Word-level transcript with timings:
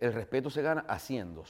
el 0.00 0.12
respeto 0.12 0.50
se 0.50 0.62
gana 0.62 0.84
haciendo. 0.88 1.44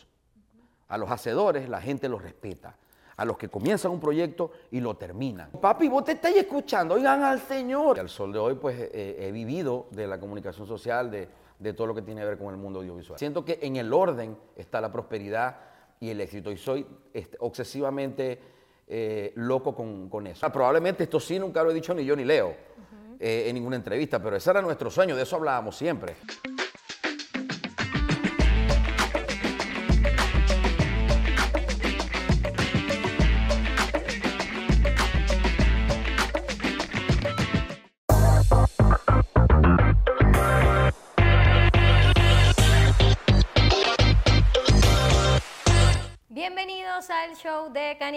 A 0.89 0.99
los 0.99 1.11
hacedores 1.11 1.69
la 1.69 1.81
gente 1.81 2.09
los 2.09 2.21
respeta. 2.21 2.77
A 3.17 3.25
los 3.25 3.37
que 3.37 3.49
comienzan 3.49 3.93
un 3.93 4.01
proyecto 4.01 4.51
y 4.71 4.81
lo 4.81 4.97
terminan. 4.97 5.51
Papi, 5.51 5.89
vos 5.89 6.05
te 6.05 6.13
estáis 6.13 6.37
escuchando, 6.37 6.95
oigan 6.95 7.23
al 7.23 7.41
Señor. 7.41 8.01
Al 8.01 8.09
sol 8.09 8.33
de 8.33 8.39
hoy, 8.39 8.55
pues 8.55 8.79
eh, 8.81 9.17
he 9.21 9.31
vivido 9.31 9.89
de 9.91 10.07
la 10.07 10.19
comunicación 10.19 10.67
social, 10.67 11.11
de, 11.11 11.29
de 11.59 11.73
todo 11.75 11.89
lo 11.89 11.95
que 11.95 12.03
tiene 12.03 12.23
que 12.23 12.29
ver 12.29 12.39
con 12.39 12.53
el 12.55 12.57
mundo 12.57 12.81
audiovisual. 12.81 13.19
Siento 13.19 13.45
que 13.45 13.59
en 13.63 13.77
el 13.77 13.93
orden 13.93 14.37
está 14.57 14.81
la 14.81 14.91
prosperidad 14.91 15.57
y 16.01 16.09
el 16.09 16.21
éxito 16.23 16.51
y 16.51 16.57
soy 16.57 16.87
este, 17.13 17.37
obsesivamente 17.41 18.41
eh, 18.89 19.33
loco 19.37 19.75
con, 19.75 20.09
con 20.09 20.27
eso. 20.27 20.47
Ah, 20.47 20.51
probablemente 20.51 21.05
esto 21.05 21.21
sí 21.21 21.39
nunca 21.39 21.63
lo 21.63 21.71
he 21.71 21.75
dicho 21.75 21.95
ni 21.95 22.05
yo 22.05 22.17
ni 22.17 22.25
Leo 22.25 22.57
eh, 23.21 23.45
en 23.49 23.55
ninguna 23.55 23.77
entrevista, 23.77 24.21
pero 24.21 24.35
ese 24.37 24.51
era 24.51 24.63
nuestro 24.63 24.91
sueño, 24.91 25.15
de 25.15 25.25
eso 25.25 25.37
hablábamos 25.37 25.77
siempre. 25.77 26.17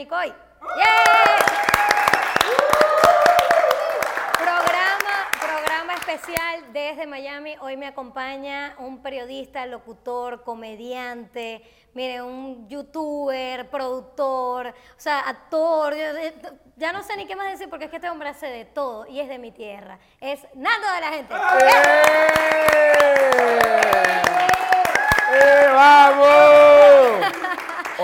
¡Yeah! 0.05 1.45
Programa, 4.37 5.29
programa 5.39 5.93
especial 5.93 6.73
desde 6.73 7.07
Miami. 7.07 7.55
Hoy 7.61 7.77
me 7.77 7.87
acompaña 7.87 8.75
un 8.79 9.01
periodista, 9.01 9.65
locutor, 9.65 10.43
comediante, 10.43 11.61
mire, 11.93 12.21
un 12.21 12.67
youtuber, 12.67 13.69
productor, 13.69 14.67
o 14.67 14.73
sea, 14.97 15.19
actor. 15.21 15.93
eh, 15.93 16.33
Ya 16.75 16.91
no 16.91 17.01
sé 17.03 17.15
ni 17.15 17.25
qué 17.25 17.35
más 17.37 17.49
decir 17.51 17.69
porque 17.69 17.85
es 17.85 17.91
que 17.91 17.97
este 17.97 18.09
hombre 18.09 18.27
hace 18.29 18.47
de 18.47 18.65
todo 18.65 19.05
y 19.07 19.21
es 19.21 19.29
de 19.29 19.37
mi 19.37 19.51
tierra. 19.51 19.99
Es 20.19 20.45
Nando 20.53 20.87
de 20.91 20.99
la 21.01 21.09
gente. 21.11 21.33
¡Eh, 25.35 25.67
vamos! 25.73 26.72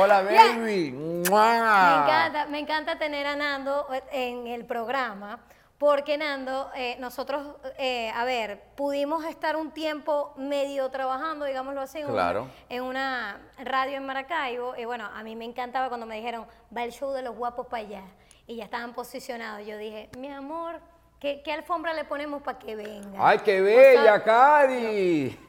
Hola, 0.01 0.21
baby. 0.21 0.91
Me 0.91 1.25
encanta, 1.27 2.45
me 2.49 2.59
encanta 2.59 2.97
tener 2.97 3.27
a 3.27 3.35
Nando 3.35 3.87
eh, 3.93 4.01
en 4.11 4.47
el 4.47 4.65
programa, 4.65 5.39
porque 5.77 6.17
Nando, 6.17 6.69
eh, 6.75 6.95
nosotros, 6.99 7.55
eh, 7.77 8.09
a 8.15 8.23
ver, 8.25 8.61
pudimos 8.75 9.25
estar 9.25 9.55
un 9.55 9.71
tiempo 9.71 10.33
medio 10.37 10.89
trabajando, 10.89 11.45
digámoslo 11.45 11.81
así, 11.81 11.99
en, 11.99 12.05
una- 12.05 12.13
Claro. 12.13 12.47
en 12.69 12.83
una 12.83 13.39
radio 13.63 13.97
en 13.97 14.05
Maracaibo, 14.05 14.75
y 14.77 14.85
bueno, 14.85 15.05
a 15.13 15.23
mí 15.23 15.35
me 15.35 15.45
encantaba 15.45 15.87
cuando 15.89 16.05
me 16.05 16.15
dijeron, 16.15 16.45
va 16.75 16.83
el 16.83 16.91
show 16.91 17.11
de 17.11 17.21
los 17.21 17.35
guapos 17.35 17.67
para 17.67 17.83
allá, 17.83 18.03
y 18.47 18.55
ya 18.57 18.63
estaban 18.65 18.93
posicionados. 18.93 19.65
Yo 19.67 19.77
dije, 19.77 20.09
mi 20.17 20.29
amor, 20.31 20.79
¿qué, 21.19 21.41
qué 21.43 21.51
alfombra 21.53 21.93
le 21.93 22.03
ponemos 22.05 22.41
para 22.41 22.57
que 22.59 22.75
venga? 22.75 23.17
¡Ay, 23.19 23.39
qué 23.39 23.61
bella, 23.61 24.23
Cari! 24.23 25.39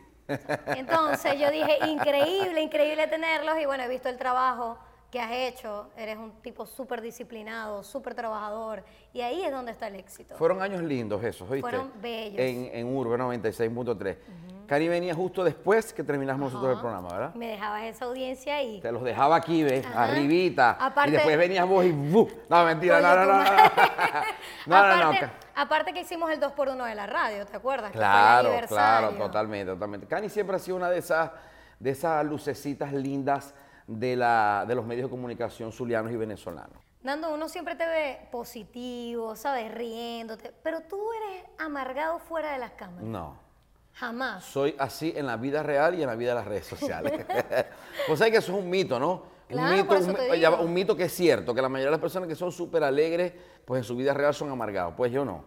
Entonces 0.76 1.38
yo 1.38 1.50
dije, 1.50 1.78
increíble, 1.86 2.60
increíble 2.60 3.06
tenerlos 3.06 3.58
y 3.60 3.66
bueno, 3.66 3.82
he 3.84 3.88
visto 3.88 4.08
el 4.08 4.16
trabajo 4.18 4.78
que 5.10 5.20
has 5.20 5.32
hecho, 5.32 5.88
eres 5.96 6.16
un 6.16 6.30
tipo 6.40 6.66
súper 6.66 7.00
disciplinado, 7.00 7.82
súper 7.82 8.14
trabajador 8.14 8.84
y 9.12 9.22
ahí 9.22 9.42
es 9.42 9.50
donde 9.50 9.72
está 9.72 9.88
el 9.88 9.96
éxito. 9.96 10.36
Fueron 10.36 10.62
años 10.62 10.82
lindos 10.82 11.22
esos, 11.24 11.50
¿oíste? 11.50 11.68
Fueron 11.68 11.90
bellos. 12.00 12.38
En, 12.38 12.70
en 12.72 12.96
Urbe 12.96 13.18
96.3. 13.18 14.16
Cari 14.68 14.86
venía 14.86 15.12
justo 15.12 15.42
después 15.42 15.92
que 15.92 16.04
terminamos 16.04 16.52
nosotros 16.52 16.74
el 16.76 16.80
programa, 16.80 17.08
¿verdad? 17.08 17.34
Me 17.34 17.48
dejabas 17.48 17.82
esa 17.86 18.04
audiencia 18.04 18.54
ahí. 18.54 18.78
Te 18.80 18.92
los 18.92 19.02
dejaba 19.02 19.34
aquí, 19.34 19.64
¿ves? 19.64 19.84
Ajá. 19.84 20.04
Arribita. 20.04 20.76
Aparte- 20.78 21.10
y 21.10 21.12
después 21.14 21.36
venías 21.36 21.66
vos 21.66 21.84
y 21.84 21.90
¡bu! 21.90 22.28
No, 22.48 22.64
mentira, 22.64 23.00
no, 23.00 23.16
no, 23.16 23.24
no. 23.26 23.42
No, 24.66 24.86
no, 24.86 24.96
no, 24.96 25.12
no. 25.12 25.18
Aparte, 25.60 25.92
que 25.92 26.00
hicimos 26.00 26.30
el 26.30 26.40
2x1 26.40 26.88
de 26.88 26.94
la 26.94 27.06
radio, 27.06 27.46
¿te 27.46 27.56
acuerdas? 27.56 27.92
Que 27.92 27.98
Claro, 27.98 28.48
claro, 28.48 28.48
aniversario. 28.48 29.18
totalmente, 29.18 29.72
totalmente. 29.72 30.06
Cani 30.06 30.28
siempre 30.28 30.56
ha 30.56 30.58
sido 30.58 30.76
una 30.76 30.90
de 30.90 30.98
esas, 30.98 31.30
de 31.78 31.90
esas 31.90 32.24
lucecitas 32.24 32.92
lindas 32.92 33.54
de, 33.86 34.16
la, 34.16 34.64
de 34.66 34.74
los 34.74 34.84
medios 34.84 35.06
de 35.06 35.10
comunicación 35.10 35.72
zulianos 35.72 36.12
y 36.12 36.16
venezolanos. 36.16 36.78
Nando, 37.02 37.32
uno 37.32 37.48
siempre 37.48 37.76
te 37.76 37.86
ve 37.86 38.28
positivo, 38.30 39.34
¿sabes? 39.34 39.72
Riéndote, 39.72 40.52
pero 40.62 40.82
tú 40.82 41.00
eres 41.12 41.44
amargado 41.58 42.18
fuera 42.18 42.52
de 42.52 42.58
las 42.58 42.72
cámaras. 42.72 43.04
No. 43.04 43.36
Jamás. 43.94 44.44
Soy 44.44 44.74
así 44.78 45.12
en 45.16 45.26
la 45.26 45.36
vida 45.36 45.62
real 45.62 45.94
y 45.94 46.02
en 46.02 46.08
la 46.08 46.14
vida 46.14 46.30
de 46.30 46.34
las 46.36 46.46
redes 46.46 46.66
sociales. 46.66 47.26
pues 48.06 48.18
sabes 48.18 48.32
que 48.32 48.38
eso 48.38 48.52
es 48.52 48.58
un 48.58 48.68
mito, 48.68 48.98
¿no? 48.98 49.22
Claro, 49.50 49.68
un, 49.70 49.76
mito, 49.76 49.86
por 49.88 49.96
eso 49.98 50.10
un, 50.10 50.16
te 50.16 50.40
ya 50.40 50.50
va, 50.50 50.56
digo. 50.56 50.68
un 50.68 50.74
mito 50.74 50.96
que 50.96 51.04
es 51.04 51.12
cierto, 51.12 51.54
que 51.54 51.60
la 51.62 51.68
mayoría 51.68 51.88
de 51.88 51.92
las 51.92 52.00
personas 52.00 52.28
que 52.28 52.34
son 52.34 52.52
súper 52.52 52.82
alegres, 52.84 53.32
pues 53.64 53.78
en 53.80 53.84
su 53.84 53.96
vida 53.96 54.14
real 54.14 54.32
son 54.34 54.50
amargados. 54.50 54.94
Pues 54.96 55.10
yo 55.12 55.24
no. 55.24 55.44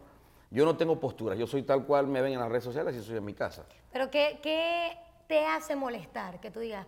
Yo 0.52 0.66
no 0.66 0.78
tengo 0.78 1.00
postura. 1.00 1.34
Yo 1.36 1.48
soy 1.48 1.64
tal 1.64 1.86
cual 1.86 2.06
me 2.08 2.22
ven 2.22 2.34
en 2.34 2.40
las 2.40 2.50
redes 2.50 2.64
sociales 2.64 2.96
y 2.96 3.02
soy 3.02 3.18
en 3.18 3.26
mi 3.26 3.34
casa. 3.34 3.64
Pero 3.92 4.12
¿qué, 4.12 4.40
qué 4.44 4.92
te 5.28 5.46
hace 5.48 5.76
molestar? 5.76 6.40
Que 6.40 6.52
tú 6.52 6.60
digas, 6.60 6.86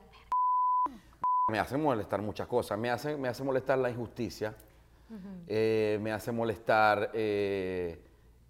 Me 1.52 1.60
hace 1.60 1.78
molestar 1.78 2.22
muchas 2.22 2.48
cosas. 2.48 2.78
Me 2.78 2.90
hace, 2.90 3.18
me 3.18 3.28
hace 3.28 3.44
molestar 3.44 3.78
la 3.78 3.90
injusticia. 3.90 4.54
Eh, 5.48 5.98
me 6.02 6.12
hace 6.12 6.32
molestar 6.32 7.12
eh, 7.14 8.00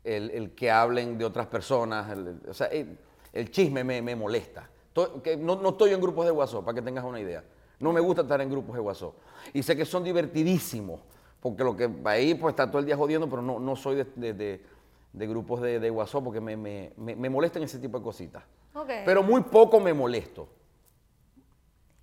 el, 0.03 0.31
el 0.31 0.51
que 0.55 0.71
hablen 0.71 1.17
de 1.17 1.25
otras 1.25 1.47
personas. 1.47 2.09
el- 2.11 2.41
o 2.49 2.53
sea, 2.53 2.67
el, 2.67 2.97
el 3.33 3.51
chisme 3.51 3.83
me, 3.83 4.01
me 4.01 4.15
molesta. 4.15 4.69
Que 5.23 5.35
no, 5.35 5.55
no 5.57 5.69
estoy 5.69 5.91
en 5.93 5.99
grupos 6.01 6.25
de 6.25 6.31
WhatsApp, 6.31 6.63
para 6.63 6.75
que 6.75 6.81
tengas 6.81 7.03
una 7.03 7.19
idea. 7.19 7.43
No 7.79 7.91
me 7.93 7.99
gusta 7.99 8.21
estar 8.23 8.39
en 8.41 8.49
grupos 8.49 8.75
de 8.75 8.81
WhatsApp. 8.81 9.13
Y 9.53 9.61
sé 9.63 9.75
que 9.75 9.85
son 9.85 10.03
divertidísimos, 10.03 11.01
porque 11.39 11.63
lo 11.63 11.75
que 11.75 11.89
ahí 12.05 12.33
pues 12.35 12.53
está 12.53 12.67
todo 12.69 12.79
el 12.79 12.85
día 12.85 12.95
jodiendo, 12.97 13.29
pero 13.29 13.41
no, 13.41 13.59
no 13.59 13.75
soy 13.75 13.95
de, 13.97 14.05
de- 14.15 14.33
de- 14.33 14.65
de 15.13 15.27
grupos 15.27 15.61
de, 15.61 15.79
de 15.79 15.89
WhatsApp 15.91 16.23
porque 16.23 16.41
me, 16.41 16.57
me, 16.57 16.91
me, 16.97 17.15
me 17.15 17.29
molestan 17.29 17.63
ese 17.63 17.79
tipo 17.79 17.97
de 17.97 18.03
cositas. 18.03 18.43
ok. 18.73 18.89
Pero 19.05 19.23
muy 19.23 19.41
poco 19.43 19.79
me 19.79 19.93
molesto. 19.93 20.49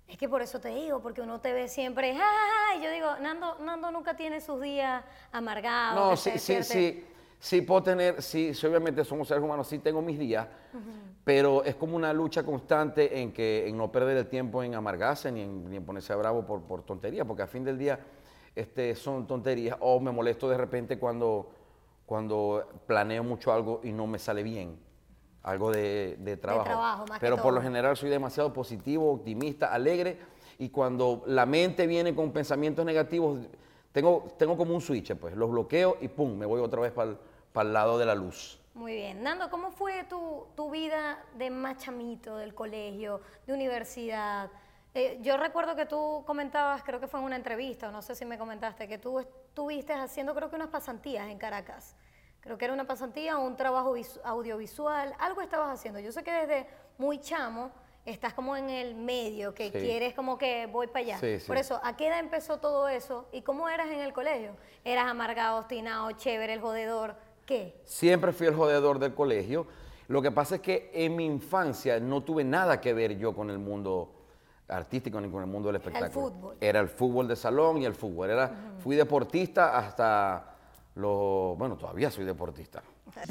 Es 0.07 0.17
que 0.17 0.29
por 0.29 0.41
eso 0.41 0.59
te 0.59 0.69
digo, 0.69 0.99
porque 1.01 1.21
uno 1.21 1.39
te 1.39 1.53
ve 1.53 1.67
siempre, 1.67 2.13
"Ja, 2.13 2.19
ja, 2.19 2.25
ja", 2.73 2.79
y 2.79 2.83
yo 2.83 2.91
digo, 2.91 3.07
Nando, 3.21 3.57
Nando 3.59 3.91
nunca 3.91 4.15
tiene 4.15 4.41
sus 4.41 4.61
días 4.61 5.03
amargados. 5.31 5.95
No, 6.11 6.17
sí, 6.17 6.31
sí, 6.37 6.63
sí, 6.63 7.05
sí 7.39 7.61
puedo 7.61 7.81
tener, 7.83 8.21
sí, 8.21 8.53
sí, 8.53 8.65
obviamente 8.67 9.03
somos 9.03 9.27
seres 9.27 9.43
humanos, 9.43 9.67
sí 9.67 9.79
tengo 9.79 10.01
mis 10.01 10.19
días, 10.19 10.47
pero 11.23 11.63
es 11.63 11.75
como 11.75 11.95
una 11.95 12.11
lucha 12.11 12.43
constante 12.43 13.21
en 13.21 13.31
que 13.31 13.67
en 13.67 13.77
no 13.77 13.91
perder 13.91 14.17
el 14.17 14.27
tiempo 14.27 14.61
en 14.61 14.75
amargarse 14.75 15.31
ni 15.31 15.41
en, 15.41 15.69
ni 15.69 15.77
en 15.77 15.85
ponerse 15.85 16.13
bravo 16.15 16.45
por, 16.45 16.61
por 16.63 16.83
tonterías, 16.83 17.25
porque 17.25 17.43
al 17.43 17.47
fin 17.47 17.63
del 17.63 17.77
día 17.77 17.99
este, 18.55 18.95
son 18.95 19.25
tonterías, 19.25 19.77
o 19.79 19.99
me 19.99 20.11
molesto 20.11 20.49
de 20.49 20.57
repente 20.57 20.99
cuando, 20.99 21.49
cuando 22.05 22.67
planeo 22.85 23.23
mucho 23.23 23.53
algo 23.53 23.79
y 23.83 23.93
no 23.93 24.05
me 24.05 24.19
sale 24.19 24.43
bien, 24.43 24.77
algo 25.43 25.71
de, 25.71 26.17
de 26.19 26.37
trabajo. 26.37 26.65
trabajo, 26.65 27.05
más 27.07 27.19
que 27.19 27.25
pero 27.25 27.41
por 27.41 27.53
lo 27.53 27.61
general 27.61 27.95
soy 27.95 28.09
demasiado 28.09 28.51
positivo, 28.51 29.11
optimista, 29.11 29.73
alegre, 29.73 30.19
y 30.59 30.69
cuando 30.69 31.23
la 31.25 31.45
mente 31.45 31.87
viene 31.87 32.13
con 32.13 32.31
pensamientos 32.31 32.85
negativos, 32.85 33.39
tengo, 33.91 34.27
tengo 34.37 34.57
como 34.57 34.75
un 34.75 34.81
switch, 34.81 35.15
pues 35.15 35.35
los 35.35 35.49
bloqueo 35.49 35.97
y 36.01 36.09
pum, 36.09 36.37
me 36.37 36.45
voy 36.45 36.59
otra 36.61 36.81
vez 36.81 36.91
para 36.91 37.67
el 37.67 37.73
lado 37.73 37.97
de 37.97 38.05
la 38.05 38.15
luz. 38.15 38.59
Muy 38.73 38.95
bien. 38.95 39.21
Nando, 39.21 39.49
¿cómo 39.51 39.71
fue 39.71 40.03
tu, 40.05 40.47
tu 40.55 40.71
vida 40.71 41.23
de 41.35 41.49
más 41.51 41.77
chamito, 41.77 42.37
del 42.37 42.55
colegio, 42.55 43.21
de 43.45 43.53
universidad? 43.53 44.49
Eh, 44.95 45.19
yo 45.21 45.37
recuerdo 45.37 45.75
que 45.75 45.85
tú 45.85 46.23
comentabas, 46.25 46.83
creo 46.83 46.99
que 46.99 47.07
fue 47.07 47.19
en 47.19 47.25
una 47.27 47.35
entrevista, 47.35 47.91
no 47.91 48.01
sé 48.01 48.15
si 48.15 48.25
me 48.25 48.37
comentaste, 48.37 48.87
que 48.87 48.97
tú 48.97 49.19
estuviste 49.19 49.93
haciendo 49.93 50.33
creo 50.33 50.49
que 50.49 50.55
unas 50.55 50.69
pasantías 50.69 51.29
en 51.29 51.37
Caracas. 51.37 51.95
Creo 52.41 52.57
que 52.57 52.65
era 52.65 52.73
una 52.73 52.85
pasantía 52.85 53.37
o 53.39 53.45
un 53.45 53.55
trabajo 53.55 53.95
visu- 53.95 54.19
audiovisual, 54.23 55.15
algo 55.19 55.41
estabas 55.41 55.69
haciendo. 55.79 55.99
Yo 55.99 56.11
sé 56.11 56.23
que 56.23 56.31
desde 56.31 56.67
muy 56.97 57.19
chamo 57.19 57.71
estás 58.05 58.33
como 58.33 58.57
en 58.57 58.69
el 58.69 58.95
medio, 58.95 59.53
que 59.53 59.65
Sí. 59.65 59.71
quieres 59.79 60.13
como 60.13 60.37
que 60.37 60.65
voy 60.65 60.87
para 60.87 60.99
allá. 60.99 61.17
Sí, 61.19 61.39
sí. 61.39 61.47
Por 61.47 61.57
eso, 61.57 61.79
¿a 61.83 61.95
qué 61.95 62.07
edad 62.07 62.19
empezó 62.19 62.59
todo 62.59 62.89
eso? 62.89 63.27
¿Y 63.31 63.43
cómo 63.43 63.69
eras 63.69 63.87
en 63.91 63.99
el 63.99 64.11
colegio? 64.13 64.57
¿Eras 64.83 65.05
amargado, 65.07 65.59
obstinado, 65.59 66.11
chévere, 66.13 66.53
el 66.53 66.59
jodedor? 66.61 67.15
¿Qué? 67.45 67.81
Siempre 67.85 68.31
fui 68.31 68.47
el 68.47 68.55
jodedor 68.55 68.99
del 68.99 69.13
colegio. 69.13 69.67
Lo 70.07 70.21
que 70.21 70.31
pasa 70.31 70.55
es 70.55 70.61
que 70.61 70.91
en 70.93 71.15
mi 71.15 71.25
infancia 71.25 71.99
no 71.99 72.21
tuve 72.21 72.43
nada 72.43 72.79
que 72.81 72.93
ver 72.93 73.17
yo 73.17 73.33
con 73.33 73.49
el 73.49 73.59
mundo 73.59 74.11
artístico 74.67 75.19
ni 75.19 75.29
con 75.29 75.41
el 75.41 75.47
mundo 75.47 75.71
del 75.71 75.75
Era 75.81 75.89
el 75.89 75.93
espectáculo. 75.95 76.29
fútbol. 76.31 76.57
Era 76.59 76.79
el 76.79 76.89
fútbol 76.89 77.27
de 77.27 77.35
salón 77.35 77.77
y 77.81 77.85
el 77.85 77.93
fútbol. 77.93 78.29
Era, 78.29 78.51
Fui 78.79 78.95
deportista 78.95 79.77
hasta 79.77 80.55
los... 80.95 81.57
Bueno, 81.57 81.77
todavía 81.77 82.11
soy 82.11 82.25
deportista. 82.25 82.81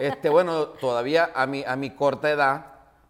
Este, 0.00 0.28
bueno, 0.28 0.66
todavía 0.66 1.30
a 1.34 1.46
mi, 1.46 1.62
a 1.64 1.76
mi 1.76 1.90
corta 1.90 2.30
edad, 2.30 2.66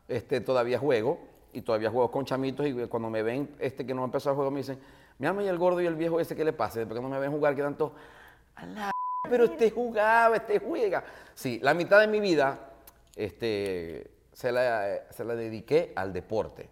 este, 0.08 0.40
todavía 0.40 0.78
juego 0.78 1.20
y 1.52 1.62
todavía 1.62 1.90
juego 1.90 2.10
con 2.10 2.24
chamitos 2.24 2.66
y 2.66 2.74
cuando 2.86 3.10
me 3.10 3.22
ven 3.22 3.54
este 3.58 3.86
que 3.86 3.94
no 3.94 4.02
ha 4.02 4.04
empezado 4.04 4.32
el 4.32 4.36
juego 4.36 4.50
me 4.50 4.58
dicen, 4.60 4.78
mi 5.22 5.28
alma 5.28 5.44
y 5.44 5.46
el 5.46 5.56
gordo 5.56 5.80
y 5.80 5.86
el 5.86 5.94
viejo 5.94 6.18
ese, 6.18 6.34
¿qué 6.34 6.44
le 6.44 6.52
pasa? 6.52 6.80
Después 6.80 6.98
cuando 6.98 7.16
me 7.16 7.20
ven 7.20 7.30
jugar 7.30 7.54
a 7.54 8.66
la 8.66 8.90
pero 9.30 9.44
este 9.44 9.70
jugaba, 9.70 10.34
este 10.34 10.58
juega. 10.58 11.04
Sí, 11.32 11.60
la 11.62 11.74
mitad 11.74 12.00
de 12.00 12.08
mi 12.08 12.18
vida 12.18 12.72
este, 13.14 14.10
se, 14.32 14.50
la, 14.50 15.02
se 15.10 15.24
la 15.24 15.36
dediqué 15.36 15.92
al 15.94 16.12
deporte. 16.12 16.68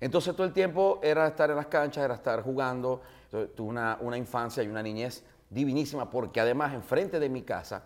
Entonces 0.00 0.34
todo 0.34 0.44
el 0.44 0.52
tiempo 0.52 0.98
era 1.00 1.28
estar 1.28 1.48
en 1.50 1.54
las 1.54 1.68
canchas, 1.68 2.04
era 2.04 2.14
estar 2.14 2.42
jugando. 2.42 3.02
Entonces, 3.26 3.54
tuve 3.54 3.68
una, 3.68 3.96
una 4.00 4.18
infancia 4.18 4.64
y 4.64 4.66
una 4.66 4.82
niñez 4.82 5.22
divinísima 5.48 6.10
porque 6.10 6.40
además 6.40 6.74
enfrente 6.74 7.20
de 7.20 7.28
mi 7.28 7.42
casa, 7.42 7.84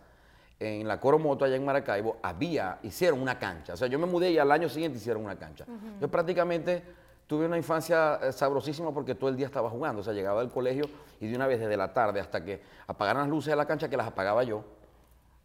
en 0.58 0.88
la 0.88 0.98
Coromoto 0.98 1.44
allá 1.44 1.56
en 1.56 1.64
Maracaibo, 1.66 2.16
había, 2.22 2.78
hicieron 2.82 3.20
una 3.20 3.38
cancha. 3.38 3.74
O 3.74 3.76
sea, 3.76 3.86
yo 3.86 3.98
me 3.98 4.06
mudé 4.06 4.30
y 4.30 4.38
al 4.38 4.50
año 4.50 4.70
siguiente 4.70 4.96
hicieron 4.96 5.22
una 5.22 5.38
cancha. 5.38 5.66
Yo 6.00 6.08
prácticamente 6.08 6.82
tuve 7.26 7.46
una 7.46 7.56
infancia 7.56 8.19
eh, 8.23 8.32
sabrosísima 8.32 8.93
porque 8.93 9.14
todo 9.14 9.31
el 9.31 9.37
día 9.37 9.46
estaba 9.46 9.69
jugando. 9.70 10.00
O 10.00 10.05
sea, 10.05 10.12
llegaba 10.12 10.40
del 10.40 10.50
colegio 10.50 10.84
y 11.20 11.28
de 11.28 11.37
una 11.37 11.46
vez 11.46 11.61
desde 11.61 11.76
la 11.76 11.93
tarde 11.93 12.20
hasta 12.20 12.44
que 12.44 12.61
apagaran 12.87 13.23
las 13.23 13.31
luces 13.31 13.50
de 13.50 13.56
la 13.56 13.67
cancha, 13.67 13.88
que 13.88 13.96
las 13.96 14.06
apagaba 14.06 14.44
yo, 14.44 14.64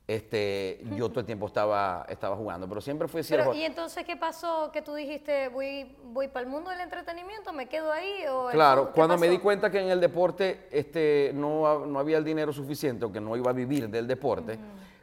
este, 0.08 0.82
yo 0.98 1.10
todo 1.10 1.22
el 1.22 1.26
tiempo 1.26 1.48
estaba, 1.48 2.06
estaba 2.10 2.36
jugando. 2.36 2.68
Pero 2.68 2.82
siempre 2.82 3.08
fui 3.08 3.24
cierto. 3.24 3.54
¿Y 3.54 3.64
entonces 3.64 4.06
qué 4.06 4.18
pasó 4.18 4.70
que 4.72 4.82
tú 4.82 4.94
dijiste, 4.94 5.48
voy, 5.48 5.96
voy 6.06 6.28
para 6.28 6.46
el 6.46 6.52
mundo 6.52 6.70
del 6.70 6.82
entretenimiento, 6.82 7.54
me 7.54 7.68
quedo 7.68 7.92
ahí? 7.92 8.26
O 8.30 8.50
Claro, 8.50 8.92
cuando 8.94 9.18
me 9.18 9.28
di 9.28 9.40
cuenta 9.40 9.72
que 9.72 9.80
en 9.80 9.90
el 9.90 10.00
deporte 10.00 10.68
este, 10.72 11.32
no, 11.34 11.86
no 11.86 12.00
había 12.00 12.18
el 12.18 12.24
dinero 12.24 12.52
suficiente 12.52 13.06
o 13.06 13.12
que 13.12 13.22
no 13.22 13.36
iba 13.36 13.50
a 13.50 13.54
vivir 13.54 13.90
del 13.90 14.08
deporte, 14.08 14.60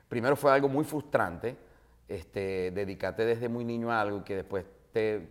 primero 0.08 0.36
fue 0.36 0.52
algo 0.52 0.68
muy 0.68 0.84
frustrante, 0.84 1.56
este, 2.06 2.70
dedicarte 2.70 3.24
desde 3.24 3.48
muy 3.48 3.64
niño 3.64 3.90
a 3.90 4.00
algo 4.00 4.24
que 4.24 4.36
después 4.36 4.64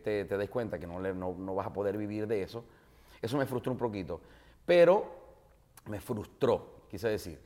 te, 0.04 0.26
te, 0.26 0.38
des 0.38 0.50
cuenta 0.50 0.80
que 0.80 0.88
no, 0.88 1.00
le- 1.00 1.14
no, 1.14 1.34
no 1.38 1.56
vas 1.56 1.68
a 1.68 1.74
poder 1.74 1.98
vivir 1.98 2.28
de 2.28 2.42
eso. 2.44 2.64
Eso 3.22 3.38
me 3.38 3.46
frustró 3.46 3.72
un 3.72 3.78
poquito. 3.78 4.22
Pero 4.66 5.06
me 5.88 6.00
frustró, 6.00 6.82
quise 6.90 7.08
decir. 7.10 7.40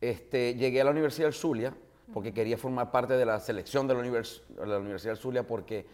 Este, 0.00 0.54
llegué 0.54 0.80
a 0.80 0.84
la 0.84 0.90
Universidad 0.90 1.26
del 1.26 1.34
Zulia 1.34 1.74
porque 2.12 2.32
quería 2.32 2.56
formar 2.56 2.90
parte 2.90 3.14
de 3.14 3.24
la 3.26 3.40
selección 3.40 3.88
de 3.88 3.94
la, 3.94 4.00
la 4.66 4.78
Universidad 4.78 5.12
del 5.14 5.20
Zulia 5.20 5.42
porque 5.46 5.86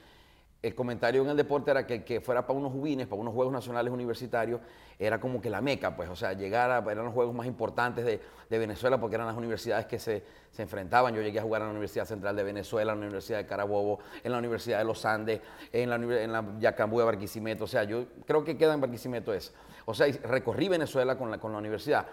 el 0.62 0.74
comentario 0.76 1.22
en 1.22 1.28
el 1.28 1.36
deporte 1.36 1.72
era 1.72 1.84
que 1.84 1.94
el 1.94 2.04
que 2.04 2.20
fuera 2.20 2.46
para 2.46 2.56
unos 2.56 2.72
jubines, 2.72 3.08
para 3.08 3.20
unos 3.20 3.34
Juegos 3.34 3.52
Nacionales 3.52 3.92
Universitarios, 3.92 4.60
era 4.96 5.18
como 5.20 5.40
que 5.40 5.50
la 5.50 5.60
meca, 5.60 5.96
pues, 5.96 6.08
o 6.08 6.14
sea, 6.14 6.32
llegar 6.34 6.70
a, 6.70 6.78
eran 6.90 7.04
los 7.04 7.12
juegos 7.12 7.34
más 7.34 7.46
importantes 7.46 8.04
de, 8.04 8.20
de 8.48 8.58
Venezuela 8.58 9.00
porque 9.00 9.16
eran 9.16 9.26
las 9.26 9.36
universidades 9.36 9.86
que 9.86 9.98
se, 9.98 10.22
se 10.52 10.62
enfrentaban. 10.62 11.14
Yo 11.14 11.20
llegué 11.20 11.40
a 11.40 11.42
jugar 11.42 11.62
en 11.62 11.66
la 11.68 11.72
Universidad 11.72 12.04
Central 12.04 12.36
de 12.36 12.44
Venezuela, 12.44 12.92
en 12.92 13.00
la 13.00 13.06
Universidad 13.06 13.38
de 13.38 13.46
Carabobo, 13.46 13.98
en 14.22 14.30
la 14.30 14.38
Universidad 14.38 14.78
de 14.78 14.84
los 14.84 15.04
Andes, 15.04 15.40
en 15.72 15.90
la, 15.90 15.96
en 15.96 16.32
la 16.32 16.44
Yacambú 16.60 17.00
de 17.00 17.06
Barquisimeto, 17.06 17.64
o 17.64 17.66
sea, 17.66 17.82
yo 17.82 18.04
creo 18.24 18.44
que 18.44 18.56
queda 18.56 18.74
en 18.74 18.80
Barquisimeto 18.80 19.34
eso. 19.34 19.52
O 19.86 19.94
sea, 19.94 20.06
recorrí 20.22 20.68
Venezuela 20.68 21.18
con 21.18 21.30
la, 21.30 21.38
con 21.38 21.50
la 21.50 21.58
universidad. 21.58 22.06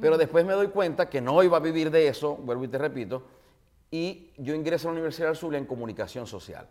Pero 0.00 0.18
después 0.18 0.44
me 0.44 0.52
doy 0.52 0.68
cuenta 0.68 1.08
que 1.08 1.20
no 1.20 1.42
iba 1.42 1.56
a 1.56 1.60
vivir 1.60 1.90
de 1.90 2.08
eso, 2.08 2.36
vuelvo 2.36 2.62
y 2.62 2.68
te 2.68 2.76
repito, 2.76 3.22
y 3.90 4.32
yo 4.36 4.54
ingreso 4.54 4.88
a 4.88 4.92
la 4.92 4.96
Universidad 4.98 5.28
del 5.28 5.36
Zulia 5.36 5.58
en 5.58 5.64
comunicación 5.64 6.26
social. 6.26 6.68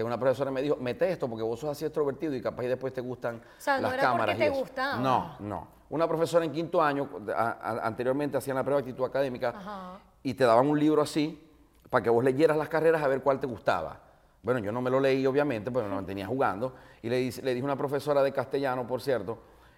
Que 0.00 0.04
una 0.04 0.18
profesora 0.18 0.50
me 0.50 0.62
dijo, 0.62 0.76
mete 0.76 1.10
esto 1.12 1.28
porque 1.28 1.42
vos 1.42 1.60
sos 1.60 1.68
así 1.72 1.84
extrovertido 1.84 2.34
y 2.34 2.40
capaz 2.40 2.64
y 2.64 2.68
después 2.68 2.90
te 2.94 3.02
gustan 3.02 3.36
O 3.36 3.60
sea, 3.60 3.76
no 3.76 3.82
las 3.82 3.92
era 3.92 4.02
porque 4.04 4.12
cámaras. 4.14 4.36
y 4.36 4.38
te 4.38 4.46
eso". 4.46 4.54
gustaba. 4.54 4.96
No, 4.96 5.36
no. 5.40 5.68
Una 5.90 6.08
profesora 6.08 6.42
en 6.46 6.52
quinto 6.52 6.80
año, 6.80 7.06
a- 7.36 7.42
a- 7.60 7.86
anteriormente 7.86 8.38
hacían 8.38 8.56
la 8.56 8.62
prueba 8.64 8.80
de 8.80 8.88
actitud 8.88 9.04
académica 9.04 9.50
Ajá. 9.50 9.98
y 10.22 10.32
te 10.32 10.44
daban 10.44 10.66
un 10.68 10.78
libro 10.80 11.02
así 11.02 11.46
para 11.90 12.02
que 12.02 12.08
vos 12.08 12.24
leyeras 12.24 12.56
las 12.56 12.70
carreras 12.70 13.02
a 13.02 13.08
ver 13.08 13.20
cuál 13.20 13.38
te 13.40 13.46
gustaba. 13.46 14.00
Bueno, 14.42 14.58
yo 14.60 14.72
no 14.72 14.80
me 14.80 14.88
lo 14.88 15.00
leí, 15.00 15.26
obviamente, 15.26 15.70
pero 15.70 15.82
me 15.84 15.90
lo 15.90 15.96
mantenía 15.96 16.26
jugando. 16.26 16.74
Y 17.02 17.10
le, 17.10 17.16
dice- 17.18 17.42
le 17.42 17.50
dije 17.52 17.60
a 17.62 17.66
una 17.66 17.76
profesora 17.76 18.22
de 18.22 18.32
castellano, 18.32 18.86
por 18.86 19.02
cierto, 19.02 19.36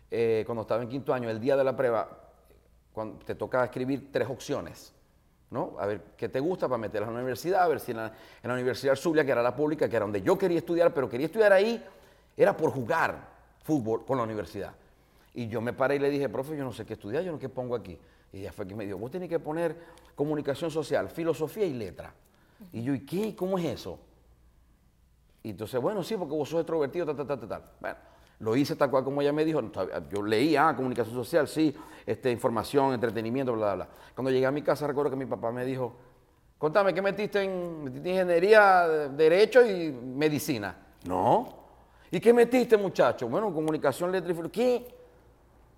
eh, 0.09 0.45
cuando 0.47 0.63
estaba 0.63 0.81
en 0.85 0.89
quinto 0.89 1.13
año, 1.13 1.29
el 1.31 1.41
día 1.41 1.57
de 1.57 1.65
la 1.65 1.77
prueba, 1.77 2.09
cuando 2.93 3.19
te 3.25 3.35
toca 3.35 3.65
escribir 3.65 4.13
tres 4.13 4.29
opciones, 4.31 4.95
¿no? 5.53 5.77
A 5.79 5.87
ver 5.87 6.01
qué 6.17 6.29
te 6.29 6.41
gusta 6.41 6.67
para 6.67 6.79
meterlas 6.79 7.09
en 7.09 7.15
la 7.15 7.21
universidad, 7.21 7.63
a 7.63 7.69
ver 7.69 7.79
si 7.79 7.91
en 7.93 7.99
la, 7.99 8.13
la 8.43 8.55
Universidad 8.55 8.97
Zulia, 8.97 9.25
que 9.25 9.31
era 9.31 9.43
la 9.43 9.55
pública, 9.55 9.89
que 9.89 9.97
era 9.97 10.05
donde 10.05 10.23
yo 10.23 10.37
quería 10.37 10.59
estudiar, 10.59 10.93
pero 10.93 11.09
quería 11.09 11.27
estudiar 11.27 11.53
ahí, 11.53 11.85
era 12.37 12.57
por 12.57 12.71
jugar 12.71 13.29
fútbol 13.63 14.05
con 14.05 14.17
la 14.17 14.25
universidad. 14.25 14.73
Y 15.35 15.49
yo 15.49 15.61
me 15.61 15.73
paré 15.73 15.97
y 15.97 15.99
le 15.99 16.11
dije, 16.11 16.29
profe, 16.29 16.57
yo 16.57 16.65
no 16.65 16.73
sé 16.73 16.85
qué 16.85 16.95
estudiar, 16.95 17.23
yo 17.23 17.33
no 17.33 17.39
sé 17.39 17.43
qué 17.43 17.49
pongo 17.49 17.75
aquí. 17.75 17.99
Y 18.33 18.41
ella 18.41 18.53
fue 18.53 18.67
que 18.67 18.75
me 18.75 18.87
dijo, 18.87 18.99
vos 18.99 19.11
tenés 19.11 19.29
que 19.29 19.39
poner 19.39 19.77
comunicación 20.15 20.71
social, 20.71 21.09
filosofía 21.09 21.67
y 21.67 21.75
letra. 21.75 22.13
Y 22.73 22.83
yo, 22.83 22.95
¿y 22.95 23.05
qué? 23.05 23.35
¿Cómo 23.37 23.59
es 23.59 23.65
eso? 23.67 23.99
Y 25.43 25.51
entonces, 25.51 25.81
bueno, 25.81 26.03
sí, 26.03 26.17
porque 26.17 26.35
vos 26.35 26.49
sos 26.49 26.61
extrovertido, 26.61 27.07
tal, 27.07 27.27
tal, 27.27 27.39
tal, 27.39 27.49
tal. 27.49 27.63
Bueno, 27.81 27.97
lo 28.43 28.57
hice 28.57 28.75
tal 28.75 28.91
cual 28.91 29.05
como 29.05 29.23
ella 29.23 29.33
me 29.33 29.45
dijo. 29.45 29.61
Yo 30.11 30.23
leí, 30.23 30.57
ah, 30.57 30.75
comunicación 30.77 31.15
social, 31.15 31.47
sí, 31.47 31.75
este, 32.05 32.31
información, 32.31 32.93
entretenimiento, 32.93 33.53
bla, 33.53 33.75
bla, 33.75 33.75
bla. 33.75 33.89
Cuando 34.15 34.31
llegué 34.31 34.47
a 34.47 34.51
mi 34.51 34.63
casa, 34.63 34.87
recuerdo 34.87 35.11
que 35.13 35.17
mi 35.17 35.27
papá 35.27 35.53
me 35.53 35.65
dijo, 35.65 35.95
contame, 36.59 36.93
¿qué 36.93 37.01
metiste 37.01 37.41
en 37.43 37.85
metiste 37.85 38.11
ingeniería, 38.11 38.89
de- 38.89 39.09
derecho 39.11 39.65
y 39.65 39.93
medicina? 39.93 40.77
No. 41.07 41.63
¿Y 42.11 42.19
qué 42.21 42.33
metiste, 42.33 42.77
muchacho? 42.77 43.29
Bueno, 43.29 43.55
comunicación, 43.55 44.11
letra 44.11 44.33
y 44.33 44.51
¿Qué? 44.51 44.95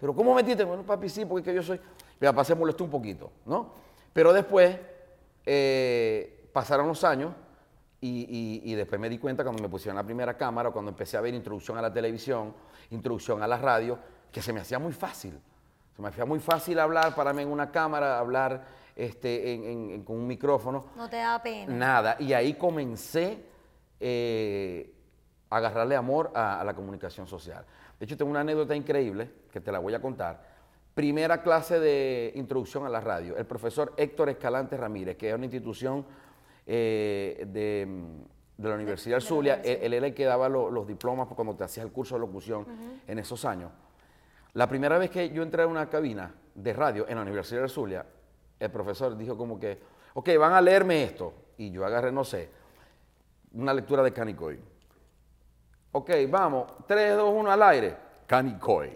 ¿Pero 0.00 0.14
cómo 0.14 0.34
metiste? 0.34 0.64
Bueno, 0.64 0.82
papi, 0.82 1.08
sí, 1.08 1.24
porque 1.26 1.40
es 1.50 1.54
que 1.54 1.54
yo 1.54 1.62
soy... 1.62 1.78
Mi 2.18 2.26
papá 2.26 2.44
se 2.44 2.54
molestó 2.54 2.84
un 2.84 2.90
poquito, 2.90 3.30
¿no? 3.44 3.72
Pero 4.12 4.32
después 4.32 4.76
eh, 5.44 6.48
pasaron 6.52 6.88
los 6.88 7.04
años 7.04 7.32
y, 8.06 8.62
y- 8.64 8.72
y 8.72 8.74
después 8.74 9.00
me 9.00 9.08
di 9.08 9.18
cuenta 9.18 9.42
cuando 9.44 9.62
me 9.62 9.68
pusieron 9.68 9.96
la 9.96 10.02
primera 10.04 10.36
cámara, 10.36 10.70
cuando 10.70 10.90
empecé 10.90 11.16
a 11.16 11.20
ver 11.20 11.32
introducción 11.34 11.78
a 11.78 11.82
la 11.82 11.92
televisión, 11.92 12.52
introducción 12.90 13.42
a 13.42 13.46
la 13.48 13.56
radio, 13.56 13.98
que 14.30 14.42
se 14.42 14.52
me 14.52 14.60
hacía 14.60 14.78
muy 14.78 14.92
fácil. 14.92 15.38
Se 15.96 16.02
me 16.02 16.08
hacía 16.08 16.24
muy 16.24 16.40
fácil 16.40 16.78
hablar, 16.80 17.14
pararme 17.14 17.42
en 17.42 17.48
una 17.48 17.70
cámara, 17.70 18.18
hablar 18.18 18.64
este, 18.96 19.54
en- 19.54 19.64
en- 19.64 19.90
en- 19.90 20.04
con 20.04 20.16
un 20.16 20.26
micrófono. 20.26 20.86
No 20.96 21.08
te 21.08 21.16
da 21.16 21.40
pena. 21.42 21.72
Nada. 21.74 22.16
Y 22.18 22.32
ahí 22.32 22.54
comencé 22.54 23.44
eh, 24.00 24.92
a 25.50 25.56
agarrarle 25.56 25.96
amor 25.96 26.30
a, 26.34 26.60
a 26.60 26.64
la 26.64 26.74
comunicación 26.74 27.26
social. 27.26 27.64
De 27.98 28.04
hecho, 28.06 28.16
tengo 28.16 28.30
una 28.30 28.40
anécdota 28.40 28.74
increíble 28.74 29.30
que 29.52 29.60
te 29.60 29.70
la 29.72 29.78
voy 29.78 29.94
a 29.94 30.00
contar. 30.02 30.52
Primera 30.94 31.42
clase 31.42 31.80
de 31.80 32.32
introducción 32.34 32.84
a 32.86 32.88
la 32.88 33.00
radio. 33.00 33.36
El 33.36 33.46
profesor 33.46 33.94
Héctor 33.96 34.28
Escalante 34.28 34.76
Ramírez, 34.76 35.16
que 35.16 35.28
es 35.30 35.34
una 35.34 35.44
institución 35.46 36.04
eh, 36.66 37.44
de, 37.46 37.86
mm, 37.86 38.62
de 38.62 38.68
la 38.68 38.74
Universidad 38.74 39.16
del 39.16 39.22
de 39.22 39.28
Zulia. 39.28 39.54
Él, 39.64 39.78
él 39.82 39.92
era 39.94 40.06
el 40.06 40.14
que 40.14 40.24
daba 40.24 40.48
lo- 40.48 40.70
los 40.70 40.86
diplomas 40.86 41.26
cuando 41.28 41.54
te 41.56 41.64
hacías 41.64 41.84
el 41.86 41.92
curso 41.92 42.14
de 42.14 42.20
locución 42.20 42.66
en 43.06 43.18
esos 43.18 43.44
años. 43.44 43.70
La 44.54 44.68
primera 44.68 44.96
vez 44.98 45.10
que 45.10 45.30
yo 45.30 45.42
entré 45.42 45.62
a 45.64 45.66
una 45.66 45.88
cabina 45.90 46.32
de 46.54 46.72
radio 46.72 47.06
en 47.08 47.16
la 47.16 47.22
Universidad 47.22 47.60
del 47.62 47.70
Zulia, 47.70 48.06
el 48.60 48.70
profesor 48.70 49.16
dijo 49.16 49.36
como 49.36 49.58
que, 49.58 49.80
ok, 50.14 50.30
van 50.38 50.52
a 50.52 50.60
leerme 50.60 51.02
esto. 51.02 51.34
Y 51.58 51.70
yo 51.70 51.84
agarré, 51.84 52.12
no 52.12 52.22
sé, 52.24 52.48
una 53.54 53.74
lectura 53.74 54.02
de 54.02 54.12
Canicoy. 54.12 54.58
Ok, 55.92 56.10
vamos, 56.28 56.72
3, 56.86 57.16
2, 57.16 57.32
1 57.34 57.50
al 57.50 57.62
aire. 57.62 57.96
Canicoy 58.26 58.90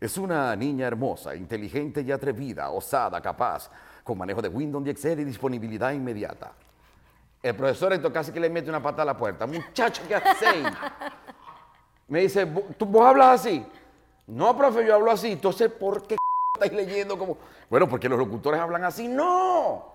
es 0.00 0.18
una 0.18 0.54
niña 0.56 0.86
hermosa, 0.86 1.34
inteligente 1.34 2.02
y 2.02 2.10
atrevida, 2.12 2.70
osada, 2.70 3.20
capaz, 3.22 3.70
con 4.02 4.18
manejo 4.18 4.42
de 4.42 4.48
Windows 4.48 4.86
y 4.86 4.90
Excel 4.90 5.20
y 5.20 5.24
disponibilidad 5.24 5.92
inmediata. 5.92 6.52
El 7.44 7.54
profesor 7.54 7.92
esto 7.92 8.10
casi 8.10 8.32
que 8.32 8.40
le 8.40 8.48
mete 8.48 8.70
una 8.70 8.82
pata 8.82 9.02
a 9.02 9.04
la 9.04 9.14
puerta. 9.16 9.46
Muchacho, 9.46 10.02
¿qué 10.08 10.14
hacéis? 10.14 10.66
Me 12.08 12.20
dice, 12.20 12.46
"¿Vo- 12.46 12.64
¿tú 12.78 12.86
vos 12.86 13.04
hablas 13.06 13.40
así? 13.40 13.64
No, 14.26 14.56
profe, 14.56 14.86
yo 14.86 14.94
hablo 14.94 15.10
así. 15.10 15.32
Entonces, 15.32 15.70
¿por 15.70 16.06
qué 16.06 16.16
estáis 16.54 16.72
leyendo 16.72 17.18
como? 17.18 17.36
Bueno, 17.68 17.86
porque 17.86 18.08
los 18.08 18.18
locutores 18.18 18.58
hablan 18.58 18.84
así. 18.84 19.08
No, 19.08 19.92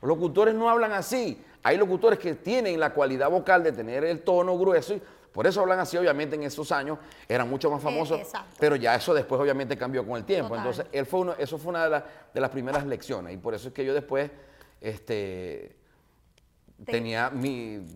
los 0.00 0.08
locutores 0.08 0.54
no 0.54 0.70
hablan 0.70 0.92
así. 0.92 1.44
Hay 1.64 1.76
locutores 1.76 2.20
que 2.20 2.34
tienen 2.34 2.78
la 2.78 2.90
cualidad 2.94 3.30
vocal 3.30 3.64
de 3.64 3.72
tener 3.72 4.04
el 4.04 4.22
tono 4.22 4.56
grueso 4.56 4.94
y 4.94 5.02
por 5.32 5.46
eso 5.48 5.60
hablan 5.60 5.80
así. 5.80 5.96
Obviamente, 5.96 6.36
en 6.36 6.44
esos 6.44 6.70
años 6.70 6.98
eran 7.28 7.50
mucho 7.50 7.68
más 7.68 7.82
famosos. 7.82 8.20
exacto. 8.20 8.56
pero 8.60 8.76
ya 8.76 8.94
eso 8.94 9.12
después, 9.12 9.40
obviamente, 9.40 9.76
cambió 9.76 10.06
con 10.06 10.16
el 10.18 10.24
tiempo. 10.24 10.50
Total. 10.50 10.66
Entonces, 10.66 10.86
él 10.92 11.04
fue 11.06 11.18
uno, 11.20 11.34
eso 11.36 11.58
fue 11.58 11.70
una 11.70 11.82
de, 11.84 11.90
las- 11.90 12.04
de 12.32 12.40
las 12.40 12.50
primeras 12.50 12.86
lecciones. 12.86 13.34
Y 13.34 13.38
por 13.38 13.54
eso 13.54 13.66
es 13.68 13.74
que 13.74 13.84
yo 13.84 13.92
después, 13.92 14.30
este, 14.80 15.74
Te- 15.74 15.81
tenía 16.84 17.30
mi, 17.30 17.86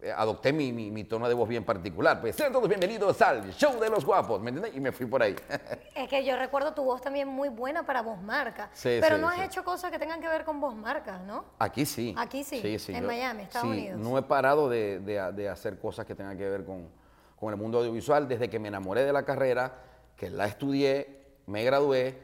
eh, 0.00 0.12
adopté 0.14 0.52
mi, 0.52 0.72
mi- 0.72 0.90
mi 0.90 1.04
tono 1.04 1.28
de 1.28 1.34
voz 1.34 1.48
bien 1.48 1.64
particular. 1.64 2.20
Pues 2.20 2.36
sean 2.36 2.52
todos 2.52 2.68
bienvenidos 2.68 3.20
al 3.22 3.52
show 3.52 3.78
de 3.80 3.88
los 3.88 4.04
guapos, 4.04 4.40
¿me 4.40 4.50
entiendes? 4.50 4.76
Y 4.76 4.80
me 4.80 4.92
fui 4.92 5.06
por 5.06 5.22
ahí. 5.22 5.34
Es 5.94 6.08
que 6.08 6.24
yo 6.24 6.36
recuerdo 6.36 6.74
tu 6.74 6.84
voz 6.84 7.00
también 7.00 7.26
muy 7.28 7.48
buena 7.48 7.84
para 7.86 8.02
voz 8.02 8.20
marca. 8.20 8.68
Sí, 8.74 8.98
pero 9.00 9.16
sí, 9.16 9.22
no 9.22 9.28
has 9.28 9.36
sí. 9.36 9.42
hecho 9.44 9.64
cosas 9.64 9.90
que 9.90 9.98
tengan 9.98 10.20
que 10.20 10.28
ver 10.28 10.44
con 10.44 10.60
voz 10.60 10.74
marcas, 10.76 11.22
¿no? 11.22 11.44
Aquí 11.58 11.86
sí. 11.86 12.14
Aquí 12.18 12.44
sí, 12.44 12.60
en 12.88 13.00
yo- 13.02 13.06
Miami, 13.06 13.42
Estados 13.44 13.68
Unidos. 13.68 13.98
No 14.00 14.18
he 14.18 14.22
parado 14.22 14.68
de, 14.68 15.00
de- 15.00 15.32
de 15.32 15.48
hacer 15.48 15.78
cosas 15.78 16.04
que 16.04 16.14
tengan 16.14 16.36
que 16.36 16.48
ver 16.48 16.64
con, 16.64 16.88
con 17.38 17.50
el 17.52 17.58
mundo 17.58 17.78
audiovisual 17.78 18.28
desde 18.28 18.50
que 18.50 18.58
me 18.58 18.68
enamoré 18.68 19.04
de 19.04 19.12
la 19.12 19.24
carrera, 19.24 19.72
que 20.16 20.28
la 20.30 20.46
estudié, 20.46 21.22
me 21.46 21.64
gradué 21.64 22.18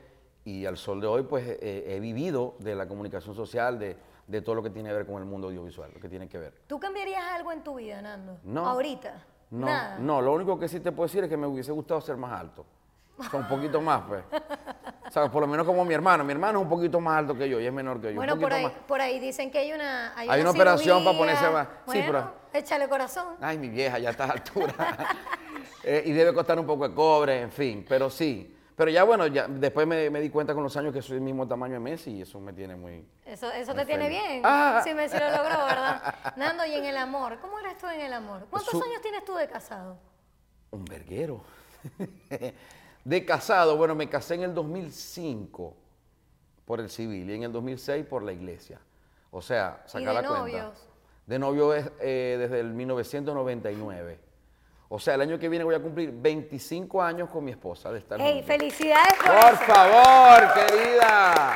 y 0.45 0.67
al 0.67 0.77
sol 0.77 1.01
de 1.01 1.07
hoy 1.07 1.23
pues 1.23 1.45
eh, 1.47 1.85
he 1.97 2.01
vivido 2.01 2.57
de 2.59 2.75
la 2.75 2.87
comunicación 2.89 3.35
social, 3.35 3.79
de, 3.79 3.97
de 4.33 4.43
todo 4.43 4.57
lo 4.57 4.63
que 4.63 4.71
tiene 4.71 4.89
que 4.89 4.95
ver 4.97 5.07
con 5.07 5.17
el 5.19 5.25
mundo 5.29 5.49
audiovisual, 5.49 5.91
lo 5.95 6.01
que 6.01 6.09
tiene 6.09 6.29
que 6.29 6.39
ver. 6.39 6.55
¿Tú 6.67 6.81
cambiarías 6.81 7.23
algo 7.33 7.53
en 7.53 7.63
tu 7.63 7.77
vida, 7.77 8.01
Nando? 8.01 8.39
No. 8.43 8.67
Ahorita. 8.67 9.25
No, 9.51 9.67
Nada. 9.67 9.99
no, 9.99 10.23
lo 10.23 10.33
único 10.33 10.59
que 10.59 10.67
sí 10.67 10.81
te 10.81 10.91
puedo 10.93 11.07
decir 11.07 11.23
es 11.25 11.29
que 11.31 11.37
me 11.37 11.47
hubiese 11.47 11.71
gustado 11.73 12.01
ser 12.01 12.17
más 12.17 12.33
alto. 12.41 12.65
O 13.19 13.23
sea, 13.23 13.39
un 13.39 13.47
poquito 13.47 13.81
más, 13.83 14.03
pues. 14.09 14.25
sea, 15.11 15.31
por 15.31 15.43
lo 15.43 15.47
menos 15.47 15.67
como 15.67 15.85
mi 15.85 15.93
hermano. 15.93 16.25
Mi 16.25 16.33
hermano 16.33 16.59
es 16.59 16.63
un 16.65 16.71
poquito 16.71 16.99
más 16.99 17.19
alto 17.19 17.35
que 17.37 17.47
yo 17.49 17.61
y 17.61 17.67
es 17.67 17.73
menor 17.73 18.01
que 18.01 18.09
yo. 18.09 18.17
Bueno, 18.17 18.39
por 18.39 18.53
ahí, 18.53 18.65
más. 18.65 18.73
por 18.89 19.01
ahí 19.03 19.21
dicen 19.21 19.51
que 19.51 19.59
hay 19.59 19.73
una 19.73 20.15
Hay 20.17 20.41
una 20.41 20.51
operación 20.51 21.05
para 21.05 21.19
ponerse 21.19 21.51
más- 21.51 21.67
sí, 21.69 21.73
Bueno, 21.87 22.07
pero- 22.07 22.35
échale 22.55 22.89
corazón. 22.89 23.37
Ay, 23.43 23.59
mi 23.59 23.69
vieja, 23.69 23.99
ya 23.99 24.09
a 24.09 24.13
estas 24.13 24.31
alturas. 24.31 24.75
Eh, 25.85 26.01
y 26.07 26.13
debe 26.13 26.33
costar 26.33 26.59
un 26.61 26.67
poco 26.67 26.89
de 26.89 26.95
cobre, 26.95 27.41
en 27.43 27.51
fin, 27.51 27.85
pero 27.89 28.09
sí. 28.09 28.57
Pero 28.77 28.91
ya 28.91 29.05
bueno, 29.05 29.27
ya 29.27 29.47
después 29.49 29.87
me, 29.87 30.09
me 30.09 30.21
di 30.21 30.31
cuenta 30.31 30.55
con 30.55 30.63
los 30.63 30.75
años 30.77 30.93
que 30.95 31.03
soy 31.03 31.17
el 31.17 31.23
mismo 31.23 31.47
tamaño 31.47 31.75
de 31.75 31.81
Messi 31.81 32.11
y 32.13 32.23
eso 32.23 32.41
me 32.41 32.53
tiene 32.53 32.75
muy... 32.75 33.07
Eso, 33.25 33.51
eso 33.53 33.73
Muy 33.75 33.81
te 33.83 33.87
tiene 33.87 34.09
bien. 34.09 34.41
Ah. 34.45 34.81
Sí, 34.83 34.95
me 34.95 35.09
sí 35.09 35.17
lo 35.19 35.27
logró, 35.31 35.65
¿verdad? 35.67 36.15
Nando, 36.37 36.65
y 36.65 36.75
en 36.75 36.85
el 36.87 36.97
amor, 36.97 37.39
¿cómo 37.41 37.59
eres 37.59 37.77
tú 37.79 37.87
en 37.89 38.01
el 38.01 38.13
amor? 38.13 38.47
¿Cuántos 38.51 38.71
Su- 38.73 38.83
años 38.83 39.01
tienes 39.03 39.25
tú 39.25 39.35
de 39.35 39.47
casado? 39.47 39.99
Un 40.71 40.85
verguero. 40.87 41.43
de 43.05 43.25
casado, 43.27 43.77
bueno, 43.77 43.95
me 43.95 44.09
casé 44.09 44.35
en 44.37 44.45
el 44.45 44.55
2005 44.55 45.77
por 46.65 46.81
el 46.81 46.89
civil 46.89 47.29
y 47.29 47.35
en 47.35 47.43
el 47.43 47.53
2006 47.53 48.07
por 48.07 48.23
la 48.23 48.33
iglesia. 48.33 48.81
O 49.31 49.43
sea, 49.43 49.83
saca 49.87 49.99
de 49.99 50.05
la 50.07 50.21
cuenta. 50.23 50.39
novios? 50.39 50.89
De 51.27 51.39
novio 51.39 51.75
es 51.75 51.91
eh, 52.01 52.37
desde 52.39 52.61
el 52.61 52.73
1999. 52.73 54.19
O 54.95 54.99
sea, 54.99 55.15
el 55.15 55.23
año 55.23 55.39
que 55.39 55.49
viene 55.49 55.65
voy 55.65 55.75
a 55.75 55.81
cumplir 55.81 56.13
25 56.13 57.03
años 57.03 57.31
con 57.31 57.43
mi 57.43 57.51
esposa 57.51 57.91
de 57.91 58.01
estar 58.01 58.21
¡Ey, 58.21 58.43
juntos. 58.43 58.47
felicidades 58.47 59.15
por, 59.15 59.27
Por 59.35 59.55
eso! 59.55 59.57
favor, 59.65 60.53
querida. 60.53 61.55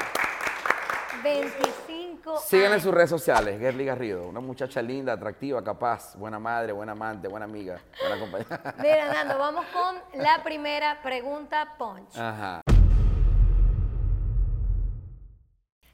25 1.23 2.39
Síganla 2.39 2.67
en 2.69 2.73
años. 2.73 2.83
sus 2.83 2.95
redes 2.95 3.11
sociales, 3.11 3.61
Gerly 3.61 3.85
Garrido, 3.85 4.27
una 4.27 4.41
muchacha 4.41 4.81
linda, 4.81 5.13
atractiva, 5.13 5.63
capaz, 5.63 6.17
buena 6.17 6.39
madre, 6.39 6.73
buena 6.73 6.93
amante, 6.93 7.29
buena 7.29 7.45
amiga, 7.45 7.79
buena 8.01 8.19
compañera. 8.19 8.75
Mira, 8.79 9.13
Nando, 9.13 9.37
vamos 9.39 9.67
con 9.67 9.97
la 10.23 10.43
primera 10.43 11.03
pregunta, 11.03 11.75
Punch. 11.77 12.17
Ajá. 12.17 12.63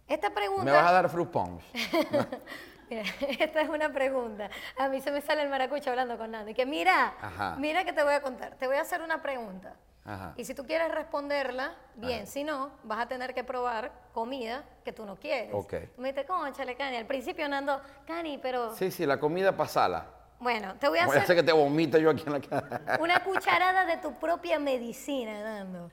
Esta 0.07 0.31
pregunta... 0.33 0.65
¿Me 0.65 0.71
vas 0.71 0.87
a 0.87 0.93
dar 0.93 1.09
fruit 1.09 1.29
punch? 1.29 1.61
Mira, 2.91 3.03
esta 3.39 3.61
es 3.61 3.69
una 3.69 3.93
pregunta. 3.93 4.51
A 4.79 4.89
mí 4.89 5.01
se 5.01 5.11
me 5.11 5.21
sale 5.21 5.43
el 5.43 5.49
maracucho 5.49 5.91
hablando 5.91 6.17
con 6.19 6.31
Nando. 6.31 6.51
Y 6.51 6.55
que 6.55 6.67
mira, 6.67 7.15
Ajá. 7.21 7.57
mira 7.59 7.85
que 7.85 7.93
te 7.93 8.03
voy 8.03 8.15
a 8.15 8.21
contar. 8.23 8.57
Te 8.57 8.67
voy 8.67 8.77
a 8.77 8.83
hacer 8.83 9.03
una 9.03 9.23
pregunta. 9.23 9.75
Ajá. 10.05 10.35
Y 10.37 10.45
si 10.45 10.55
tú 10.55 10.67
quieres 10.67 10.91
responderla, 10.93 11.75
bien. 11.95 12.27
Si 12.27 12.43
no, 12.43 12.73
vas 12.83 12.99
a 13.01 13.07
tener 13.07 13.35
que 13.35 13.45
probar 13.45 13.93
comida 14.13 14.65
que 14.85 14.93
tú 14.93 15.07
no 15.07 15.17
quieres. 15.17 15.55
Ok. 15.55 15.75
Tú 15.95 16.03
me 16.03 16.09
dices, 16.09 16.27
conchale, 16.27 16.75
Cani. 16.75 16.97
Al 16.97 17.07
principio 17.07 17.49
Nando, 17.49 17.81
Cani, 18.07 18.39
pero... 18.39 18.75
Sí, 18.75 18.91
sí, 18.91 19.07
la 19.07 19.21
comida 19.21 19.57
pasala. 19.57 20.07
Bueno, 20.41 20.75
te 20.75 20.89
voy 20.89 20.99
a 20.99 21.07
Voy 21.07 21.15
a 21.15 21.21
hacer 21.21 21.23
hacer 21.23 21.37
que 21.37 21.43
te 21.45 21.53
vomite 21.53 22.03
yo 22.03 22.11
aquí 22.11 22.25
en 22.27 22.33
la 22.33 22.41
cara. 22.41 22.99
una 23.01 23.23
cucharada 23.23 23.85
de 23.87 23.99
tu 23.99 24.13
propia 24.19 24.59
medicina, 24.59 25.41
Nando. 25.41 25.89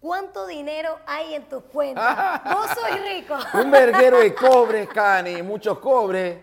¿Cuánto 0.00 0.46
dinero 0.46 0.98
hay 1.06 1.34
en 1.34 1.48
tus 1.48 1.62
cuentas? 1.64 2.42
Vos 2.54 2.66
soy 2.70 2.98
rico. 3.00 3.34
Un 3.54 3.70
verguero 3.70 4.18
de 4.20 4.34
cobre, 4.34 4.86
Cani, 4.86 5.42
muchos 5.42 5.78
cobres. 5.78 6.38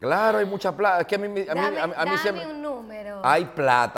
Claro, 0.00 0.38
hay 0.38 0.46
mucha 0.46 0.74
plata. 0.76 1.00
Es 1.02 1.06
que 1.06 1.14
a 1.16 1.18
mí, 1.18 1.26
a 1.26 1.28
mí, 1.28 1.44
Dame, 1.44 1.80
a 1.80 1.86
mí- 1.86 1.94
a 1.96 2.04
mí 2.04 2.10
dame 2.12 2.18
se 2.18 2.32
me- 2.32 2.46
un 2.46 2.62
número. 2.62 3.20
Hay 3.24 3.44
plata. 3.46 3.96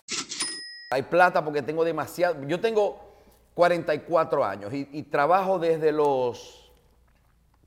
Hay 0.91 1.03
plata 1.03 1.43
porque 1.43 1.61
tengo 1.61 1.83
demasiado. 1.83 2.43
Yo 2.47 2.59
tengo 2.59 3.15
44 3.53 4.43
años 4.43 4.73
y, 4.73 4.89
y 4.91 5.03
trabajo 5.03 5.57
desde 5.57 5.91
los 5.91 6.71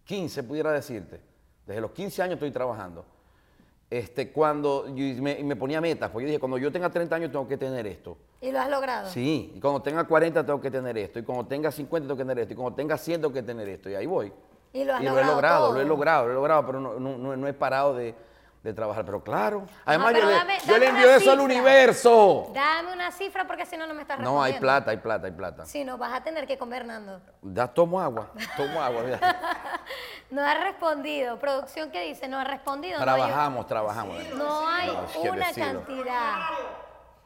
15, 0.05 0.43
pudiera 0.43 0.73
decirte. 0.73 1.21
Desde 1.67 1.81
los 1.81 1.93
15 1.93 2.23
años 2.23 2.35
estoy 2.35 2.51
trabajando. 2.51 3.07
Este, 3.89 4.31
cuando 4.33 4.87
yo- 4.89 5.05
y 5.05 5.21
me, 5.21 5.39
y 5.39 5.45
me 5.45 5.57
ponía 5.57 5.81
metas, 5.81 6.11
porque 6.11 6.25
yo 6.25 6.29
dije, 6.29 6.41
cuando 6.41 6.59
yo 6.59 6.71
tenga 6.71 6.91
30 6.91 7.17
años 7.17 7.31
tengo 7.33 7.49
que 7.49 7.57
tener 7.57 7.87
esto. 7.87 8.19
¿Y 8.45 8.53
lo 8.53 8.61
has 8.61 8.69
logrado? 8.69 9.09
Sí, 9.09 9.53
y 9.55 9.61
cuando 9.61 9.81
tenga 9.81 10.05
40 10.05 10.45
tengo 10.45 10.61
que 10.61 10.71
tener 10.71 10.99
esto, 10.99 11.19
y 11.19 11.23
cuando 11.23 11.47
tenga 11.47 11.71
50 11.73 12.07
tengo 12.07 12.17
que 12.17 12.23
tener 12.25 12.39
esto, 12.41 12.53
y 12.53 12.57
cuando 12.57 12.75
tenga 12.77 12.99
100 12.99 13.21
tengo 13.23 13.33
que 13.33 13.43
tener 13.43 13.69
esto, 13.69 13.89
y 13.89 13.95
ahí 13.95 14.07
voy. 14.07 14.33
Y 14.73 14.85
lo 14.85 14.95
has 14.95 15.01
y 15.01 15.05
lo 15.05 15.19
he 15.19 15.25
logrado 15.25 15.67
todo. 15.67 15.75
lo 15.75 15.81
he 15.81 15.85
logrado, 15.85 16.27
lo 16.27 16.31
he 16.33 16.35
logrado, 16.35 16.67
pero 16.67 16.81
no, 16.81 16.95
no- 17.01 17.17
no- 17.17 17.37
no 17.37 17.47
he 17.49 17.53
parado 17.55 17.95
de, 17.95 18.15
de 18.63 18.73
trabajar. 18.75 19.05
Pero 19.07 19.23
claro, 19.23 19.65
además 19.85 20.13
pero 20.13 20.29
yo, 20.31 20.37
le, 20.45 20.59
yo 20.67 20.79
le 20.79 20.87
envío 20.89 21.11
eso 21.15 21.31
al 21.33 21.41
universo. 21.41 22.51
Dame 22.53 22.93
una 22.93 23.11
cifra 23.13 23.47
porque 23.47 23.65
si 23.67 23.77
no, 23.77 23.87
no 23.87 23.95
me 23.95 24.03
estás 24.03 24.19
respondiendo. 24.19 24.39
No, 24.41 24.43
hay 24.43 24.59
plata, 24.61 24.91
hay 24.91 24.97
plata, 24.99 25.27
hay 25.27 25.33
plata. 25.33 25.65
Si 25.65 25.85
no, 25.85 25.97
vas 25.97 26.13
a 26.13 26.23
tener 26.23 26.47
que 26.47 26.59
comer, 26.59 26.85
Nando. 26.85 27.21
Ya 27.43 27.67
tomo 27.69 28.01
agua, 28.01 28.31
tomo 28.57 28.83
agua. 28.83 29.03
No 30.31 30.43
ha 30.43 30.55
respondido. 30.55 31.39
Producción, 31.39 31.91
¿qué 31.91 32.03
dice? 32.09 32.27
No 32.27 32.39
ha 32.41 32.45
respondido. 32.45 32.99
no 32.99 33.05
hay- 33.13 33.21
trabajamos, 33.21 33.67
trabajamos. 33.67 34.17
No 34.35 34.67
hay, 34.69 34.91
una 35.31 35.47
decirlo. 35.47 35.85
cantidad. 35.85 36.41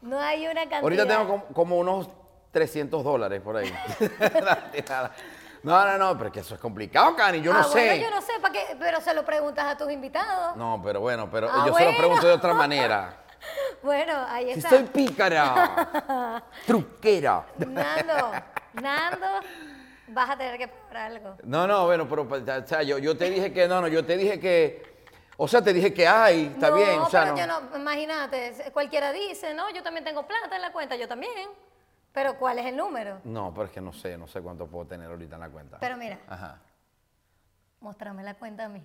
No 0.00 0.18
hay 0.18 0.46
una 0.46 0.60
cantidad. 0.60 0.82
Ahorita 0.82 1.06
tengo 1.06 1.26
como, 1.26 1.44
como 1.46 1.78
unos 1.78 2.08
300 2.52 3.04
dólares 3.04 3.40
por 3.40 3.56
ahí. 3.56 3.72
no, 5.62 5.84
no, 5.84 5.98
no, 5.98 6.16
pero 6.16 6.28
es 6.28 6.32
que 6.32 6.40
eso 6.40 6.54
es 6.54 6.60
complicado, 6.60 7.14
Cani, 7.16 7.40
yo 7.40 7.52
no 7.52 7.60
ah, 7.60 7.64
sé. 7.64 8.00
Yo 8.00 8.10
no 8.10 8.20
sé, 8.22 8.32
¿para 8.40 8.52
qué? 8.52 8.76
Pero 8.78 9.00
se 9.00 9.12
lo 9.14 9.24
preguntas 9.24 9.66
a 9.66 9.76
tus 9.76 9.90
invitados. 9.90 10.56
No, 10.56 10.80
pero 10.82 11.00
bueno, 11.00 11.28
pero 11.30 11.48
Ah, 11.50 11.64
yo 11.66 11.74
se 11.74 11.84
lo 11.84 11.96
pregunto 11.96 12.26
de 12.26 12.32
otra 12.32 12.54
manera. 12.54 13.16
Bueno, 13.84 14.12
ahí 14.28 14.52
Si 14.52 14.58
está. 14.58 14.70
soy 14.70 14.82
pícara, 14.82 16.42
truquera. 16.66 17.46
Nando, 17.58 18.32
Nando, 18.72 19.26
vas 20.08 20.30
a 20.30 20.36
tener 20.36 20.58
que 20.58 20.66
probar 20.66 20.96
algo. 20.96 21.36
No, 21.44 21.64
no, 21.68 21.86
bueno, 21.86 22.08
pero 22.08 22.22
o 22.22 22.66
sea, 22.66 22.82
yo, 22.82 22.98
yo 22.98 23.16
te 23.16 23.30
dije 23.30 23.52
que 23.52 23.68
no, 23.68 23.80
no, 23.80 23.86
yo 23.86 24.04
te 24.04 24.16
dije 24.16 24.40
que, 24.40 24.87
o 25.40 25.46
sea, 25.46 25.62
te 25.62 25.72
dije 25.72 25.94
que 25.94 26.06
hay, 26.06 26.46
está 26.46 26.70
no, 26.70 26.76
bien, 26.76 26.98
o 26.98 27.08
sea, 27.08 27.20
pero 27.22 27.34
no. 27.34 27.38
yo 27.38 27.46
no, 27.46 27.76
imagínate, 27.76 28.72
cualquiera 28.72 29.12
dice, 29.12 29.54
no, 29.54 29.70
yo 29.70 29.84
también 29.84 30.04
tengo 30.04 30.26
plata 30.26 30.56
en 30.56 30.62
la 30.62 30.72
cuenta, 30.72 30.96
yo 30.96 31.06
también. 31.06 31.48
Pero 32.12 32.36
¿cuál 32.36 32.58
es 32.58 32.66
el 32.66 32.76
número? 32.76 33.20
No, 33.22 33.54
pero 33.54 33.66
es 33.66 33.70
que 33.70 33.80
no 33.80 33.92
sé, 33.92 34.18
no 34.18 34.26
sé 34.26 34.40
cuánto 34.40 34.66
puedo 34.66 34.86
tener 34.86 35.08
ahorita 35.08 35.36
en 35.36 35.40
la 35.40 35.48
cuenta. 35.48 35.78
Pero 35.78 35.96
mira, 35.96 36.18
Ajá. 36.28 36.58
muéstrame 37.78 38.24
la 38.24 38.34
cuenta 38.34 38.64
a 38.64 38.68
mí. 38.68 38.82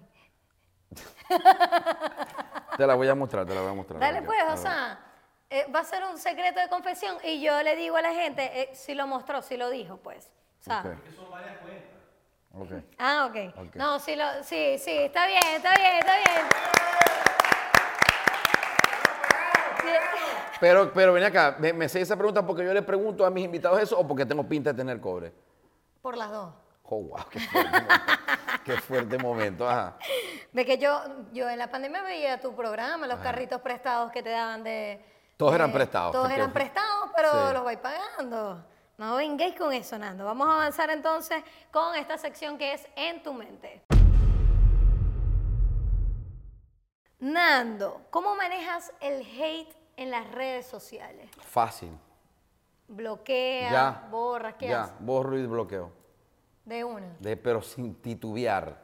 Te 2.77 2.85
la 2.85 2.93
voy 2.93 3.07
a 3.07 3.15
mostrar, 3.15 3.47
te 3.47 3.55
la 3.55 3.61
voy 3.61 3.71
a 3.71 3.73
mostrar. 3.73 3.99
Dale 3.99 4.21
pues, 4.21 4.39
o 4.51 4.57
sea, 4.57 4.99
eh, 5.49 5.65
va 5.73 5.79
a 5.79 5.83
ser 5.83 6.03
un 6.03 6.19
secreto 6.19 6.59
de 6.59 6.69
confesión 6.69 7.17
y 7.23 7.41
yo 7.41 7.63
le 7.63 7.75
digo 7.75 7.95
a 7.97 8.01
la 8.01 8.13
gente 8.13 8.61
eh, 8.61 8.69
si 8.75 8.93
lo 8.93 9.07
mostró, 9.07 9.41
si 9.41 9.57
lo 9.57 9.71
dijo, 9.71 9.97
pues. 9.97 10.31
¿sabes? 10.59 10.97
Ok. 10.97 11.92
Ah, 12.99 13.25
ok. 13.29 13.35
Ok. 13.57 13.75
No, 13.75 13.99
sí, 13.99 14.15
lo, 14.15 14.25
sí, 14.43 14.77
sí, 14.77 14.91
está 14.91 15.25
bien, 15.25 15.41
está 15.55 15.73
bien, 15.75 15.93
está 15.99 16.15
bien. 16.15 16.45
Pero, 20.59 20.93
pero 20.93 21.13
ven 21.13 21.23
acá, 21.23 21.55
me, 21.59 21.73
me 21.73 21.89
sé 21.89 21.99
esa 22.01 22.15
pregunta 22.15 22.45
porque 22.45 22.63
yo 22.63 22.73
le 22.73 22.81
pregunto 22.83 23.25
a 23.25 23.29
mis 23.29 23.43
invitados 23.43 23.81
eso 23.81 23.99
o 23.99 24.07
porque 24.07 24.25
tengo 24.25 24.47
pinta 24.47 24.71
de 24.71 24.77
tener 24.77 25.01
cobre. 25.01 25.33
Por 26.01 26.15
las 26.15 26.29
dos. 26.31 26.53
Oh, 26.83 27.01
wow, 27.01 27.25
qué 27.29 27.39
fuerte, 27.39 27.71
momento. 27.81 27.95
qué 28.65 28.77
fuerte 28.77 29.17
momento. 29.17 29.67
Ajá. 29.69 29.97
Ve 30.51 30.63
que 30.65 30.77
yo, 30.77 31.01
yo 31.33 31.49
en 31.49 31.57
la 31.57 31.71
pandemia 31.71 32.03
veía 32.03 32.39
tu 32.39 32.55
programa, 32.55 33.07
los 33.07 33.19
carritos 33.19 33.59
prestados 33.61 34.11
que 34.11 34.21
te 34.21 34.29
daban 34.29 34.63
de... 34.63 35.03
Todos 35.37 35.53
de- 35.53 35.55
eran 35.55 35.73
prestados, 35.73 36.11
Todos 36.11 36.29
eran 36.29 36.53
prestados, 36.53 37.09
pero 37.15 37.47
Sí. 37.47 37.53
los 37.53 37.63
vais 37.63 37.79
pagando. 37.79 38.63
No 38.97 39.15
vengáis 39.15 39.55
con 39.55 39.73
eso, 39.73 39.97
Nando. 39.97 40.25
Vamos 40.25 40.47
a 40.47 40.53
avanzar 40.53 40.89
entonces 40.89 41.43
con 41.71 41.95
esta 41.95 42.17
sección 42.17 42.57
que 42.57 42.73
es 42.73 42.87
En 42.95 43.23
tu 43.23 43.33
mente. 43.33 43.81
Nando, 47.19 48.01
¿cómo 48.09 48.35
manejas 48.35 48.91
el 48.99 49.21
hate 49.21 49.73
en 49.95 50.11
las 50.11 50.29
redes 50.31 50.65
sociales? 50.67 51.29
Fácil. 51.41 51.89
¿Bloqueas, 52.87 53.71
Ya. 53.71 54.07
borras, 54.11 54.55
qué 54.55 54.67
ya, 54.67 54.83
haces? 54.83 54.95
borro 54.99 55.37
y 55.37 55.45
bloqueo. 55.45 55.91
De 56.65 56.83
una. 56.83 57.15
De, 57.19 57.37
pero 57.37 57.61
sin 57.61 57.95
titubear. 57.95 58.77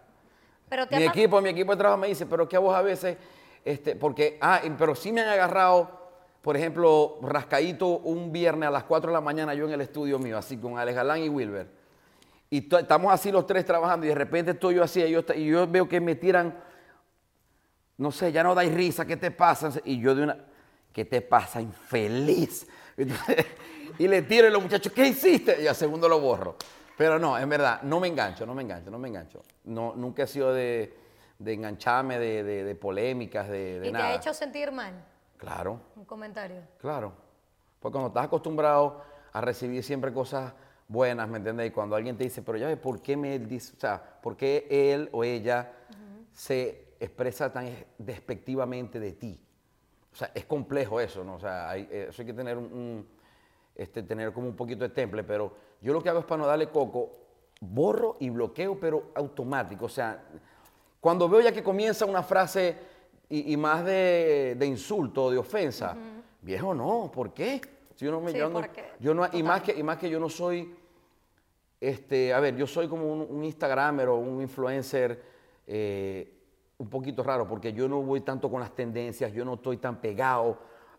Pero 0.70 0.86
Mi 0.92 1.04
equipo, 1.04 1.42
mi 1.42 1.50
equipo 1.50 1.72
de 1.72 1.78
trabajo 1.78 2.00
me 2.00 2.08
dice, 2.08 2.26
pero 2.26 2.48
que 2.48 2.56
a 2.56 2.60
vos 2.60 2.74
a 2.76 2.82
veces, 2.82 3.18
este, 3.66 3.96
porque, 3.96 4.38
ah, 4.42 4.62
pero 4.78 4.96
sí 4.96 5.12
me 5.12 5.22
han 5.22 5.30
agarrado, 5.30 5.99
por 6.42 6.56
ejemplo, 6.56 7.18
rascadito 7.22 7.88
un 7.88 8.32
viernes 8.32 8.68
a 8.68 8.72
las 8.72 8.84
4 8.86 9.12
de 9.12 9.14
la 9.14 9.22
mañana 9.22 9.54
yo 9.54 9.66
en 9.66 9.74
el 9.74 9.82
estudio 9.82 10.18
mío, 10.20 10.38
así 10.38 10.58
con 10.58 10.78
Alex 10.78 10.96
Galán 10.96 11.22
y 11.22 11.30
Wilber. 11.30 11.68
Y 12.50 12.74
estamos 12.76 13.14
así 13.14 13.32
los 13.32 13.46
tres 13.46 13.66
trabajando 13.66 14.06
y 14.06 14.10
de 14.10 14.16
repente 14.16 14.52
estoy 14.52 14.76
yo 14.76 14.84
así 14.84 15.02
y 15.04 15.12
yo, 15.12 15.22
y 15.36 15.46
yo 15.46 15.68
veo 15.68 15.88
que 15.88 16.00
me 16.02 16.16
tiran, 16.16 16.58
no 17.98 18.12
sé, 18.12 18.32
ya 18.32 18.44
no 18.44 18.56
dais 18.56 18.74
risa, 18.74 19.06
¿qué 19.06 19.18
te 19.18 19.32
pasa? 19.32 19.72
Y 19.84 20.00
yo 20.00 20.16
de 20.16 20.24
una, 20.24 20.38
¿qué 20.94 21.06
te 21.06 21.22
pasa, 21.22 21.62
infeliz? 21.62 22.66
Entonces, 22.98 23.46
y 24.00 24.08
le 24.08 24.22
tiro 24.24 24.48
y 24.48 24.52
los 24.52 24.62
muchachos, 24.62 24.92
¿qué 24.94 25.08
hiciste? 25.08 25.62
Y 25.62 25.68
al 25.68 25.76
segundo 25.76 26.08
lo 26.08 26.20
borro. 26.20 26.56
Pero 26.98 27.20
no, 27.20 27.38
en 27.38 27.48
verdad, 27.50 27.82
no 27.84 28.00
me 28.00 28.08
engancho, 28.08 28.46
no 28.46 28.54
me 28.56 28.62
engancho, 28.64 28.90
no 28.92 28.98
me 29.00 29.08
engancho. 29.10 29.42
No, 29.66 29.94
nunca 29.96 30.24
he 30.24 30.28
sido 30.28 30.54
de, 30.54 30.94
de 31.38 31.54
engancharme, 31.54 32.18
de, 32.20 32.44
de- 32.44 32.64
de 32.64 32.76
polémicas, 32.76 33.48
de, 33.48 33.80
de 33.80 33.88
¿Y 33.88 33.92
te 33.92 33.94
nada. 33.94 34.10
ha 34.10 34.16
hecho 34.16 34.34
sentir 34.34 34.72
mal? 34.72 34.94
Claro, 35.40 35.80
Un 35.96 36.06
comentario. 36.06 36.62
claro. 36.78 37.14
Porque 37.80 37.94
cuando 37.94 38.10
estás 38.10 38.26
acostumbrado 38.26 39.02
a 39.32 39.40
recibir 39.42 39.82
siempre 39.84 40.12
cosas 40.14 40.54
buenas, 40.88 41.30
¿me 41.30 41.38
entiendes? 41.38 41.68
Y 41.68 41.72
cuando 41.72 41.96
alguien 41.96 42.18
te 42.18 42.26
dice, 42.26 42.42
pero 42.42 42.58
ya 42.58 42.68
ves, 42.68 42.78
¿por 42.78 43.02
qué 43.02 43.16
me 43.16 43.40
dice, 43.40 43.74
o 43.78 43.80
sea, 43.80 44.04
por 44.22 44.36
qué 44.36 44.68
él 44.70 45.10
o 45.14 45.24
ella 45.24 45.72
se 46.34 46.94
expresa 47.00 47.52
tan 47.54 47.70
despectivamente 47.98 49.00
de 49.00 49.14
ti? 49.14 49.42
O 50.12 50.16
sea, 50.16 50.30
es 50.36 50.44
complejo 50.44 51.00
eso, 51.00 51.24
¿no? 51.24 51.36
O 51.36 51.40
sea, 51.40 51.70
hay, 51.70 51.88
eh, 51.90 52.08
eso 52.10 52.22
hay 52.22 52.26
que 52.26 52.34
tener 52.34 52.58
un, 52.58 52.66
un- 52.66 53.08
este, 53.76 54.04
tener 54.04 54.34
como 54.34 54.48
un 54.50 54.56
poquito 54.58 54.84
de 54.84 54.90
temple, 54.90 55.24
pero 55.24 55.54
yo 55.82 55.94
lo 55.94 56.04
que 56.04 56.10
hago 56.10 56.20
es 56.20 56.26
para 56.26 56.42
no 56.42 56.48
darle 56.48 56.68
coco, 56.70 57.12
borro 57.62 58.18
y 58.20 58.30
bloqueo, 58.30 58.78
pero 58.78 59.12
automático. 59.16 59.86
O 59.86 59.90
sea, 59.90 60.22
cuando 61.00 61.30
veo 61.30 61.40
ya 61.40 61.54
que 61.54 61.64
comienza 61.64 62.06
una 62.06 62.24
frase 62.24 62.76
y, 63.30 63.54
y 63.54 63.58
más 63.58 63.86
de, 63.86 64.56
de 64.58 64.66
insulto, 64.66 65.30
de 65.32 65.38
ofensa, 65.38 65.96
viejo, 66.42 66.74
no, 66.74 67.12
¿por 67.14 67.34
qué? 67.34 67.62
Si 67.96 68.06
yo 68.06 68.12
no 68.12 68.22
me 68.22 68.32
Sí, 68.32 68.38
yo 68.40 68.50
no- 68.50 68.56
porque- 68.62 68.86
yo 69.00 69.14
no- 69.14 69.28
y, 69.34 69.44
más 69.44 69.62
que, 69.62 69.74
y 69.78 69.84
más 69.84 69.98
que 69.98 70.10
yo 70.10 70.20
no 70.20 70.30
soy, 70.30 70.74
este, 71.80 72.34
a 72.34 72.40
ver, 72.40 72.56
yo 72.56 72.68
soy 72.68 72.88
como 72.88 73.12
un, 73.12 73.22
un 73.30 73.44
Instagramer 73.44 74.08
o 74.10 74.16
un 74.16 74.42
influencer 74.42 75.22
eh, 75.68 76.34
un 76.78 76.90
poquito 76.90 77.22
raro, 77.24 77.48
porque 77.48 77.74
yo 77.74 77.88
no 77.88 78.02
voy 78.02 78.22
tanto 78.22 78.50
con 78.50 78.60
las 78.62 78.74
tendencias, 78.74 79.32
yo 79.34 79.46
no 79.46 79.56
estoy 79.56 79.78
tan 79.78 80.00
pegado 80.02 80.58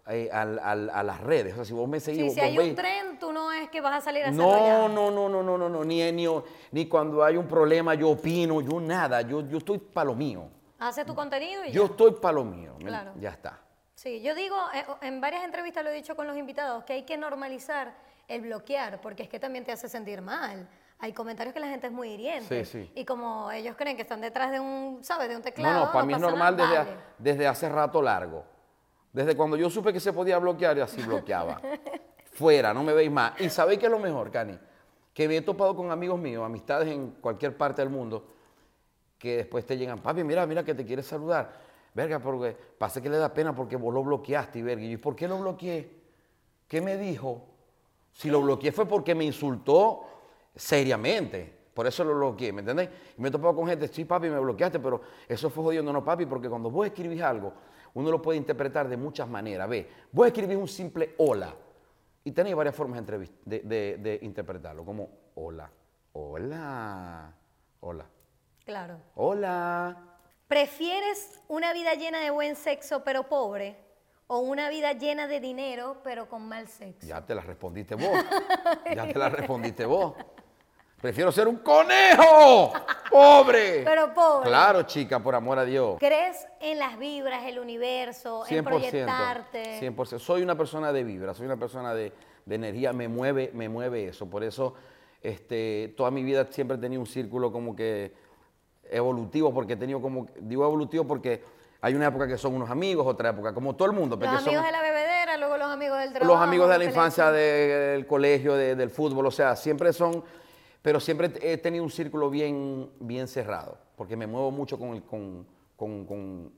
eh, 0.09 0.29
al- 0.33 0.59
al- 0.59 0.91
a 0.91 1.03
las 1.03 1.21
redes. 1.21 1.53
O 1.53 1.57
sea, 1.57 1.65
si 1.65 1.73
vos 1.73 1.89
me 1.89 2.01
seguís, 2.01 2.21
Sí, 2.21 2.27
vos- 2.29 2.35
si 2.35 2.41
vos 2.41 2.49
hay 2.51 2.59
un 2.59 2.65
veis- 2.65 2.75
tren, 2.77 3.19
tú 3.19 3.33
no 3.33 3.53
es 3.53 3.69
que 3.71 3.81
vas 3.81 3.95
a 3.95 4.01
salir 4.01 4.25
a 4.25 4.31
no, 4.31 4.51
ya. 4.67 4.89
no, 4.89 5.11
no, 5.11 5.29
no, 5.29 5.43
no, 5.43 5.59
no, 5.59 5.69
no, 5.69 5.85
ni, 5.85 6.11
ni, 6.13 6.27
ni 6.73 6.87
cuando 6.87 7.23
hay 7.25 7.37
un 7.37 7.47
problema 7.47 7.95
yo 7.95 8.11
opino, 8.11 8.61
yo 8.61 8.81
nada, 8.81 9.23
yo, 9.23 9.41
yo 9.49 9.59
estoy 9.59 9.79
para 9.79 10.07
lo 10.07 10.15
mío. 10.15 10.45
Hace 10.81 11.05
tu 11.05 11.15
contenido 11.15 11.65
y 11.65 11.71
Yo 11.73 11.85
ya. 11.87 11.91
estoy 11.93 12.13
para 12.13 12.33
lo 12.35 12.45
mío, 12.45 12.75
¿me- 12.79 12.87
Claro. 12.87 13.13
ya 13.17 13.31
está. 13.31 13.61
Sí, 13.95 14.23
yo 14.23 14.35
digo, 14.35 14.57
eh, 14.75 14.85
en 15.03 15.21
varias 15.21 15.45
entrevistas 15.45 15.85
lo 15.85 15.91
he 15.91 15.95
dicho 15.95 16.17
con 16.17 16.27
los 16.27 16.37
invitados, 16.37 16.85
que 16.85 16.95
hay 16.95 17.03
que 17.05 17.17
normalizar 17.19 17.95
el 18.29 18.41
bloquear, 18.43 19.01
porque 19.01 19.25
es 19.25 19.29
que 19.29 19.39
también 19.39 19.65
te 19.65 19.73
hace 19.73 19.89
sentir 19.89 20.23
mal. 20.23 20.67
Hay 21.01 21.13
comentarios 21.13 21.53
que 21.55 21.61
la 21.61 21.67
gente 21.69 21.87
es 21.89 21.93
muy 21.93 22.11
hiriente. 22.13 22.65
Sí, 22.65 22.85
sí. 22.85 22.93
Y 22.95 23.05
como 23.05 23.51
ellos 23.51 23.75
creen 23.77 23.97
que 23.97 24.03
están 24.03 24.21
detrás 24.21 24.51
de 24.51 24.61
un, 24.61 25.01
¿sabes? 25.03 25.29
De 25.29 25.35
un 25.37 25.41
No, 25.41 25.45
teclado. 25.45 25.85
no, 25.87 25.93
para 25.93 26.05
mí 26.05 26.15
es 26.15 26.21
normal 26.21 26.57
desde, 26.57 26.87
desde 27.19 27.47
hace 27.47 27.69
rato 27.69 28.01
largo. 28.03 28.45
Desde 29.13 29.37
cuando 29.37 29.57
yo 29.57 29.69
supe 29.71 29.93
que 29.93 30.01
se 30.01 30.13
podía 30.13 30.39
bloquear, 30.39 30.77
y 30.79 30.81
así 30.81 31.03
bloqueaba. 31.03 31.61
Fuera, 32.33 32.73
no 32.73 32.83
me 32.83 32.93
veis 32.93 33.11
más. 33.11 33.39
Y 33.41 33.51
sabéis 33.51 33.79
que 33.81 33.87
es 33.87 33.93
lo 33.93 33.99
mejor, 33.99 34.31
Cani, 34.31 34.59
que 35.13 35.27
me 35.29 35.37
he 35.39 35.43
topado 35.43 35.75
con 35.75 35.91
amigos 35.91 36.19
míos, 36.19 36.45
amistades 36.45 36.89
en 36.89 37.11
cualquier 37.13 37.57
parte 37.57 37.83
del 37.83 37.91
mundo, 37.91 38.27
que 39.21 39.37
después 39.37 39.67
te 39.67 39.77
llegan, 39.77 40.01
papi, 40.01 40.25
mira, 40.25 40.47
mira 40.47 40.65
que 40.65 40.75
te 40.75 40.85
quiere 40.85 41.03
saludar. 41.03 41.53
Verga, 41.93 42.19
porque 42.21 42.57
pasa 42.79 43.03
que 43.03 43.11
le 43.11 43.19
da 43.19 43.33
pena 43.35 43.55
porque 43.55 43.77
vos 43.77 43.93
lo 43.93 44.03
bloqueaste, 44.03 44.61
y 44.61 44.63
verga. 44.63 44.83
Y 44.83 44.97
¿por 44.97 45.15
qué 45.15 45.29
lo 45.29 45.39
bloqueé? 45.39 45.91
¿Qué 46.67 46.81
me 46.81 46.97
dijo? 46.97 47.47
Si 48.13 48.31
lo 48.31 48.41
bloqueé 48.41 48.73
fue 48.73 48.87
porque 48.87 49.15
me 49.15 49.25
insultó 49.25 50.05
seriamente. 50.57 51.61
Por 51.75 51.87
eso 51.87 52.03
lo 52.03 52.15
bloqueé, 52.15 52.51
¿me 52.51 52.61
entendéis? 52.61 52.89
Y 53.19 53.21
me 53.21 53.29
he 53.29 53.31
topado 53.31 53.55
con 53.55 53.69
gente, 53.69 53.89
sí, 53.89 54.07
papi, 54.07 54.31
me 54.31 54.41
bloqueaste, 54.41 54.81
pero 54.81 55.03
eso 55.29 55.51
fue 55.51 55.65
jodiendo, 55.65 55.93
no, 55.93 56.03
papi, 56.03 56.25
porque 56.25 56.49
cuando 56.49 56.71
vos 56.71 56.87
escribís 56.87 57.21
algo, 57.21 57.53
uno 57.95 58.11
lo 58.11 58.23
puede 58.23 58.39
interpretar 58.39 58.89
de 58.89 58.97
muchas 58.97 59.29
maneras. 59.29 59.69
Ve, 59.69 59.87
vos 60.13 60.27
escribís 60.27 60.57
un 60.57 60.67
simple 60.67 61.15
hola 61.19 61.55
y 62.25 62.33
tenéis 62.33 62.57
varias 62.57 62.75
formas 62.75 63.05
de 63.07 64.19
interpretarlo, 64.23 64.83
como 64.83 65.11
hola, 65.35 65.71
hola, 66.13 67.35
hola, 67.81 68.07
Claro. 68.71 69.01
hola. 69.17 69.97
¿Prefieres 70.47 71.41
una 71.49 71.73
vida 71.73 71.95
llena 71.95 72.21
de 72.21 72.31
buen 72.31 72.55
sexo 72.55 73.03
pero 73.03 73.25
pobre? 73.25 73.77
¿O 74.29 74.39
una 74.39 74.69
vida 74.69 74.93
llena 74.93 75.27
de 75.27 75.41
dinero 75.41 75.97
pero 76.05 76.29
con 76.29 76.47
mal 76.47 76.69
sexo? 76.69 77.05
Ya 77.05 77.21
te 77.27 77.35
la 77.35 77.41
respondiste 77.41 77.97
vos. 77.97 78.17
Ya 78.95 79.09
te 79.09 79.19
la 79.19 79.29
respondiste 79.29 79.85
vos. 79.85 80.15
Prefiero 81.01 81.33
ser 81.33 81.49
un 81.49 81.57
conejo. 81.57 82.73
Pobre. 83.11 83.83
Pero 83.83 84.15
pobre. 84.15 84.49
Claro, 84.49 84.85
chica, 84.85 85.19
por 85.19 85.35
amor 85.35 85.59
a 85.59 85.65
Dios. 85.65 85.97
¿Crees 85.99 86.47
en 86.61 86.79
las 86.79 86.97
vibras, 86.97 87.45
el 87.47 87.59
universo, 87.59 88.45
en 88.49 88.65
100%. 88.65 88.69
proyectarte? 88.69 89.81
100%. 89.81 90.21
Soy 90.21 90.43
una 90.43 90.57
persona 90.57 90.93
de 90.93 91.03
vibra, 91.03 91.35
soy 91.35 91.47
una 91.47 91.57
persona 91.57 91.93
de, 91.93 92.13
de 92.47 92.55
energía, 92.55 92.93
me 92.93 93.09
mueve, 93.09 93.51
me 93.53 93.69
mueve 93.69 94.07
eso. 94.07 94.31
Por 94.31 94.45
eso 94.45 94.75
este, 95.23 95.93
toda 95.97 96.11
mi 96.11 96.23
vida 96.23 96.47
siempre 96.51 96.77
he 96.77 96.81
tenido 96.81 97.01
un 97.01 97.07
círculo 97.07 97.53
como 97.53 97.77
que 97.77 98.13
evolutivo, 98.91 99.53
porque 99.55 99.75
he 99.75 99.77
tenido 99.77 100.01
como, 100.01 100.27
digo 100.41 100.65
evolutivo 100.65 101.05
porque 101.07 101.43
hay 101.81 101.95
una 101.95 102.07
época 102.09 102.27
que 102.29 102.37
son 102.37 102.55
unos 102.55 102.69
amigos, 102.71 103.07
otra 103.07 103.31
época 103.31 103.55
como 103.55 103.75
todo 103.77 103.89
el 103.89 103.95
mundo. 103.97 104.17
Los 104.17 104.29
amigos 104.47 104.65
de 104.67 104.73
la 104.73 104.83
bebedera, 104.83 105.37
luego 105.39 105.57
los 105.57 105.69
amigos 105.69 105.99
del 106.01 106.13
trabajo. 106.13 106.33
los 106.35 106.43
amigos 106.43 106.69
de 106.71 106.79
la 106.79 106.85
infancia, 106.85 107.31
del 107.33 108.07
colegio, 108.07 108.55
de- 108.55 108.75
del 108.77 108.91
fútbol, 108.91 109.27
o 109.27 109.31
sea, 109.31 109.57
siempre 109.57 109.93
son, 109.93 110.23
pero 110.83 111.01
siempre 111.01 111.31
he 111.41 111.57
tenido 111.59 111.85
un 111.85 111.91
círculo 111.91 112.29
bien, 112.31 112.91
bien 113.01 113.29
cerrado, 113.29 113.79
porque 113.97 114.17
me 114.17 114.27
muevo 114.27 114.51
mucho 114.51 114.79
con, 114.79 114.91
el- 114.95 115.03
con, 115.05 115.47
con- 115.77 116.05
con- 116.05 116.53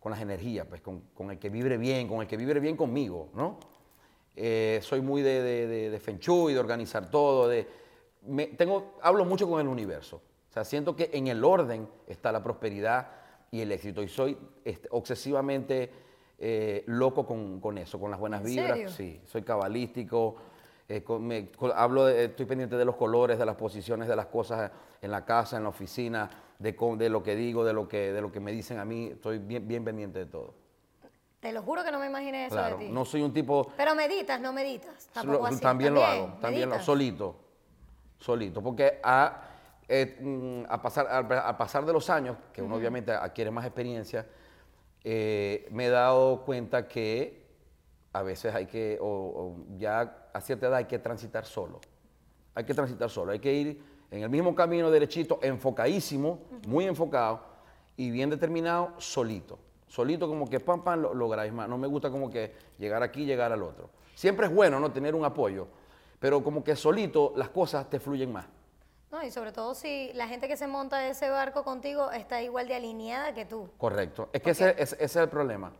con 0.00 0.12
las 0.12 0.20
energías, 0.20 0.66
pues, 0.68 0.80
con, 0.80 1.00
con 1.14 1.30
el 1.30 1.38
que 1.38 1.50
vibre 1.50 1.76
bien, 1.76 2.08
con 2.08 2.20
el 2.20 2.26
que 2.26 2.36
vibre 2.36 2.60
bien 2.60 2.76
conmigo, 2.76 3.28
¿no? 3.34 3.58
Eh, 4.36 4.78
soy 4.82 5.00
muy 5.00 5.22
de, 5.22 5.42
de, 5.42 5.66
de, 5.66 5.90
de 5.90 6.00
Feng 6.00 6.18
Shui, 6.20 6.52
de 6.54 6.60
organizar 6.60 7.10
todo, 7.10 7.48
de, 7.48 7.66
me- 8.22 8.46
tengo, 8.46 8.94
hablo 9.02 9.24
mucho 9.24 9.48
con 9.48 9.60
el 9.60 9.66
universo, 9.66 10.22
sea, 10.58 10.64
siento 10.64 10.96
que 10.96 11.10
en 11.12 11.28
el 11.28 11.44
orden 11.44 11.88
está 12.06 12.32
la 12.32 12.42
prosperidad 12.42 13.08
y 13.50 13.60
el 13.60 13.72
éxito, 13.72 14.02
y 14.02 14.08
soy 14.08 14.36
este, 14.64 14.88
obsesivamente 14.90 15.90
eh, 16.38 16.84
loco 16.86 17.26
con, 17.26 17.60
con 17.60 17.78
eso, 17.78 17.98
con 17.98 18.10
las 18.10 18.20
buenas 18.20 18.40
¿En 18.40 18.46
vibras, 18.46 18.68
serio? 18.72 18.88
sí, 18.90 19.20
soy 19.24 19.42
cabalístico, 19.42 20.36
eh, 20.88 21.02
con- 21.02 21.26
me- 21.26 21.50
co- 21.50 21.72
hablo 21.74 22.04
de- 22.06 22.24
estoy 22.26 22.46
pendiente 22.46 22.76
de 22.76 22.84
los 22.84 22.96
colores, 22.96 23.38
de 23.38 23.46
las 23.46 23.56
posiciones 23.56 24.08
de 24.08 24.16
las 24.16 24.26
cosas 24.26 24.70
en 25.00 25.10
la 25.10 25.24
casa, 25.24 25.56
en 25.56 25.62
la 25.62 25.68
oficina, 25.70 26.28
de, 26.58 27.08
lo 27.08 27.22
que 27.22 27.36
digo, 27.36 27.64
de 27.64 27.72
lo 27.72 27.86
que, 27.88 28.12
de 28.12 28.20
lo 28.20 28.32
que 28.32 28.40
me 28.40 28.52
dicen 28.52 28.78
a 28.78 28.84
mí, 28.84 29.06
estoy 29.12 29.38
bien, 29.38 29.66
bien 29.66 29.84
pendiente 29.84 30.18
de 30.20 30.26
todo. 30.26 30.54
Te 31.40 31.52
lo 31.52 31.62
juro 31.62 31.84
que 31.84 31.92
no 31.92 32.00
me 32.00 32.06
imaginé 32.06 32.46
eso 32.46 32.56
Claro, 32.56 32.78
de 32.78 32.86
ti. 32.86 32.90
no 32.92 33.04
soy 33.04 33.22
un 33.22 33.32
tipo... 33.32 33.70
Pero 33.76 33.94
meditas, 33.94 34.40
no 34.40 34.52
meditas. 34.52 35.06
Tampoco 35.12 35.38
Lo- 35.38 35.46
así. 35.46 35.60
también 35.60 35.94
lo 35.94 36.04
hago, 36.04 36.34
también 36.40 36.62
lo, 36.68 36.74
meditas. 36.74 36.84
solito, 36.84 37.36
solito, 38.18 38.60
porque 38.62 38.98
a, 39.04 39.42
eh, 39.88 40.18
mm, 40.20 40.70
a 40.70 40.82
pasar, 40.82 41.06
al, 41.06 41.32
al 41.32 41.56
pasar 41.56 41.84
de 41.84 41.92
los 41.92 42.10
años, 42.10 42.36
que 42.52 42.62
uno 42.62 42.76
obviamente 42.76 43.12
adquiere 43.12 43.50
más 43.50 43.64
experiencia, 43.64 44.26
eh, 45.02 45.66
me 45.70 45.86
he 45.86 45.90
dado 45.90 46.44
cuenta 46.44 46.86
que 46.86 47.46
a 48.12 48.22
veces 48.22 48.54
hay 48.54 48.66
que, 48.66 48.98
o, 49.00 49.06
o 49.06 49.56
ya 49.78 50.28
a 50.32 50.40
cierta 50.40 50.66
edad 50.66 50.76
hay 50.76 50.84
que 50.84 50.98
transitar 50.98 51.44
solo, 51.44 51.80
hay 52.54 52.64
que 52.64 52.74
transitar 52.74 53.08
solo, 53.08 53.32
hay 53.32 53.38
que 53.38 53.52
ir 53.52 53.82
en 54.10 54.22
el 54.22 54.30
mismo 54.30 54.54
camino 54.54 54.90
derechito, 54.90 55.38
enfocadísimo, 55.42 56.40
muy 56.66 56.86
enfocado 56.86 57.40
y 57.96 58.10
bien 58.10 58.30
determinado, 58.30 58.94
solito. 58.98 59.58
Solito 59.86 60.28
como 60.28 60.48
que 60.48 60.60
pam, 60.60 60.82
pam, 60.82 61.00
lo 61.00 61.14
lográis 61.14 61.52
más. 61.52 61.68
No 61.68 61.78
me 61.78 61.86
gusta 61.86 62.10
como 62.10 62.30
que 62.30 62.52
llegar 62.78 63.02
aquí, 63.02 63.24
llegar 63.24 63.52
al 63.52 63.62
otro. 63.62 63.90
Siempre 64.14 64.46
es 64.46 64.54
bueno, 64.54 64.78
¿no? 64.78 64.92
Tener 64.92 65.14
un 65.14 65.24
apoyo, 65.24 65.66
pero 66.18 66.42
como 66.42 66.62
que 66.62 66.76
solito 66.76 67.32
las 67.36 67.48
cosas 67.48 67.88
te 67.88 67.98
fluyen 67.98 68.32
más. 68.32 68.46
No, 69.10 69.22
y 69.24 69.30
sobre 69.30 69.52
todo 69.52 69.74
si 69.74 70.12
la 70.14 70.28
gente 70.28 70.48
que 70.48 70.56
se 70.56 70.66
monta 70.66 70.98
de 70.98 71.10
ese 71.10 71.30
barco 71.30 71.64
contigo 71.64 72.10
está 72.10 72.42
igual 72.42 72.68
de 72.68 72.74
alineada 72.74 73.32
que 73.32 73.46
tú. 73.46 73.70
Correcto. 73.78 74.28
Es 74.32 74.42
que 74.42 74.50
ese, 74.50 74.70
ese- 74.72 74.96
ese 74.96 75.04
es 75.04 75.16
el 75.16 75.28
problema. 75.30 75.72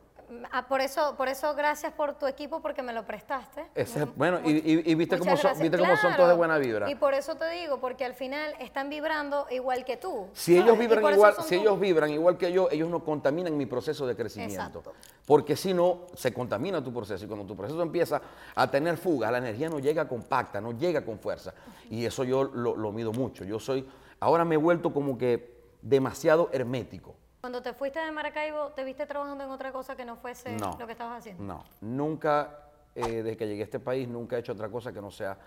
Ah, 0.53 0.67
por 0.69 0.81
eso, 0.81 1.15
por 1.17 1.29
eso 1.29 1.55
gracias 1.55 1.93
por 1.93 2.15
tu 2.19 2.27
equipo 2.27 2.61
porque 2.61 2.83
me 2.83 2.93
lo 2.93 3.07
prestaste. 3.07 3.67
Ese- 3.75 4.05
bueno, 4.05 4.41
y, 4.45 4.53
mu- 4.53 4.61
y- 4.65 4.83
y 4.91 4.95
viste 4.95 5.19
cómo 5.19 5.37
son, 5.37 5.59
viste 5.59 5.79
cómo 5.79 5.97
son 5.97 6.15
todos 6.17 6.29
de 6.29 6.35
buena 6.35 6.59
vibra. 6.59 6.91
Y 6.91 6.95
por 6.97 7.15
eso 7.15 7.35
te 7.37 7.49
digo, 7.51 7.81
porque 7.81 8.05
al 8.05 8.15
final 8.15 8.53
están 8.61 8.91
vibrando 8.91 9.47
igual 9.51 9.85
que 9.85 9.97
tú. 9.97 10.27
Si 10.35 10.59
ellos 10.59 10.79
vibran 10.79 11.15
igual, 11.15 11.35
si 11.47 11.57
tú. 11.57 11.61
ellos 11.63 11.81
vibran 11.81 12.11
igual 12.11 12.37
que 12.37 12.53
yo, 12.53 12.69
ellos 12.71 12.89
no 12.91 13.03
contaminan 13.05 13.57
mi 13.57 13.67
proceso 13.67 14.07
de 14.07 14.15
crecimiento. 14.17 14.55
Exacto. 14.81 14.93
Porque 15.25 15.57
si 15.57 15.73
no, 15.73 16.03
se 16.15 16.33
contamina 16.33 16.83
tu 16.85 16.93
proceso. 16.93 17.25
Y 17.25 17.29
cuando 17.29 17.47
tu 17.47 17.57
proceso 17.57 17.81
empieza 17.83 18.21
a 18.55 18.71
tener 18.71 18.97
fugas, 18.99 19.33
la 19.33 19.39
energía 19.39 19.69
no 19.71 19.79
llega 19.79 20.07
compacta, 20.09 20.61
no 20.61 20.73
llega 20.73 21.05
con 21.05 21.19
fuerza. 21.19 21.55
Y 21.91 22.05
eso 22.05 22.25
yo 22.25 22.45
lo, 22.45 22.77
lo 22.77 22.93
mido 22.93 23.13
mucho. 23.13 23.45
Yo 23.45 23.59
soy, 23.59 23.89
ahora 24.21 24.45
me 24.45 24.57
he 24.57 24.59
vuelto 24.59 24.93
como 24.93 25.17
que 25.17 25.57
demasiado 25.81 26.51
hermético. 26.53 27.15
Cuando 27.41 27.63
te 27.63 27.73
fuiste 27.73 28.01
de 28.01 28.11
Maracaibo, 28.11 28.71
¿te 28.71 28.83
viste 28.85 29.07
trabajando 29.07 29.45
en 29.45 29.51
otra 29.51 29.71
cosa 29.73 29.95
que 29.95 30.05
no 30.05 30.17
fuese 30.17 30.57
No. 30.57 30.77
lo 30.79 30.87
que 30.87 30.93
estabas 30.93 31.19
haciendo? 31.21 31.43
No, 31.45 31.65
nunca, 31.81 32.59
eh, 32.97 33.23
desde 33.23 33.37
que 33.37 33.47
llegué 33.47 33.61
a 33.63 33.65
este 33.65 33.79
país, 33.79 34.09
nunca 34.09 34.37
he 34.37 34.41
hecho 34.41 34.53
otra 34.53 34.69
cosa 34.69 34.93
que 34.93 35.01
no 35.01 35.11
sea 35.11 35.39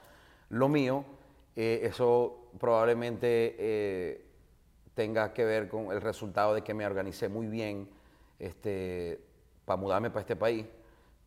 lo 0.49 0.69
mío. 0.69 1.03
Eh, 1.55 1.81
eso 1.83 2.47
probablemente 2.59 3.55
eh, 3.59 4.25
tenga 4.93 5.33
que 5.33 5.43
ver 5.43 5.67
con 5.67 5.91
el 5.91 5.99
resultado 5.99 6.53
de 6.53 6.61
que 6.61 6.73
me 6.73 6.85
organicé 6.85 7.27
muy 7.27 7.47
bien 7.47 7.89
este, 8.39 9.19
para 9.65 9.75
mudarme 9.75 10.09
para 10.09 10.21
este 10.21 10.37
país, 10.37 10.65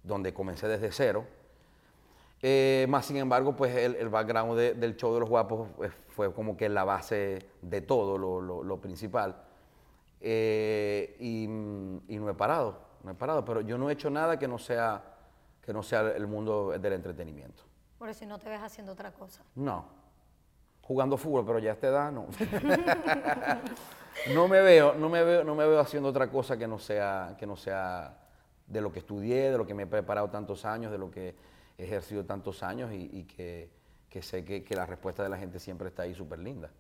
donde 0.03 0.33
comencé 0.33 0.67
desde 0.67 0.91
cero. 0.93 1.27
Eh, 2.41 2.87
más 2.89 3.05
sin 3.05 3.19
embargo, 3.19 3.55
pues 3.55 3.75
el, 3.77 3.97
el 3.97 4.09
background 4.09 4.57
de- 4.57 4.75
del 4.75 4.97
show 4.97 5.13
de 5.13 5.21
los 5.21 5.29
guapos 5.29 5.69
pues, 5.77 5.93
fue 6.09 6.33
como 6.33 6.57
que 6.57 6.69
la 6.71 6.85
base 6.85 7.39
de 7.61 7.81
todo, 7.83 8.17
lo, 8.17 8.41
lo- 8.41 8.63
lo 8.65 8.81
principal. 8.81 9.37
Eh, 10.27 11.17
y, 11.21 11.47
mm, 11.47 12.05
y 12.09 12.17
no 12.17 12.31
he 12.31 12.35
parado, 12.35 12.79
no 13.03 13.11
he 13.11 13.15
parado, 13.15 13.45
pero 13.45 13.61
yo 13.61 13.77
no 13.77 13.91
he 13.91 13.93
hecho 13.93 14.09
nada 14.09 14.39
que 14.39 14.49
no 14.49 14.57
sea, 14.57 15.05
que 15.61 15.71
no 15.71 15.83
sea 15.83 16.01
el 16.01 16.27
mundo 16.27 16.71
del 16.79 16.95
entretenimiento. 16.95 17.63
Por 17.99 18.09
eso 18.09 18.25
no 18.25 18.39
te 18.39 18.49
ves 18.49 18.63
haciendo 18.63 18.93
otra 18.93 19.13
cosa. 19.13 19.43
No. 19.55 19.85
Jugando 20.81 21.19
fútbol, 21.19 21.45
pero 21.45 21.59
ya 21.59 21.73
a 21.73 21.75
esta 21.75 21.89
edad 21.89 22.11
no. 22.11 22.27
no 24.35 24.49
me 24.49 24.63
veo, 24.63 24.95
no 24.95 25.11
me 25.11 25.23
veo, 25.23 25.45
no 25.45 25.55
me 25.55 25.67
veo 25.67 25.79
haciendo 25.79 26.09
otra 26.09 26.31
cosa 26.31 26.57
que 26.57 26.67
no 26.67 26.79
sea, 26.79 27.37
que 27.39 27.47
no 27.47 27.55
sea 27.55 28.17
de 28.67 28.81
lo 28.81 28.91
que 28.91 29.01
estudié, 29.01 29.51
de 29.51 29.59
lo 29.59 29.67
que 29.67 29.75
me 29.75 29.83
he 29.83 29.87
preparado 29.87 30.31
tantos 30.31 30.65
años, 30.65 30.91
de 30.91 30.97
lo 30.97 31.11
que 31.11 31.35
he 31.77 31.85
ejercido 31.85 32.25
tantos 32.25 32.63
años 32.63 32.91
y, 32.93 33.11
y 33.13 33.25
que, 33.25 33.69
que 34.09 34.23
sé 34.23 34.43
que, 34.43 34.65
que 34.65 34.75
la 34.75 34.87
respuesta 34.87 35.23
de 35.23 35.29
la 35.29 35.37
gente 35.37 35.59
siempre 35.59 35.89
está 35.89 36.05
ahí 36.05 36.15
súper 36.15 36.39
linda. 36.39 36.71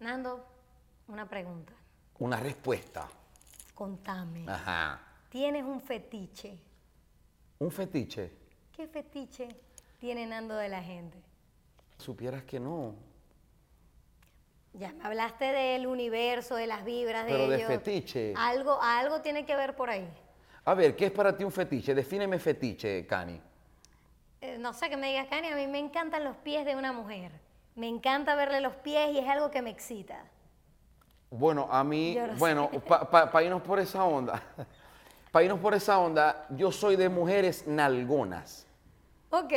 Nando, 0.00 0.42
una 1.08 1.28
pregunta. 1.28 1.74
Una 2.18 2.38
respuesta. 2.38 3.08
Contame. 3.74 4.44
Ajá. 4.48 5.00
¿Tienes 5.28 5.64
un 5.64 5.80
fetiche? 5.80 6.58
Un 7.58 7.70
fetiche. 7.70 8.30
¿Qué 8.76 8.86
fetiche 8.86 9.48
tiene 9.98 10.26
Nando 10.26 10.54
de 10.56 10.68
la 10.68 10.82
gente? 10.82 11.18
Supieras 11.98 12.44
que 12.44 12.60
no. 12.60 12.94
Ya 14.74 14.92
me 14.92 15.04
hablaste 15.04 15.44
del 15.46 15.86
universo, 15.86 16.54
de 16.54 16.66
las 16.66 16.84
vibras, 16.84 17.26
de 17.26 17.32
Pero 17.32 17.48
de 17.48 17.56
ellos. 17.56 17.68
fetiche. 17.68 18.34
Algo, 18.36 18.80
algo 18.80 19.20
tiene 19.20 19.44
que 19.44 19.54
ver 19.54 19.76
por 19.76 19.90
ahí. 19.90 20.08
A 20.64 20.74
ver, 20.74 20.96
¿qué 20.96 21.06
es 21.06 21.12
para 21.12 21.36
ti 21.36 21.44
un 21.44 21.52
fetiche? 21.52 21.94
Defíneme 21.94 22.38
fetiche, 22.38 23.06
Cani. 23.06 23.40
Eh, 24.40 24.58
no 24.58 24.72
sé, 24.72 24.88
que 24.88 24.96
me 24.96 25.08
digas, 25.08 25.28
Cani, 25.28 25.48
a 25.48 25.56
mí 25.56 25.66
me 25.66 25.78
encantan 25.78 26.24
los 26.24 26.36
pies 26.38 26.64
de 26.64 26.74
una 26.74 26.92
mujer. 26.92 27.32
Me 27.74 27.88
encanta 27.88 28.34
verle 28.34 28.60
los 28.60 28.74
pies 28.76 29.12
y 29.12 29.18
es 29.18 29.28
algo 29.28 29.50
que 29.50 29.62
me 29.62 29.70
excita. 29.70 30.24
Bueno, 31.34 31.66
a 31.70 31.82
mí, 31.82 32.14
no 32.14 32.36
bueno, 32.36 32.70
para 33.10 33.42
irnos 33.42 33.62
por 33.62 33.78
esa 33.78 34.04
onda, 34.04 34.42
para 35.32 35.44
irnos 35.44 35.60
por 35.60 35.72
esa 35.72 35.98
onda, 35.98 36.46
yo 36.50 36.70
soy 36.70 36.94
de 36.96 37.08
mujeres 37.08 37.66
nalgonas. 37.66 38.66
Ok. 39.30 39.52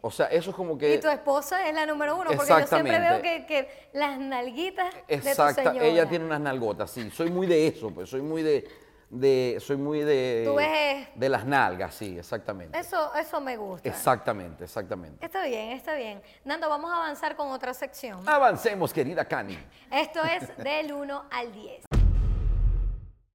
O 0.00 0.10
sea, 0.10 0.26
eso 0.26 0.50
es 0.50 0.56
como 0.56 0.76
que... 0.76 0.92
Y 0.92 0.98
tu 0.98 1.08
esposa 1.08 1.68
es 1.68 1.72
la 1.72 1.86
número 1.86 2.16
uno, 2.16 2.32
porque 2.34 2.50
yo 2.50 2.66
siempre 2.66 2.98
veo 2.98 3.22
que, 3.22 3.46
que 3.46 3.68
las 3.92 4.18
nalguitas 4.18 4.92
de 4.92 5.18
tu 5.18 5.28
Exacta, 5.28 5.62
señora. 5.70 5.86
ella 5.86 6.08
tiene 6.08 6.24
unas 6.24 6.40
nalgotas, 6.40 6.90
sí. 6.90 7.08
Soy 7.12 7.30
muy 7.30 7.46
de 7.46 7.68
eso, 7.68 7.92
pues. 7.92 8.10
Soy 8.10 8.22
muy 8.22 8.42
de, 8.42 8.68
de 9.10 9.58
soy 9.60 9.76
muy 9.76 10.00
de, 10.00 10.44
Tú 10.46 10.54
ves- 10.54 11.08
de 11.14 11.28
las 11.28 11.44
nalgas, 11.44 11.94
sí, 11.94 12.16
exactamente. 12.18 12.78
Eso, 12.78 13.12
eso 13.14 13.40
me 13.40 13.56
gusta. 13.56 13.88
Exactamente, 13.88 14.64
exactamente. 14.64 15.24
Está 15.24 15.44
bien, 15.44 15.70
está 15.72 15.94
bien. 15.94 16.22
Nando, 16.44 16.68
vamos 16.68 16.90
a 16.92 16.96
avanzar 16.96 17.34
con 17.36 17.50
otra 17.50 17.74
sección. 17.74 18.26
Avancemos, 18.28 18.92
querida 18.92 19.24
Cani. 19.24 19.58
Esto 19.90 20.22
es 20.24 20.56
del 20.58 20.92
1 20.92 21.24
al 21.30 21.52
10. 21.52 21.84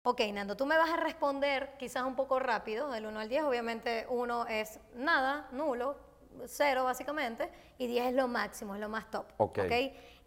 Ok, 0.03 0.21
Nando, 0.33 0.55
tú 0.55 0.65
me 0.65 0.77
vas 0.77 0.89
a 0.91 0.97
responder 0.97 1.73
quizás 1.77 2.03
un 2.03 2.15
poco 2.15 2.39
rápido, 2.39 2.89
del 2.91 3.05
1 3.07 3.19
al 3.19 3.27
10. 3.29 3.43
Obviamente 3.43 4.05
1 4.09 4.47
es 4.47 4.79
nada, 4.93 5.47
nulo, 5.51 5.97
cero 6.45 6.83
básicamente, 6.83 7.51
y 7.77 7.87
10 7.87 8.07
es 8.07 8.13
lo 8.13 8.27
máximo, 8.27 8.75
es 8.75 8.81
lo 8.81 8.87
más 8.87 9.09
top. 9.11 9.25
Ok. 9.37 9.59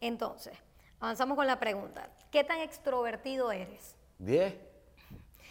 Entonces, 0.00 0.56
avanzamos 1.00 1.36
con 1.36 1.46
la 1.46 1.58
pregunta. 1.58 2.10
¿Qué 2.30 2.44
tan 2.44 2.58
extrovertido 2.58 3.50
eres? 3.52 3.94
¿Diez? 4.18 4.54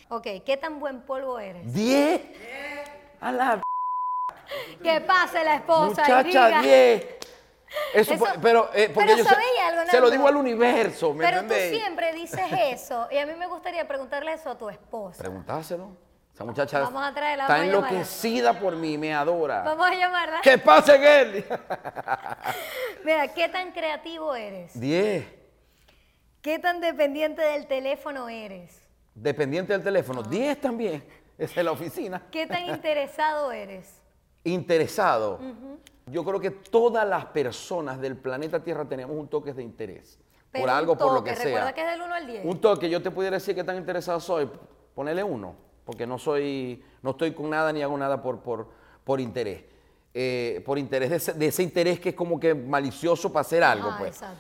Ok, 0.10 0.28
¿qué 0.46 0.58
tan 0.58 0.80
buen 0.80 1.02
polvo 1.02 1.38
eres? 1.40 1.74
¿Diez? 1.74 2.22
A 3.20 3.32
la 3.32 3.62
Que 4.82 5.02
pase 5.02 5.44
la 5.44 5.56
esposa 5.56 5.84
y 5.84 5.90
muchacha, 5.90 6.24
diga. 6.24 6.62
diez. 6.62 7.06
Eso, 7.94 8.14
Eso- 8.14 8.26
fue- 8.26 8.36
pero, 8.42 8.70
eh, 8.74 8.90
porque 8.94 9.08
pero 9.08 9.18
yo 9.18 9.24
se- 9.26 9.30
¿sabéis 9.30 9.50
algo, 9.66 9.92
se, 9.92 10.00
lo 10.00 10.10
digo 10.10 10.26
al 10.28 10.38
universo, 10.38 11.14
¿me 11.14 11.26
Pero 11.26 11.42
tú 11.46 11.54
siempre 11.54 12.14
dices 12.14 12.40
eso, 12.62 13.08
y 13.12 13.18
a 13.18 13.26
mí 13.26 13.34
me 13.36 13.48
gustaría 13.48 13.86
preguntarle 13.88 14.32
eso 14.34 14.52
a 14.52 14.58
tu 14.58 14.70
esposa. 14.70 15.18
Preguntárselo. 15.20 15.90
Esa 16.34 16.46
muchacha 16.46 16.80
Vamos 16.82 17.04
a 17.04 17.14
traerla, 17.14 17.44
está 17.46 17.54
vamos 17.56 17.68
a 17.68 17.72
llamarla. 17.72 17.90
enloquecida 17.90 18.54
por 18.60 18.76
mí, 18.76 18.98
me 18.98 19.14
adora. 19.14 19.64
Vamos 19.64 19.88
a 19.88 19.96
llamarla. 19.96 20.40
¿Qué 20.42 20.58
pasa 20.60 20.96
en 20.96 21.04
él? 21.04 21.46
Mira, 23.04 23.28
¿qué 23.34 23.50
tan 23.50 23.72
creativo 23.72 24.36
eres? 24.36 24.80
Diez. 24.80 25.26
¿Qué 26.44 26.60
tan 26.60 26.80
dependiente 26.80 27.42
del 27.42 27.68
teléfono 27.68 28.30
eres? 28.30 28.87
Dependiente 29.22 29.74
del 29.74 29.84
teléfono. 29.84 30.22
Ah. 30.24 30.30
Diez 30.30 30.60
también. 30.62 31.04
Es 31.38 31.56
la 31.56 31.72
oficina. 31.72 32.24
¿Qué 32.32 32.48
tan 32.48 32.66
interesado 32.74 33.52
eres? 33.52 34.02
Interesado. 34.44 35.40
Yo 36.08 36.26
creo 36.26 36.40
que 36.40 36.50
todas 36.50 37.08
las 37.08 37.26
personas 37.26 38.02
del 38.02 38.18
planeta 38.18 38.64
Tierra 38.64 38.86
tenemos 38.86 39.16
un 39.16 39.28
toque 39.28 39.54
de 39.54 39.62
interés. 39.62 40.18
Pero 40.52 40.64
por 40.64 40.72
un 40.72 40.78
algo, 40.78 40.98
por 40.98 41.14
lo 41.14 41.24
que 41.24 41.36
Recuerda 41.36 41.66
sea. 41.66 41.74
que 41.74 41.82
es 41.82 41.92
del 41.92 42.02
1 42.02 42.14
al 42.16 42.26
10. 42.28 42.46
Un 42.46 42.60
toque, 42.60 42.90
yo 42.90 43.04
te 43.04 43.12
pudiera 43.12 43.36
decir 43.36 43.54
qué 43.54 43.64
tan 43.64 43.78
interesado 43.78 44.20
soy. 44.20 44.50
Ponele 44.96 45.24
uno, 45.24 45.56
porque 45.86 46.08
no 46.08 46.18
soy, 46.18 46.84
no 47.04 47.12
estoy 47.12 47.34
con 47.34 47.52
nada 47.52 47.72
ni 47.72 47.84
hago 47.84 47.96
nada 48.00 48.20
por, 48.20 48.40
por, 48.40 48.68
por 49.04 49.20
interés. 49.22 49.64
Eh, 50.16 50.64
por 50.66 50.80
interés 50.80 51.12
de 51.12 51.16
ese, 51.18 51.34
de 51.34 51.46
ese 51.46 51.62
interés 51.62 52.00
que 52.00 52.10
es 52.10 52.16
como 52.16 52.40
que 52.40 52.56
malicioso 52.56 53.32
para 53.32 53.42
hacer 53.42 53.64
algo, 53.64 53.90
Ajá, 53.90 54.00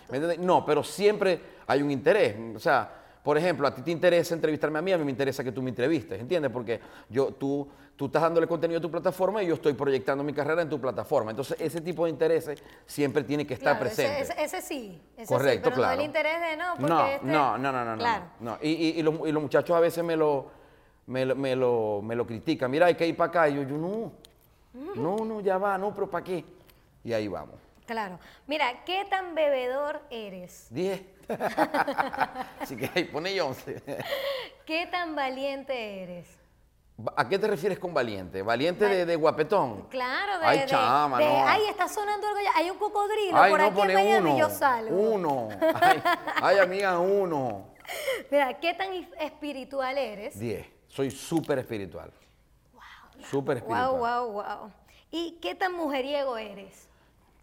pues. 0.09 0.39
No, 0.39 0.65
pero 0.65 0.81
siempre 0.81 1.39
hay 1.67 1.83
un 1.83 1.91
interés. 1.91 2.35
O 2.55 2.59
sea, 2.59 2.96
por 3.27 3.37
ejemplo, 3.37 3.67
a 3.67 3.75
ti 3.75 3.81
te 3.81 3.91
interesa 3.91 4.33
entrevistarme 4.35 4.79
a 4.79 4.81
mí, 4.81 4.93
a 4.93 4.97
mí 4.97 5.03
me 5.03 5.11
interesa 5.11 5.43
que 5.43 5.51
tú 5.51 5.61
me 5.61 5.69
entrevistes, 5.69 6.17
¿entiendes? 6.17 6.49
Porque 6.49 6.79
yo, 7.09 7.33
tú, 7.33 7.67
tú 7.97 8.05
estás 8.05 8.21
dándole 8.21 8.47
contenido 8.47 8.77
a 8.77 8.81
tu 8.81 8.89
plataforma 8.89 9.43
y 9.43 9.47
yo 9.47 9.55
estoy 9.55 9.73
proyectando 9.73 10.23
mi 10.23 10.31
carrera 10.31 10.61
en 10.61 10.69
tu 10.69 10.79
plataforma. 10.79 11.31
Entonces, 11.31 11.57
ese 11.59 11.81
tipo 11.81 12.05
de 12.05 12.11
intereses 12.11 12.63
siempre 12.85 13.25
tiene 13.25 13.45
que 13.45 13.55
estar 13.55 13.73
Claro, 13.77 13.79
presente. 13.93 14.21
Ese, 14.21 14.41
ese 14.41 14.61
sí. 14.61 15.01
ese 15.17 15.25
sí, 15.25 15.33
Correcto, 15.33 15.63
pero 15.71 15.75
claro. 15.75 15.95
no 15.97 15.99
el 15.99 16.05
interés 16.07 16.39
de 16.39 16.55
no, 16.55 16.65
porque 16.79 16.87
No, 16.93 17.05
este- 17.05 17.25
no, 17.25 17.57
no, 17.57 17.71
no, 17.73 17.83
no, 17.83 17.91
no, 17.97 18.01
Claro. 18.01 18.23
no. 18.39 18.57
Y, 18.61 18.69
y- 18.69 18.99
y 18.99 19.03
los, 19.03 19.15
y 19.27 19.31
los 19.33 19.41
muchachos 19.43 19.75
a 19.75 19.81
veces 19.81 20.05
me 20.05 20.15
lo, 20.15 20.49
me, 21.07 21.25
lo- 21.25 21.35
me 21.35 21.53
lo, 21.53 21.99
me 22.01 22.15
lo 22.15 22.25
critican. 22.25 22.71
Mira, 22.71 22.85
hay 22.85 22.95
que 22.95 23.05
ir 23.05 23.17
para 23.17 23.27
acá. 23.27 23.49
Y 23.49 23.55
yo, 23.55 23.63
yo 23.63 23.75
no, 23.77 24.13
no, 24.95 25.25
no, 25.25 25.41
ya 25.41 25.57
va, 25.57 25.77
no, 25.77 25.93
pero 25.93 26.09
¿para 26.09 26.23
qué? 26.23 26.45
Y 27.03 27.11
ahí 27.11 27.27
vamos. 27.27 27.55
Claro. 27.85 28.19
Mira, 28.47 28.85
¿qué 28.85 29.03
tan 29.09 29.35
bebedor 29.35 29.99
eres? 30.09 30.67
Diez. 30.69 31.01
Así 32.59 32.75
que 32.77 32.89
ahí 32.93 33.03
pone 33.05 33.39
11. 33.39 33.83
¿Qué 34.65 34.87
tan 34.87 35.15
valiente 35.15 36.03
eres? 36.03 36.27
¿A 37.15 37.29
qué 37.29 37.37
te 37.37 37.47
refieres 37.47 37.77
con 37.77 37.93
valiente? 37.93 38.41
¿Valiente 38.41 38.85
de, 38.85 39.05
de 39.05 39.15
guapetón? 39.15 39.83
Claro, 39.89 40.39
de, 40.39 40.45
Ay, 40.47 40.63
chama, 40.65 41.19
de, 41.19 41.25
no. 41.25 41.47
ay, 41.47 41.61
está 41.69 41.87
sonando 41.87 42.25
algo 42.27 42.39
ya. 42.41 42.51
Hay 42.55 42.69
un 42.71 42.77
cocodrilo 42.79 43.37
Ay, 43.37 43.51
por 43.51 43.59
no, 43.59 43.65
aquí 43.67 43.73
en 43.73 43.81
pone 43.81 43.93
Miami 43.93 44.29
uno. 44.31 44.39
yo 44.39 44.49
salgo. 44.49 44.95
Uno. 44.95 45.49
Ay, 45.81 46.01
ay, 46.41 46.57
amiga, 46.57 46.97
uno. 46.97 47.67
Mira, 48.31 48.59
¿qué 48.59 48.73
tan 48.73 48.91
espiritual 49.19 49.95
eres? 49.97 50.39
Diez. 50.39 50.65
Soy 50.87 51.11
súper 51.11 51.59
espiritual. 51.59 52.11
Súper 53.29 53.57
espiritual. 53.57 53.91
Wow, 53.91 53.97
wow, 53.99 54.31
wow. 54.31 54.71
¿Y 55.11 55.37
qué 55.39 55.53
tan 55.53 55.73
mujeriego 55.73 56.35
eres? 56.37 56.87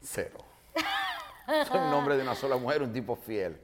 Cero. 0.03 0.38
Soy 1.68 1.79
un 1.79 1.92
hombre 1.94 2.16
de 2.16 2.23
una 2.23 2.35
sola 2.35 2.57
mujer, 2.57 2.83
un 2.83 2.92
tipo 2.92 3.14
fiel. 3.14 3.61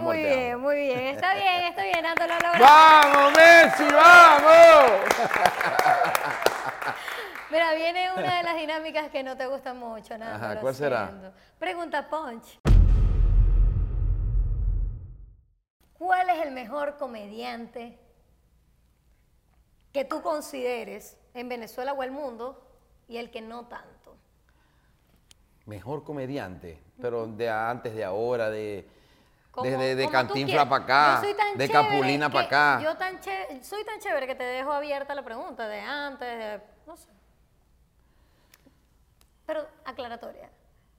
Muy 0.00 0.18
bien, 0.18 0.60
muy 0.60 0.76
bien. 0.76 0.98
Está 0.98 1.34
bien, 1.34 1.64
está 1.64 1.82
bien, 1.84 2.02
Nando, 2.02 2.26
lo 2.26 2.34
lograste. 2.34 2.58
¡Vamos, 2.60 3.32
Messi, 3.36 3.84
vamos! 3.94 4.92
Mira, 7.50 7.74
viene 7.74 8.10
una 8.12 8.38
de 8.38 8.42
las 8.42 8.56
dinámicas 8.56 9.10
que 9.10 9.22
no 9.22 9.36
te 9.36 9.46
gustan 9.46 9.78
mucho, 9.78 10.18
Nando. 10.18 10.44
Ajá, 10.44 10.60
¿cuál 10.60 10.74
será? 10.74 11.08
siento. 11.08 11.32
Pregunta 11.58 12.08
Punch. 12.08 12.58
¿Cuál 15.92 16.30
es 16.30 16.44
el 16.44 16.50
mejor 16.50 16.96
comediante 16.96 17.96
que 19.92 20.04
tú 20.04 20.20
consideres 20.22 21.16
en 21.34 21.48
Venezuela 21.48 21.92
o 21.92 22.02
el 22.02 22.10
mundo 22.10 22.66
y 23.06 23.18
el 23.18 23.30
que 23.30 23.40
no 23.40 23.68
tanto? 23.68 24.16
Mejor 25.66 26.02
comediante, 26.02 26.82
pero 27.00 27.28
de 27.28 27.48
antes, 27.48 27.94
de 27.94 28.04
ahora, 28.04 28.50
de, 28.50 28.88
Como- 29.54 29.70
de, 29.70 30.08
Cantinfla 30.08 30.68
para 30.68 30.84
acá, 30.84 31.20
de 31.22 31.68
chévere 31.68 31.72
Capulina 31.72 32.28
para 32.30 32.46
acá. 32.46 32.80
Yo 32.82 32.96
tan 32.96 33.20
ché- 33.20 33.62
soy 33.62 33.84
tan 33.84 34.00
chévere 34.00 34.26
que 34.26 34.34
te 34.34 34.42
dejo 34.44 34.72
abierta 34.72 35.14
la 35.14 35.22
pregunta 35.22 35.68
de 35.68 35.80
antes, 35.80 36.26
de, 36.38 36.60
no 36.86 36.96
sé. 36.96 37.08
Pero 39.46 39.66
aclaratoria, 39.84 40.50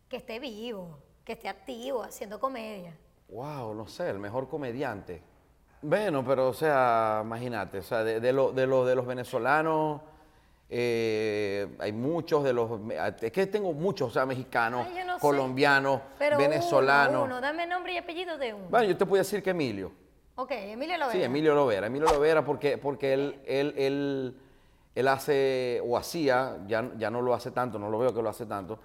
que 0.08 0.18
esté 0.18 0.40
vivo, 0.40 1.00
que 1.24 1.34
esté 1.34 1.50
activo, 1.50 2.04
haciendo 2.04 2.40
comedia. 2.40 2.96
Wow, 3.30 3.74
no 3.74 3.88
sé, 3.88 4.10
el 4.10 4.20
mejor 4.20 4.48
comediante. 4.48 5.22
Bueno, 5.82 6.24
pero 6.24 6.50
o 6.50 6.54
sea, 6.54 7.22
imagínate, 7.24 7.80
o 7.80 7.84
sea, 7.84 8.04
de, 8.04 8.20
de, 8.20 8.32
lo- 8.34 8.52
de, 8.52 8.68
lo- 8.68 8.86
de 8.86 8.96
los 8.96 9.06
venezolanos, 9.06 10.02
eh, 10.70 11.68
hay 11.80 11.92
muchos 11.92 12.44
de 12.44 12.54
los, 12.54 12.80
es 13.22 13.32
que 13.32 13.48
tengo 13.48 13.72
muchos, 13.74 14.10
o 14.10 14.12
sea, 14.12 14.26
mexicanos, 14.26 14.88
Ay, 14.90 15.06
no 15.06 15.20
colombianos, 15.20 16.02
Pero 16.18 16.38
venezolanos. 16.38 17.24
uno, 17.24 17.26
uno, 17.26 17.42
dame 17.42 17.68
nombre 17.68 17.94
y 17.94 17.98
apellido 17.98 18.38
de 18.38 18.54
uno. 18.54 18.66
Bueno, 18.70 18.88
yo 18.88 18.98
te 18.98 19.06
puedo 19.06 19.22
decir 19.22 19.44
que 19.44 19.52
Emilio. 19.52 19.92
Ok, 20.36 20.52
Emilio 20.52 20.98
Lovera. 20.98 21.12
Sí, 21.14 21.24
Emilio 21.24 21.56
Lovera. 21.56 21.88
Emilio 21.88 22.08
Lovera 22.10 22.44
porque, 22.44 22.78
porque 22.78 23.14
él, 23.14 23.40
él, 23.46 23.74
él, 23.78 24.36
él 24.96 25.08
hace 25.08 25.82
o 25.86 25.98
hacía, 25.98 26.58
ya, 26.68 26.92
ya 26.98 27.10
no 27.10 27.22
lo 27.22 27.34
hace 27.34 27.52
tanto, 27.52 27.80
no 27.80 27.90
lo 27.90 28.00
veo 28.00 28.14
que 28.14 28.22
lo 28.22 28.30
hace 28.30 28.46
tanto, 28.46 28.80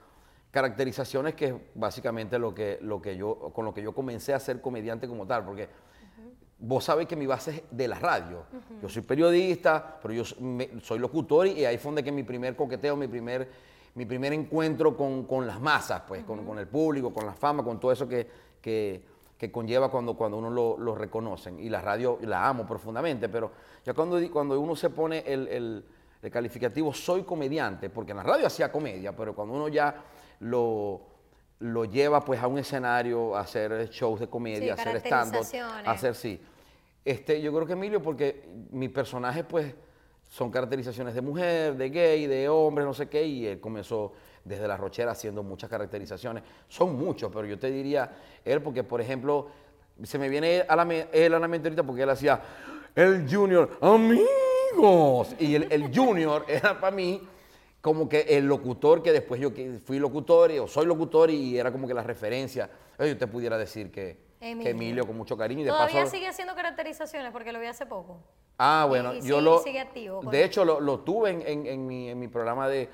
caracterizaciones 0.50 1.34
que 1.34 1.46
es 1.46 1.54
básicamente 1.74 2.38
lo 2.38 2.54
que, 2.54 2.78
lo 2.82 3.00
que 3.00 3.16
yo, 3.16 3.50
con 3.54 3.64
lo 3.64 3.72
que 3.72 3.82
yo 3.82 3.92
comencé 3.92 4.34
a 4.34 4.38
ser 4.38 4.60
comediante 4.60 5.08
como 5.08 5.26
tal, 5.26 5.44
porque 5.44 5.68
vos 6.60 6.84
sabés 6.84 7.06
que 7.06 7.16
mi 7.16 7.26
base 7.26 7.50
es 7.50 7.62
de 7.70 7.88
la 7.88 7.98
radio. 7.98 8.44
Yo 8.82 8.88
soy 8.88 9.02
periodista, 9.02 9.98
pero 10.00 10.14
yo 10.14 10.24
me- 10.40 10.70
soy 10.82 10.98
locutor 10.98 11.46
y 11.46 11.64
ahí 11.64 11.78
fue 11.78 11.88
donde 11.90 12.04
que 12.04 12.12
mi 12.12 12.22
primer 12.22 12.54
coqueteo, 12.56 12.96
mi 12.96 13.08
primer, 13.08 13.48
mi 13.94 14.04
primer 14.06 14.32
encuentro 14.32 14.96
con, 14.96 15.24
con 15.24 15.46
las 15.46 15.60
masas, 15.60 16.02
pues, 16.06 16.22
con, 16.24 16.44
con 16.44 16.58
el 16.58 16.66
público, 16.68 17.12
con 17.12 17.26
la 17.26 17.32
fama, 17.32 17.64
con 17.64 17.80
todo 17.80 17.92
eso 17.92 18.06
que, 18.06 18.26
que, 18.60 19.02
que 19.38 19.50
conlleva 19.50 19.90
cuando, 19.90 20.14
cuando 20.14 20.36
uno 20.36 20.50
lo, 20.50 20.76
lo 20.78 20.94
reconocen. 20.94 21.58
Y 21.58 21.68
la 21.70 21.80
radio 21.80 22.18
la 22.22 22.46
amo 22.46 22.66
profundamente, 22.66 23.28
pero 23.28 23.50
ya 23.84 23.94
cuando, 23.94 24.18
cuando 24.30 24.60
uno 24.60 24.76
se 24.76 24.90
pone 24.90 25.24
el, 25.26 25.48
el- 25.48 25.84
el 26.22 26.30
calificativo 26.30 26.92
soy 26.92 27.22
comediante, 27.22 27.88
porque 27.88 28.10
en 28.10 28.18
la 28.18 28.22
radio 28.22 28.46
hacía 28.46 28.70
comedia, 28.70 29.16
pero 29.16 29.34
cuando 29.34 29.54
uno 29.54 29.68
ya 29.68 29.94
lo, 30.40 31.00
lo 31.60 31.86
lleva 31.86 32.22
pues 32.22 32.42
a 32.42 32.46
un 32.46 32.58
escenario 32.58 33.34
a 33.34 33.40
hacer 33.40 33.88
shows 33.88 34.20
de 34.20 34.28
comedia, 34.28 34.72
a 34.72 34.76
hacer 34.82 34.96
stand 35.06 35.32
a 35.88 35.90
hacer 35.92 36.14
sí. 36.14 36.38
Este, 37.04 37.40
yo 37.40 37.52
creo 37.52 37.66
que 37.66 37.72
Emilio, 37.72 38.02
porque 38.02 38.44
mi 38.70 38.88
personaje 38.88 39.44
pues 39.44 39.74
son 40.28 40.50
caracterizaciones 40.50 41.14
de 41.14 41.20
mujer, 41.20 41.76
de 41.76 41.90
gay, 41.90 42.26
de 42.26 42.48
hombre, 42.48 42.84
no 42.84 42.94
sé 42.94 43.08
qué, 43.08 43.24
y 43.24 43.46
él 43.46 43.60
comenzó 43.60 44.12
desde 44.44 44.68
la 44.68 44.76
rochera 44.76 45.12
haciendo 45.12 45.42
muchas 45.42 45.68
caracterizaciones. 45.68 46.44
Son 46.68 46.96
muchos, 46.96 47.32
pero 47.32 47.46
yo 47.46 47.58
te 47.58 47.70
diría 47.70 48.10
él, 48.44 48.62
porque 48.62 48.84
por 48.84 49.00
ejemplo, 49.00 49.48
se 50.02 50.18
me 50.18 50.28
viene 50.28 50.64
a 50.68 50.76
la, 50.76 50.82
él 51.12 51.34
a 51.34 51.38
la 51.38 51.48
mente 51.48 51.68
ahorita 51.68 51.82
porque 51.82 52.02
él 52.02 52.10
hacía 52.10 52.40
el 52.94 53.26
junior, 53.28 53.78
amigos, 53.80 55.34
y 55.38 55.54
el, 55.54 55.72
el 55.72 55.94
junior 55.94 56.44
era 56.48 56.78
para 56.80 56.94
mí 56.94 57.20
como 57.80 58.08
que 58.08 58.20
el 58.20 58.46
locutor 58.46 59.02
que 59.02 59.10
después 59.10 59.40
yo 59.40 59.50
fui 59.84 59.98
locutor 59.98 60.50
o 60.52 60.68
soy 60.68 60.86
locutor 60.86 61.30
y 61.30 61.58
era 61.58 61.72
como 61.72 61.88
que 61.88 61.94
la 61.94 62.02
referencia. 62.02 62.68
Yo 62.98 63.16
te 63.16 63.26
pudiera 63.26 63.56
decir 63.56 63.90
que 63.90 64.29
Emilio, 64.40 65.06
con 65.06 65.16
mucho 65.16 65.36
cariño. 65.36 65.60
Y 65.60 65.64
de 65.64 65.70
¿Todavía 65.70 66.06
sigue 66.06 66.26
haciendo 66.26 66.54
caracterizaciones 66.54 67.30
porque 67.30 67.52
lo 67.52 67.60
vi 67.60 67.66
hace 67.66 67.86
poco? 67.86 68.22
Ah, 68.58 68.86
bueno, 68.88 69.14
yo 69.14 69.40
lo... 69.40 69.60
Sigue 69.60 69.80
activo. 69.80 70.22
De 70.22 70.44
hecho, 70.44 70.64
lo, 70.64 71.00
tuve 71.00 71.30
en, 71.30 71.86
mi, 71.86 72.28
programa 72.28 72.68
de, 72.68 72.88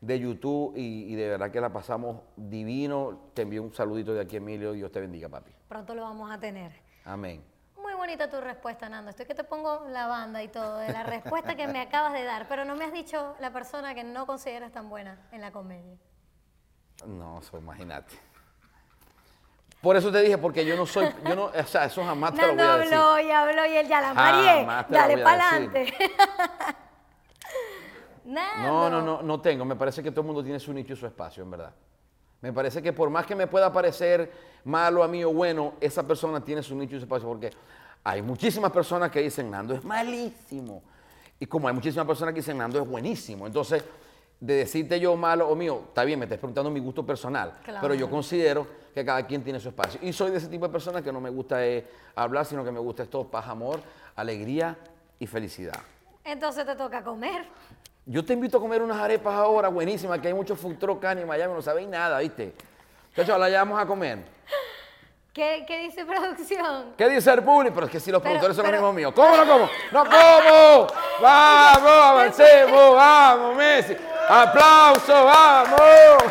YouTube 0.00 0.74
y, 0.76 1.14
de 1.14 1.28
verdad 1.28 1.50
que 1.50 1.60
la 1.60 1.72
pasamos 1.72 2.22
divino. 2.36 3.30
Te 3.34 3.42
envío 3.42 3.62
un 3.62 3.72
saludito 3.72 4.14
de 4.14 4.20
aquí, 4.20 4.36
Emilio. 4.36 4.72
Dios 4.72 4.90
te 4.92 5.00
bendiga, 5.00 5.28
papi. 5.28 5.52
Pronto 5.68 5.94
lo 5.94 6.02
vamos 6.02 6.30
a 6.30 6.38
tener. 6.38 6.72
Amén. 7.04 7.42
Muy 7.76 7.94
bonita 7.94 8.30
tu 8.30 8.40
respuesta, 8.40 8.88
Nando. 8.88 9.10
Estoy 9.10 9.26
que 9.26 9.34
te 9.34 9.44
pongo 9.44 9.86
la 9.88 10.06
banda 10.06 10.42
y 10.42 10.48
todo, 10.48 10.78
de 10.78 10.92
la 10.92 11.02
respuesta 11.02 11.56
que 11.56 11.66
me 11.66 11.80
acabas 11.80 12.12
de 12.12 12.22
dar, 12.22 12.46
pero 12.48 12.64
no 12.64 12.76
me 12.76 12.84
has 12.84 12.92
dicho 12.92 13.34
la 13.40 13.52
persona 13.52 13.94
que 13.94 14.04
no 14.04 14.24
consideras 14.24 14.70
tan 14.70 14.88
buena 14.88 15.18
en 15.32 15.40
la 15.40 15.50
comedia. 15.50 15.98
No, 17.06 17.40
eso 17.40 17.58
imagínate. 17.58 18.14
Por 19.82 19.96
eso 19.96 20.12
te 20.12 20.22
dije, 20.22 20.38
porque 20.38 20.64
yo 20.64 20.76
no 20.76 20.86
soy, 20.86 21.08
yo 21.26 21.34
no, 21.34 21.46
o 21.46 21.66
sea, 21.66 21.86
eso 21.86 22.04
jamás 22.04 22.32
te 22.32 22.46
lo 22.46 22.54
voy 22.54 22.60
a 22.60 22.76
decir. 22.76 22.94
habló 22.94 23.20
y 23.20 23.30
habló 23.32 23.66
y 23.66 23.76
él 23.76 23.88
ya 23.88 24.00
la 24.00 24.14
marié. 24.14 24.64
Dale 24.88 25.18
para 25.18 25.48
adelante. 25.48 25.92
no, 28.24 28.88
no, 28.88 29.02
no, 29.02 29.22
no 29.22 29.40
tengo. 29.40 29.64
Me 29.64 29.74
parece 29.74 30.00
que 30.00 30.12
todo 30.12 30.20
el 30.20 30.28
mundo 30.28 30.44
tiene 30.44 30.60
su 30.60 30.72
nicho 30.72 30.92
y 30.92 30.96
su 30.96 31.04
espacio, 31.04 31.42
en 31.42 31.50
verdad. 31.50 31.72
Me 32.42 32.52
parece 32.52 32.80
que 32.80 32.92
por 32.92 33.10
más 33.10 33.26
que 33.26 33.34
me 33.34 33.48
pueda 33.48 33.72
parecer 33.72 34.30
malo 34.64 35.02
a 35.02 35.08
mí 35.08 35.24
o 35.24 35.32
bueno, 35.32 35.74
esa 35.80 36.06
persona 36.06 36.40
tiene 36.40 36.62
su 36.62 36.76
nicho 36.76 36.94
y 36.94 36.98
su 37.00 37.04
espacio, 37.04 37.26
porque 37.26 37.50
hay 38.04 38.22
muchísimas 38.22 38.70
personas 38.70 39.10
que 39.10 39.20
dicen, 39.20 39.50
Nando 39.50 39.74
es 39.74 39.82
malísimo. 39.82 40.84
Y 41.40 41.46
como 41.46 41.66
hay 41.66 41.74
muchísimas 41.74 42.06
personas 42.06 42.32
que 42.34 42.38
dicen, 42.40 42.56
Nando 42.56 42.80
es 42.80 42.86
buenísimo. 42.86 43.48
Entonces, 43.48 43.84
de 44.38 44.54
decirte 44.54 45.00
yo 45.00 45.16
malo 45.16 45.48
o 45.48 45.56
mío, 45.56 45.86
está 45.88 46.04
bien, 46.04 46.20
me 46.20 46.26
estás 46.26 46.38
preguntando 46.38 46.70
mi 46.70 46.78
gusto 46.78 47.04
personal, 47.04 47.58
pero 47.80 47.94
yo 47.94 48.08
considero 48.08 48.81
que 48.94 49.04
cada 49.04 49.26
quien 49.26 49.42
tiene 49.42 49.58
su 49.60 49.68
espacio. 49.68 50.00
Y 50.02 50.12
soy 50.12 50.30
de 50.30 50.38
ese 50.38 50.48
tipo 50.48 50.66
de 50.66 50.72
personas 50.72 51.02
que 51.02 51.12
no 51.12 51.20
me 51.20 51.30
gusta 51.30 51.64
eh, 51.66 51.86
hablar, 52.14 52.44
sino 52.44 52.64
que 52.64 52.70
me 52.70 52.80
gusta 52.80 53.02
esto, 53.02 53.24
paz, 53.24 53.48
amor, 53.48 53.80
alegría 54.16 54.76
y 55.18 55.26
felicidad. 55.26 55.80
Entonces 56.24 56.64
te 56.66 56.76
toca 56.76 57.02
comer. 57.02 57.46
Yo 58.04 58.24
te 58.24 58.32
invito 58.32 58.58
a 58.58 58.60
comer 58.60 58.82
unas 58.82 58.98
arepas 58.98 59.34
ahora 59.34 59.68
buenísimas, 59.68 60.20
que 60.20 60.28
hay 60.28 60.34
muchos 60.34 60.58
food 60.58 60.76
truck 60.76 61.04
en 61.04 61.26
Miami, 61.26 61.54
no 61.54 61.62
sabéis 61.62 61.88
nada, 61.88 62.18
¿viste? 62.18 62.52
Chacho, 63.14 63.38
la 63.38 63.48
llevamos 63.48 63.80
a 63.80 63.86
comer. 63.86 64.18
¿Qué, 65.32 65.64
¿Qué, 65.66 65.78
dice 65.78 66.04
producción? 66.04 66.94
¿Qué 66.96 67.08
dice 67.08 67.32
el 67.32 67.42
público? 67.42 67.74
Pero 67.74 67.86
es 67.86 67.92
que 67.92 68.00
si 68.00 68.10
los 68.10 68.20
productores 68.20 68.54
son 68.54 68.66
los 68.66 68.72
mismos 68.72 68.94
míos. 68.94 69.12
¿Cómo 69.14 69.34
no 69.34 69.46
como? 69.46 69.70
¡No 69.90 70.04
como! 70.04 70.86
¡Vamos, 71.22 71.90
avancemos! 71.90 72.96
¡Vamos, 72.96 73.56
Messi! 73.56 73.96
¡Aplauso! 74.32 75.26
¡Vamos! 75.26 76.22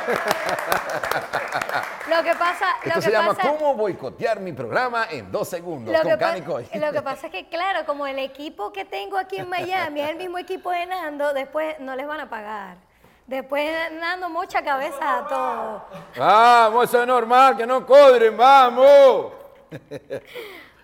Lo 2.09 2.23
que 2.23 2.33
pasa. 2.33 2.65
Esto 2.83 2.99
se 2.99 3.11
llama 3.11 3.35
¿Cómo 3.35 3.75
boicotear 3.75 4.39
mi 4.39 4.53
programa 4.53 5.05
en 5.11 5.31
dos 5.31 5.47
segundos? 5.47 5.93
Lo, 5.93 5.99
con 5.99 6.17
que 6.17 6.79
lo 6.79 6.91
que 6.91 7.01
pasa 7.03 7.27
es 7.27 7.31
que, 7.31 7.47
claro, 7.47 7.85
como 7.85 8.07
el 8.07 8.17
equipo 8.17 8.73
que 8.73 8.85
tengo 8.85 9.17
aquí 9.17 9.37
en 9.37 9.47
Miami 9.47 10.01
es 10.01 10.09
el 10.09 10.15
mismo 10.15 10.39
equipo 10.39 10.71
de 10.71 10.87
Nando, 10.87 11.31
después 11.33 11.79
no 11.79 11.95
les 11.95 12.07
van 12.07 12.21
a 12.21 12.29
pagar. 12.29 12.77
Después 13.27 13.69
Nando 13.91 14.29
mucha 14.29 14.63
cabeza 14.63 15.19
a 15.19 15.27
todo. 15.27 15.85
Vamos, 16.17 16.85
eso 16.85 17.01
es 17.01 17.07
normal, 17.07 17.55
que 17.55 17.67
no 17.67 17.85
codren, 17.85 18.35
vamos. 18.35 19.31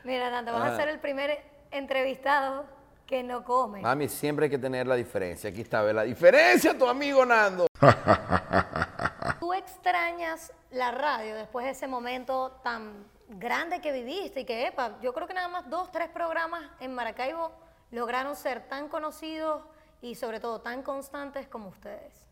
Mira, 0.03 0.29
Nando, 0.29 0.53
vas 0.53 0.69
a 0.69 0.73
ah. 0.75 0.77
ser 0.77 0.89
el 0.89 0.99
primer 0.99 1.43
entrevistado 1.71 2.76
que 3.07 3.23
no 3.23 3.43
come. 3.43 3.81
Mami, 3.81 4.09
siempre 4.09 4.45
hay 4.45 4.49
que 4.51 4.57
tener 4.57 4.85
la 4.85 4.95
diferencia. 4.95 5.49
Aquí 5.49 5.61
está, 5.61 5.81
la 5.81 6.03
diferencia, 6.03 6.77
tu 6.77 6.87
amigo 6.87 7.25
Nando. 7.25 7.67
¿Tú 9.39 9.53
extrañas 9.53 10.51
la 10.71 10.91
radio 10.91 11.35
después 11.35 11.65
de 11.65 11.71
ese 11.71 11.87
momento 11.87 12.59
tan 12.63 13.05
grande 13.29 13.79
que 13.79 13.93
viviste 13.93 14.41
y 14.41 14.45
que, 14.45 14.67
epa, 14.67 14.99
yo 15.01 15.13
creo 15.13 15.25
que 15.25 15.33
nada 15.33 15.47
más 15.47 15.69
dos, 15.69 15.91
tres 15.91 16.09
programas 16.09 16.63
en 16.81 16.93
Maracaibo 16.93 17.51
lograron 17.91 18.35
ser 18.35 18.67
tan 18.67 18.89
conocidos 18.89 19.63
y 20.01 20.15
sobre 20.15 20.39
todo 20.41 20.59
tan 20.59 20.83
constantes 20.83 21.47
como 21.47 21.69
ustedes? 21.69 22.27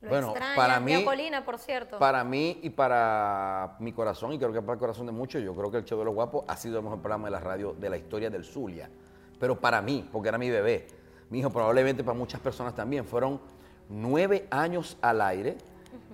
Lo 0.00 0.10
bueno, 0.10 0.34
para 0.54 0.78
mí, 0.78 1.04
por 1.44 1.58
cierto. 1.58 1.98
Para 1.98 2.22
mí 2.22 2.60
y 2.62 2.70
para 2.70 3.76
mi 3.80 3.92
corazón, 3.92 4.32
y 4.32 4.38
creo 4.38 4.52
que 4.52 4.62
para 4.62 4.74
el 4.74 4.78
corazón 4.78 5.06
de 5.06 5.12
muchos, 5.12 5.42
yo 5.42 5.54
creo 5.54 5.72
que 5.72 5.78
el 5.78 5.84
Show 5.84 5.98
de 5.98 6.04
los 6.04 6.14
Guapos 6.14 6.44
ha 6.46 6.56
sido 6.56 6.78
el 6.78 6.84
mejor 6.84 7.00
programa 7.00 7.26
de 7.26 7.32
la 7.32 7.40
radio 7.40 7.72
de 7.72 7.90
la 7.90 7.96
historia 7.96 8.30
del 8.30 8.44
Zulia 8.44 8.88
pero 9.38 9.58
para 9.58 9.80
mí, 9.82 10.08
porque 10.10 10.28
era 10.28 10.38
mi 10.38 10.50
bebé, 10.50 10.86
mi 11.30 11.40
hijo 11.40 11.50
probablemente 11.50 12.02
para 12.04 12.16
muchas 12.16 12.40
personas 12.40 12.74
también, 12.74 13.04
fueron 13.04 13.40
nueve 13.88 14.46
años 14.50 14.96
al 15.00 15.20
aire 15.20 15.56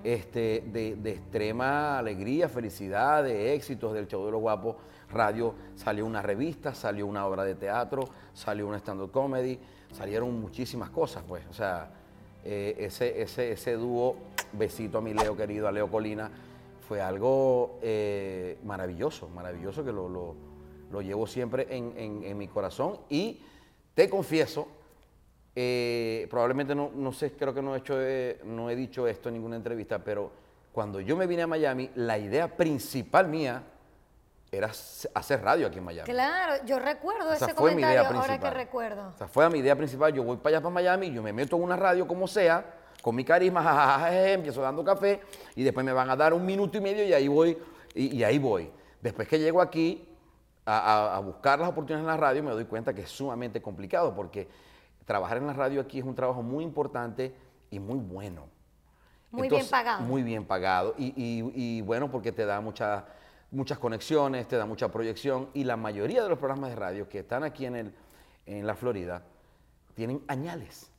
este, 0.03 0.63
de, 0.67 1.11
extrema 1.11 1.99
alegría, 1.99 2.49
felicidad, 2.49 3.25
de 3.25 3.55
éxitos 3.55 3.95
del 3.95 4.07
Show 4.07 4.25
de 4.27 4.33
los 4.33 4.41
Guapos. 4.41 4.77
Radio 5.11 5.55
salió 5.77 6.07
una 6.07 6.23
revista, 6.23 6.75
salió 6.75 7.07
una 7.07 7.27
obra 7.27 7.45
de 7.45 7.55
teatro, 7.55 8.09
salió 8.33 8.67
una 8.67 8.79
stand-up 8.79 9.11
comedy, 9.11 9.59
salieron 9.93 10.39
muchísimas 10.41 10.91
cosas, 10.91 11.23
pues. 11.27 11.45
O 11.49 11.55
sea, 11.55 11.91
eh, 12.45 12.75
ese, 12.79 13.23
ese, 13.23 13.53
ese 13.53 13.75
dúo, 13.75 14.17
besito 14.53 14.99
a 14.99 15.01
mi 15.01 15.15
Leo 15.15 15.37
querido, 15.37 15.69
a 15.69 15.73
Leo 15.73 15.91
Colina, 15.91 16.31
fue 16.87 17.01
algo 17.01 17.79
eh, 17.81 18.59
maravilloso, 18.65 19.29
maravilloso 19.29 19.85
que 19.85 19.93
lo 19.93 20.09
lo 20.09 20.35
llevo 21.01 21.27
siempre 21.27 21.67
en, 21.71 22.37
mi 22.37 22.49
corazón 22.49 22.99
y 23.09 23.41
te 23.95 24.09
confieso, 24.09 24.69
eh, 25.55 26.27
probablemente 26.31 26.75
no, 26.75 27.13
sé, 27.13 27.33
creo 27.33 27.55
que 27.55 27.63
no 27.63 27.75
he, 27.75 27.79
hecho, 27.79 27.95
eh, 27.99 28.41
no 28.45 28.71
he 28.71 28.77
dicho 28.77 29.07
esto 29.07 29.29
en 29.29 29.35
ninguna 29.35 29.57
entrevista, 29.57 29.99
pero 29.99 30.31
cuando 30.73 31.01
yo 31.01 31.17
me 31.17 31.27
vine 31.27 31.43
a 31.43 31.47
Miami, 31.47 31.91
la 31.95 32.19
idea 32.19 32.57
principal 32.57 33.29
mía 33.29 33.63
era 34.51 34.69
hacer 34.69 35.43
radio 35.43 35.67
aquí 35.67 35.79
en 35.79 35.85
Miami. 35.85 36.11
Claro, 36.11 36.65
yo 36.65 36.79
recuerdo 36.79 37.33
ese 37.33 37.47
fue 37.47 37.55
comentario 37.55 37.87
mi 37.87 37.93
idea 37.93 38.21
ahora 38.21 38.39
que 38.39 38.51
recuerdo. 38.51 39.09
O 39.09 39.19
sea, 39.19 39.29
fue 39.29 39.49
mi 39.51 39.59
idea 39.59 39.77
principal. 39.77 40.13
Yo 40.13 40.23
voy 40.23 40.37
para 40.37 40.57
allá, 40.57 40.63
para 40.63 40.75
Miami, 40.75 41.13
yo 41.13 41.23
me 41.23 41.33
meto 41.33 41.57
en 41.57 41.63
una 41.63 41.77
radio 41.77 42.07
como 42.07 42.27
sea, 42.27 42.65
con 43.03 43.15
mi 43.15 43.25
carisma, 43.25 43.63
jajaja, 43.65 44.31
empiezo 44.33 44.63
dando 44.63 44.85
café 44.85 45.21
y 45.55 45.63
después 45.63 45.85
me 45.85 45.93
van 45.93 46.11
a 46.11 46.17
dar 46.17 46.33
un 46.33 46.45
minuto 46.45 46.79
y 46.79 46.81
medio 46.81 47.05
y 47.05 47.13
ahí 47.13 47.29
voy, 47.29 47.59
y 47.95 48.23
ahí 48.23 48.39
voy. 48.39 48.71
Después 49.01 49.29
que 49.29 49.39
llego 49.39 49.61
aquí, 49.61 50.09
a, 50.67 51.21
buscar 51.25 51.59
las 51.59 51.69
oportunidades 51.69 52.03
en 52.03 52.07
la 52.07 52.17
radio, 52.17 52.43
me 52.43 52.51
doy 52.51 52.65
cuenta 52.65 52.95
que 52.95 53.03
es 53.03 53.11
sumamente 53.11 53.61
complicado 53.61 54.15
porque 54.15 54.49
trabajar 55.05 55.39
en 55.39 55.47
la 55.47 55.53
radio 55.53 55.81
aquí 55.81 55.99
es 55.99 56.05
un 56.05 56.15
trabajo 56.15 56.43
muy 56.43 56.65
importante 56.65 57.35
y 57.71 57.79
muy 57.79 57.99
bueno. 57.99 58.47
Muy 59.31 59.49
bien 59.49 59.67
pagado. 59.69 60.03
Muy 60.03 60.23
bien 60.23 60.45
pagado 60.45 60.95
y, 60.97 61.81
bueno 61.83 62.11
porque 62.11 62.33
te 62.33 62.47
da 62.47 62.61
muchas 62.61 63.05
muchas 63.51 63.79
conexiones, 63.79 64.49
te 64.49 64.57
da 64.57 64.67
mucha 64.67 64.91
proyección 64.91 65.49
y 65.55 65.63
la 65.63 65.77
mayoría 65.77 66.25
de 66.25 66.29
los 66.29 66.39
programas 66.39 66.71
de 66.71 66.77
radio 66.77 67.09
que 67.09 67.21
están 67.21 67.45
aquí 67.45 67.67
en, 67.67 67.77
el, 67.77 67.95
en 68.47 68.67
la 68.67 68.75
Florida 68.75 69.23
tienen 69.95 70.23
añales. 70.27 70.91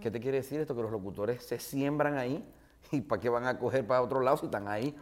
¿Qué 0.00 0.10
te 0.10 0.20
quiere 0.20 0.38
decir 0.38 0.60
esto? 0.60 0.74
Que 0.74 0.82
los 0.82 0.90
locutores 0.90 1.44
se 1.44 1.60
siembran 1.60 2.18
ahí 2.18 2.44
y 2.90 3.00
para 3.00 3.20
qué 3.20 3.28
van 3.28 3.46
a 3.46 3.58
coger 3.58 3.86
para 3.86 4.02
otro 4.02 4.20
lado 4.20 4.38
si 4.38 4.46
están 4.46 4.66
ahí 4.66 4.96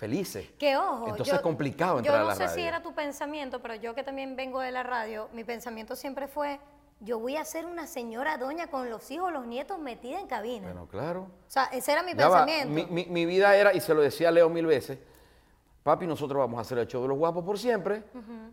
felices. 0.00 0.48
Que 0.58 0.78
ojo. 0.78 1.08
Entonces 1.08 1.34
es 1.34 1.40
complicado 1.42 1.98
entrar 1.98 2.16
a 2.16 2.18
la 2.20 2.24
radio. 2.30 2.38
Yo 2.38 2.44
no 2.46 2.50
sé 2.50 2.54
si 2.54 2.66
era 2.66 2.82
tu 2.82 2.94
pensamiento, 2.94 3.60
pero 3.60 3.74
yo 3.74 3.94
que 3.94 4.02
también 4.02 4.34
vengo 4.34 4.60
de 4.60 4.72
la 4.72 4.82
radio, 4.82 5.28
mi 5.34 5.44
pensamiento 5.44 5.94
siempre 5.94 6.26
fue, 6.26 6.58
yo 7.00 7.18
voy 7.18 7.36
a 7.36 7.44
ser 7.44 7.66
una 7.66 7.86
señora 7.86 8.38
doña 8.38 8.68
con 8.68 8.88
los 8.88 9.10
hijos, 9.10 9.30
los 9.30 9.46
nietos 9.46 9.78
metida 9.78 10.18
en 10.18 10.26
cabina. 10.26 10.68
Bueno, 10.68 10.88
claro. 10.88 11.20
O 11.46 11.50
sea, 11.50 11.64
ese 11.64 11.92
era 11.92 12.02
mi 12.02 12.14
pensamiento. 12.14 12.72
Mi, 12.90 13.26
vida 13.26 13.54
era, 13.54 13.74
y 13.74 13.80
se 13.80 13.92
lo 13.92 14.00
decía 14.00 14.30
a 14.30 14.32
Leo 14.32 14.48
mil 14.48 14.64
veces, 14.64 14.98
papi, 15.82 16.06
nosotros 16.06 16.38
vamos 16.38 16.56
a 16.56 16.62
hacer 16.62 16.78
el 16.78 16.86
show 16.86 17.02
de 17.02 17.08
los 17.08 17.18
guapos 17.18 17.44
por 17.44 17.58
siempre, 17.58 18.02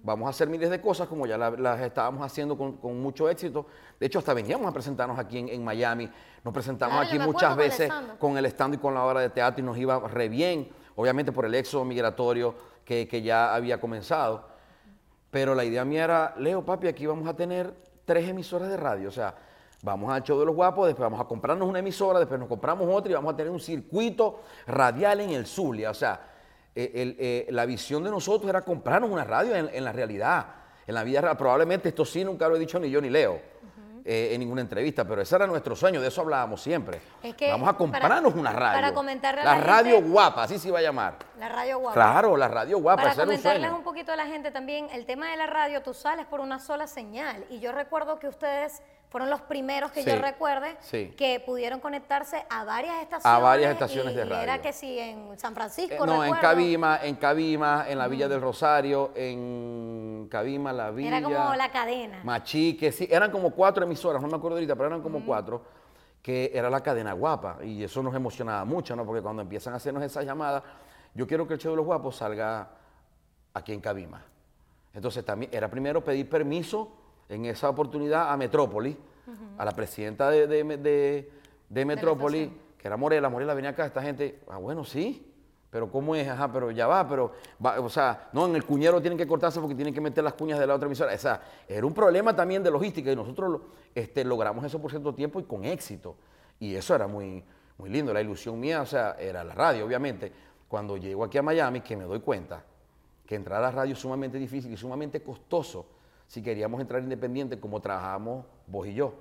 vamos 0.03 0.27
a 0.27 0.31
hacer 0.31 0.49
miles 0.49 0.69
de 0.69 0.81
cosas 0.81 1.07
como 1.07 1.25
ya 1.27 1.37
las 1.37 1.79
estábamos 1.79 2.25
haciendo 2.25 2.57
con, 2.57 3.01
mucho 3.01 3.29
éxito. 3.29 3.67
De 3.97 4.05
hecho, 4.05 4.19
hasta 4.19 4.33
veníamos 4.33 4.67
a 4.67 4.73
presentarnos 4.73 5.17
aquí 5.17 5.37
en, 5.37 5.63
Miami, 5.63 6.11
nos 6.43 6.53
presentamos 6.53 7.07
aquí 7.07 7.17
muchas 7.17 7.55
veces 7.55 7.89
con 8.19 8.37
el 8.37 8.45
stand 8.47 8.73
y 8.73 8.77
con 8.79 8.93
la 8.93 9.05
obra 9.05 9.21
de 9.21 9.29
teatro 9.29 9.63
y 9.63 9.65
nos 9.65 9.77
iba 9.77 9.97
re 10.09 10.27
bien 10.27 10.69
obviamente 10.97 11.31
por 11.31 11.45
el 11.45 11.55
éxodo 11.55 11.85
migratorio 11.85 12.53
que, 12.83 13.07
ya 13.23 13.55
había 13.55 13.79
comenzado. 13.79 14.45
Pero 15.31 15.55
la 15.55 15.63
idea 15.63 15.85
mía 15.85 16.03
era, 16.03 16.35
Leo, 16.37 16.65
papi, 16.65 16.87
aquí 16.87 17.05
vamos 17.05 17.27
a 17.27 17.33
tener 17.35 17.73
tres 18.03 18.27
emisoras 18.27 18.67
de 18.69 18.75
radio. 18.75 19.07
O 19.07 19.11
sea, 19.11 19.33
Vamos 19.83 20.11
al 20.11 20.23
show 20.23 20.39
de 20.39 20.45
los 20.47 20.55
guapos, 20.55 20.87
después 20.87 21.05
vamos 21.05 21.21
a 21.21 21.25
comprarnos 21.25 21.69
una 21.69 21.77
emisora, 21.77 22.17
después 22.17 22.39
nos 22.39 22.49
compramos 22.49 22.89
otra 22.91 23.11
y 23.11 23.13
vamos 23.13 23.31
a 23.31 23.37
tener 23.37 23.51
un 23.51 23.59
circuito 23.59 24.41
radial 24.65 25.21
en 25.21 25.29
el 25.29 25.45
Zulia. 25.45 25.91
O 25.91 25.93
sea, 25.93 26.19
el- 26.73 27.15
eh, 27.19 27.45
la 27.51 27.63
visión 27.67 28.03
de 28.03 28.09
nosotros 28.09 28.49
era 28.49 28.61
comprarnos 28.63 29.11
una 29.11 29.23
radio 29.23 29.55
en, 29.55 29.69
en 29.71 29.83
la 29.83 29.91
realidad, 29.91 30.47
en 30.87 30.95
la 30.95 31.03
vida 31.03 31.21
real. 31.21 31.37
Probablemente 31.37 31.89
esto 31.89 32.05
sí 32.05 32.25
nunca 32.25 32.47
lo 32.49 32.55
he 32.55 32.59
dicho 32.59 32.79
ni 32.79 32.89
yo 32.89 32.99
ni 32.99 33.11
Leo 33.11 33.39
eh, 34.09 34.29
en 34.33 34.39
ninguna 34.39 34.61
entrevista, 34.61 35.03
pero 35.05 35.21
ese 35.21 35.35
era 35.35 35.45
nuestro 35.45 35.75
sueño, 35.75 35.99
de 35.99 36.07
eso 36.07 36.21
hablábamos 36.21 36.61
siempre. 36.61 37.01
Es 37.21 37.35
que 37.35 37.51
vamos 37.51 37.67
a 37.67 37.73
para- 37.73 37.77
comprarnos 37.77 38.33
una 38.35 38.53
radio. 38.53 38.75
para 38.77 38.93
comentarle 38.93 39.41
a 39.41 39.43
la 39.43 39.55
la 39.57 39.61
radio 39.61 39.95
gente- 39.97 40.09
guapa, 40.09 40.43
así 40.43 40.57
se 40.57 40.69
iba 40.69 40.79
a 40.79 40.81
llamar. 40.81 41.15
La 41.37 41.49
radio 41.49 41.79
guapa. 41.79 41.93
Claro, 41.93 42.37
la 42.37 42.47
radio 42.47 42.79
guapa, 42.79 43.01
Para 43.03 43.13
un 43.15 43.19
comentarles 43.19 43.61
sueño. 43.63 43.77
un 43.77 43.83
poquito 43.83 44.13
a 44.13 44.15
la 44.15 44.25
gente 44.25 44.49
también, 44.51 44.87
el 44.93 45.05
tema 45.05 45.29
de 45.29 45.35
la 45.37 45.45
radio, 45.47 45.81
tú 45.83 45.93
sales 45.93 46.25
por 46.25 46.39
una 46.39 46.57
sola 46.59 46.87
señal. 46.87 47.43
Y 47.49 47.59
yo 47.59 47.73
recuerdo 47.73 48.17
que 48.17 48.27
ustedes 48.29 48.81
fueron 49.09 49.29
los 49.29 49.41
primeros 49.41 49.91
que 49.91 50.03
yo 50.03 50.17
recuerde 50.19 50.75
sí. 50.81 51.13
que 51.17 51.39
pudieron 51.39 51.79
conectarse 51.79 52.45
a 52.49 52.65
varias 52.65 53.01
estaciones. 53.01 53.25
A 53.25 53.39
varias 53.39 53.71
estaciones 53.71 54.13
y 54.13 54.17
de 54.17 54.25
radio. 54.25 54.43
Era 54.43 54.61
que 54.61 54.73
sí, 54.73 54.99
en 54.99 55.37
San 55.39 55.53
Francisco. 55.55 56.03
Eh, 56.03 56.07
no, 56.07 56.23
en. 56.25 56.33
Cabima, 56.35 56.99
en 57.01 57.15
Cabima, 57.15 57.85
en 57.87 57.97
la 57.97 58.07
Villa 58.07 58.27
del 58.27 58.41
Rosario, 58.41 59.11
en 59.15 60.27
Cabima, 60.29 60.73
la 60.73 60.91
Villa. 60.91 61.17
Era 61.17 61.21
como 61.23 61.55
la 61.55 61.71
cadena. 61.71 62.19
Machique, 62.23 62.91
sí, 62.91 63.07
eran 63.09 63.31
como 63.31 63.51
cuatro 63.51 63.85
emisoras, 63.85 64.21
no 64.21 64.27
me 64.27 64.35
acuerdo 64.35 64.57
ahorita, 64.57 64.75
pero 64.75 64.87
eran 64.87 64.99
Mm. 64.99 65.03
como 65.03 65.25
cuatro, 65.25 65.61
que 66.21 66.51
era 66.53 66.69
la 66.69 66.81
cadena 66.81 67.13
guapa. 67.13 67.59
Y 67.63 67.83
eso 67.83 68.03
nos 68.03 68.13
emocionaba 68.13 68.65
mucho, 68.65 68.95
¿no? 68.95 69.05
Porque 69.05 69.21
cuando 69.21 69.41
empiezan 69.41 69.73
a 69.73 69.77
hacernos 69.77 70.03
esas 70.03 70.25
llamadas, 70.25 70.63
yo 71.13 71.25
quiero 71.25 71.47
que 71.47 71.53
el 71.53 71.59
show 71.59 71.71
de 71.71 71.77
los 71.77 71.85
guapos 71.85 72.17
salga 72.17 72.67
aquí 73.53 73.71
en 73.71 73.79
Cabima. 73.79 74.21
Entonces 74.93 75.23
también 75.23 75.49
era 75.53 75.69
primero 75.69 76.03
pedir 76.03 76.29
permiso 76.29 76.91
en 77.29 77.45
esa 77.45 77.69
oportunidad 77.69 78.31
a 78.31 78.37
Metrópoli, 78.37 78.97
a 79.57 79.65
la 79.65 79.71
presidenta 79.71 80.29
de, 80.29 80.47
de, 80.47 80.63
de- 80.77 81.31
de 81.69 81.85
Metrópoli, 81.85 82.51
que 82.77 82.87
era 82.87 82.95
Morela. 82.95 83.29
Morela 83.29 83.53
venía 83.53 83.71
acá, 83.71 83.85
esta 83.85 84.01
gente, 84.01 84.39
ah, 84.47 84.57
bueno, 84.57 84.85
sí, 84.85 85.33
pero 85.69 85.91
¿cómo 85.91 86.15
es? 86.15 86.25
Ajá, 86.29 86.49
pero 86.51 86.71
ya 86.71 86.87
va, 86.87 87.05
pero, 87.05 87.33
va, 87.63 87.79
o 87.81 87.89
sea, 87.89 88.29
no, 88.31 88.47
en 88.47 88.55
el 88.55 88.63
cuñero 88.63 89.01
tienen 89.01 89.17
que 89.17 89.27
cortarse 89.27 89.59
porque 89.59 89.75
tienen 89.75 89.93
que 89.93 89.99
meter 89.99 90.23
las 90.23 90.33
cuñas 90.33 90.57
de 90.59 90.65
la 90.65 90.75
otra 90.75 90.85
emisora. 90.85 91.13
O 91.13 91.17
sea, 91.17 91.41
era 91.67 91.85
un 91.85 91.93
problema 91.93 92.33
también 92.33 92.63
de 92.63 92.71
logística 92.71 93.11
y 93.11 93.15
nosotros 93.17 93.59
este, 93.93 94.23
logramos 94.23 94.63
eso 94.63 94.81
por 94.81 94.91
cierto 94.91 95.13
tiempo 95.13 95.41
y 95.41 95.43
con 95.43 95.65
éxito. 95.65 96.15
Y 96.59 96.73
eso 96.73 96.95
era 96.95 97.05
muy, 97.07 97.43
muy 97.77 97.89
lindo. 97.89 98.13
La 98.13 98.21
ilusión 98.21 98.57
mía, 98.57 98.81
o 98.81 98.85
sea, 98.85 99.17
era 99.19 99.43
la 99.43 99.53
radio, 99.53 99.85
obviamente. 99.85 100.31
Cuando 100.69 100.95
llego 100.95 101.25
aquí 101.25 101.37
a 101.37 101.41
Miami, 101.43 101.81
que 101.81 101.97
me 101.97 102.05
doy 102.05 102.21
cuenta 102.21 102.63
que 103.25 103.35
entrar 103.35 103.59
a 103.59 103.63
la 103.63 103.71
radio 103.71 103.91
es 103.93 103.99
sumamente 103.99 104.37
difícil 104.37 104.71
y 104.71 104.77
sumamente 104.77 105.21
costoso 105.21 105.85
si 106.27 106.43
queríamos 106.43 106.79
entrar 106.81 107.01
independiente 107.01 107.59
como 107.59 107.79
trabajamos 107.81 108.45
vos 108.67 108.85
y 108.87 108.93
yo. 108.93 109.13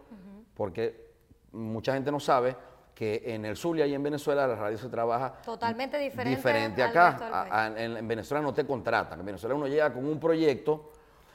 Porque 0.55 1.07
mucha 1.53 1.95
gente 1.95 2.11
no 2.13 2.21
sabe 2.21 2.57
que 2.95 3.23
en 3.27 3.45
el 3.45 3.57
Zulia 3.57 3.87
y 3.87 3.95
en 3.95 4.03
Venezuela 4.03 4.47
la 4.47 4.57
radio 4.57 4.79
se 4.79 4.89
trabaja 4.89 5.35
Totalmente 5.45 5.99
diferente 5.99 6.37
diferente 6.37 6.83
acá. 6.83 7.19
A- 7.51 7.65
a- 7.65 7.67
en, 7.83 7.97
en 7.97 8.09
Venezuela 8.09 8.43
no 8.43 8.55
te 8.55 8.67
contratan. 8.67 9.21
En 9.21 9.27
Venezuela 9.27 9.55
uno 9.55 9.67
llega 9.67 9.93
con 9.93 10.05
un 10.07 10.19
proyecto 10.19 10.91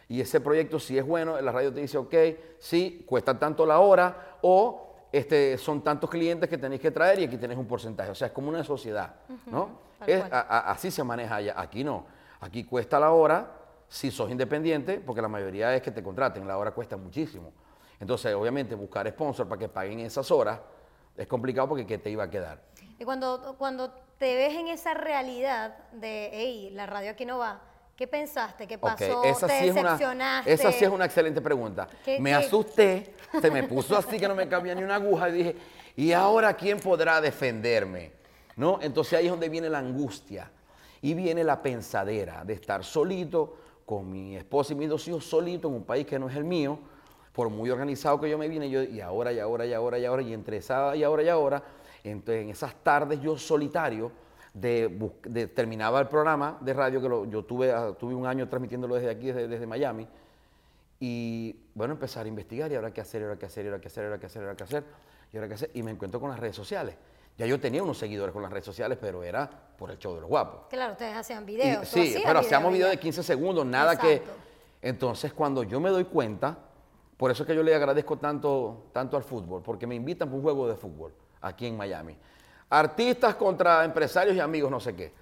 y 0.10 0.19
ese 0.19 0.41
proyecto 0.41 0.79
si 0.79 0.97
es 0.97 1.05
bueno, 1.05 1.39
la 1.39 1.51
radio 1.51 1.71
te 1.71 1.79
dice, 1.81 1.97
ok, 1.97 2.13
sí, 2.60 3.05
cuesta 3.07 3.38
tanto 3.38 3.65
la 3.65 3.79
hora 3.79 4.38
o 4.41 4.88
este, 5.12 5.57
son 5.57 5.81
tantos 5.84 6.10
clientes 6.10 6.49
que 6.49 6.57
tenéis 6.57 6.81
que 6.81 6.89
traer 6.91 7.19
y 7.19 7.23
aquí 7.25 7.38
tenés 7.38 7.57
un 7.57 7.67
porcentaje. 7.67 8.10
O 8.10 8.15
sea, 8.15 8.27
es 8.27 8.34
como 8.34 8.49
una 8.49 8.63
sociedad, 8.63 9.13
¿no? 9.45 9.69
Es- 10.05 10.23
a- 10.31 10.71
así 10.71 10.89
se 10.89 11.03
maneja 11.03 11.36
allá. 11.36 11.53
Aquí 11.57 11.84
no. 11.84 12.05
Aquí 12.41 12.63
cuesta 12.63 12.99
la 12.99 13.12
hora 13.12 13.51
si 13.91 14.10
sos 14.10 14.32
independiente, 14.32 15.01
porque 15.01 15.21
la 15.21 15.27
mayoría 15.27 15.75
es 15.75 15.82
que 15.82 15.91
te 15.91 16.01
contraten. 16.01 16.47
La 16.47 16.58
hora 16.58 16.71
cuesta 16.71 16.95
muchísimo. 16.95 17.51
Entonces, 17.99 18.34
obviamente, 18.34 18.73
buscar 18.73 19.06
sponsor 19.10 19.49
para 19.49 19.60
que 19.60 19.67
paguen 19.67 19.99
esas 19.99 20.32
horas 20.32 20.62
es 21.17 21.27
complicado 21.27 21.67
porque 21.67 21.86
¿qué 21.86 21.97
te 21.97 22.10
iba 22.10 22.23
a 22.23 22.30
quedar? 22.30 22.62
Y 22.97 23.04
cuando, 23.04 23.56
cuando 23.58 23.91
te 24.17 24.34
ves 24.36 24.56
en 24.56 24.69
esa 24.69 24.93
realidad 24.93 25.75
de, 25.91 26.30
hey, 26.32 26.69
la 26.73 26.86
radio 26.86 27.12
aquí 27.12 27.25
no 27.25 27.38
va, 27.38 27.62
¿qué 27.97 28.08
pensaste? 28.08 28.65
¿Qué 28.65 28.77
pasó? 28.77 29.25
esa 29.25 29.45
¿Te 29.45 29.60
sí, 29.60 29.67
es 29.67 29.71
una, 29.73 29.82
decepcionaste? 29.84 30.54
esa 30.54 30.71
sí 30.71 30.86
es 30.86 30.89
una 30.89 31.04
excelente 31.06 31.41
pregunta. 31.41 31.86
¿Qué- 32.06 32.17
me 32.17 32.30
qué? 32.30 32.36
asusté, 32.38 33.13
se 33.41 33.51
me 33.51 33.63
puso 33.63 33.97
así 33.97 34.17
que 34.17 34.27
no 34.27 34.36
me 34.36 34.47
cabía 34.47 34.73
ni 34.73 34.84
una 34.84 34.95
aguja 34.95 35.27
y 35.27 35.32
dije, 35.34 35.56
¿y 35.97 36.13
ahora 36.13 36.54
quién 36.54 36.80
podrá 36.80 37.19
defenderme? 37.19 38.13
¿No? 38.56 38.80
Entonces 38.82 39.19
ahí 39.19 39.25
es 39.25 39.32
donde 39.32 39.49
viene 39.49 39.69
la 39.69 39.80
angustia 39.80 40.49
y 41.01 41.13
viene 41.13 41.43
la 41.43 41.62
pensadera 41.62 42.45
de 42.45 42.54
estar 42.54 42.86
solito 42.86 43.58
con 43.91 44.10
mi 44.10 44.38
esposa 44.38 44.71
y 44.71 44.77
mis 44.77 44.88
dos 44.88 45.06
hijos 45.10 45.25
solito 45.25 45.67
en 45.67 45.73
un 45.73 45.84
país 45.84 46.08
que 46.08 46.17
no 46.17 46.30
es 46.30 46.36
el 46.38 46.45
mío, 46.45 46.80
por 47.34 47.49
muy 47.49 47.69
organizado 47.69 48.21
que 48.21 48.30
yo 48.30 48.38
me 48.38 48.47
vine, 48.47 48.69
yo, 48.69 48.82
y 48.84 49.01
ahora, 49.01 49.34
y 49.34 49.39
ahora, 49.39 49.65
y 49.65 49.73
ahora, 49.73 49.99
y 49.99 50.06
ahora, 50.06 50.21
y 50.21 50.32
entre 50.32 50.56
esa 50.56 50.95
y 50.95 51.04
ahora, 51.04 51.23
y 51.23 51.27
ahora, 51.27 51.62
entonces 52.01 52.43
en 52.43 52.49
esas 52.51 52.73
tardes 52.75 53.19
yo 53.19 53.38
solitario, 53.38 54.10
terminaba 55.54 55.99
el 55.99 56.08
programa 56.08 56.58
de 56.62 56.73
radio 56.73 57.01
que 57.01 57.30
yo 57.30 57.43
tuve, 57.43 57.73
ah, 57.73 57.91
tuve 57.99 58.15
un 58.15 58.25
año 58.25 58.47
transmitiéndolo 58.47 58.95
desde 58.95 59.10
aquí, 59.10 59.30
desde, 59.30 59.67
Miami, 59.67 60.08
y 60.97 61.54
bueno, 61.75 61.95
empezar 61.95 62.23
a 62.25 62.30
investigar 62.30 62.71
y 62.71 62.75
ahora 62.75 62.93
qué 62.93 63.01
hacer, 63.01 63.23
ahora 63.23 63.38
qué 63.38 63.47
hacer, 63.47 63.65
ahora 63.65 63.82
qué 63.82 63.88
hacer, 63.88 64.06
ahora 64.06 64.19
qué 64.21 64.25
hacer, 64.27 64.41
ahora 64.41 64.56
qué 64.56 64.63
hacer, 64.63 64.84
y 65.34 65.36
ahora 65.36 65.47
qué 65.49 65.54
hacer, 65.56 65.71
y 65.73 65.84
me 65.84 65.91
encuentro 65.91 66.21
con 66.21 66.30
las 66.30 66.39
redes 66.39 66.56
sociales. 66.56 66.95
Ya 67.37 67.45
yo 67.45 67.59
tenía 67.59 67.81
unos 67.81 67.97
seguidores 67.97 68.33
con 68.33 68.41
las 68.43 68.51
redes 68.51 68.65
sociales, 68.65 68.97
pero 68.99 69.23
era 69.23 69.49
por 69.77 69.89
el 69.91 69.97
show 69.97 70.13
de 70.13 70.21
los 70.21 70.29
guapos. 70.29 70.67
Claro, 70.69 70.93
ustedes 70.93 71.15
hacían 71.15 71.45
videos. 71.45 71.87
sí, 71.87 72.01
hacías 72.01 72.23
pero 72.25 72.39
hacíamos 72.39 72.71
videos 72.73 72.91
de 72.91 72.99
15 72.99 73.23
segundos, 73.23 73.65
nada 73.65 73.97
que... 73.97 74.21
Entonces, 74.81 75.31
cuando 75.33 75.63
yo 75.63 75.79
me 75.79 75.89
doy 75.89 76.05
cuenta, 76.05 76.57
por 77.17 77.29
eso 77.29 77.43
es 77.43 77.47
que 77.47 77.55
yo 77.55 77.61
le 77.61 77.73
agradezco 77.75 78.17
tanto, 78.17 78.85
tanto 78.91 79.15
al 79.15 79.23
fútbol, 79.23 79.61
porque 79.61 79.85
me 79.85 79.93
invitan 79.93 80.27
para 80.27 80.37
un 80.37 80.41
juego 80.41 80.67
de 80.67 80.75
fútbol 80.75 81.13
aquí 81.41 81.67
en 81.67 81.77
Miami. 81.77 82.17
Artistas 82.69 83.35
contra 83.35 83.83
empresarios 83.85 84.35
y 84.35 84.39
amigos, 84.39 84.71
no 84.71 84.79
sé 84.79 84.95
qué. 84.95 85.13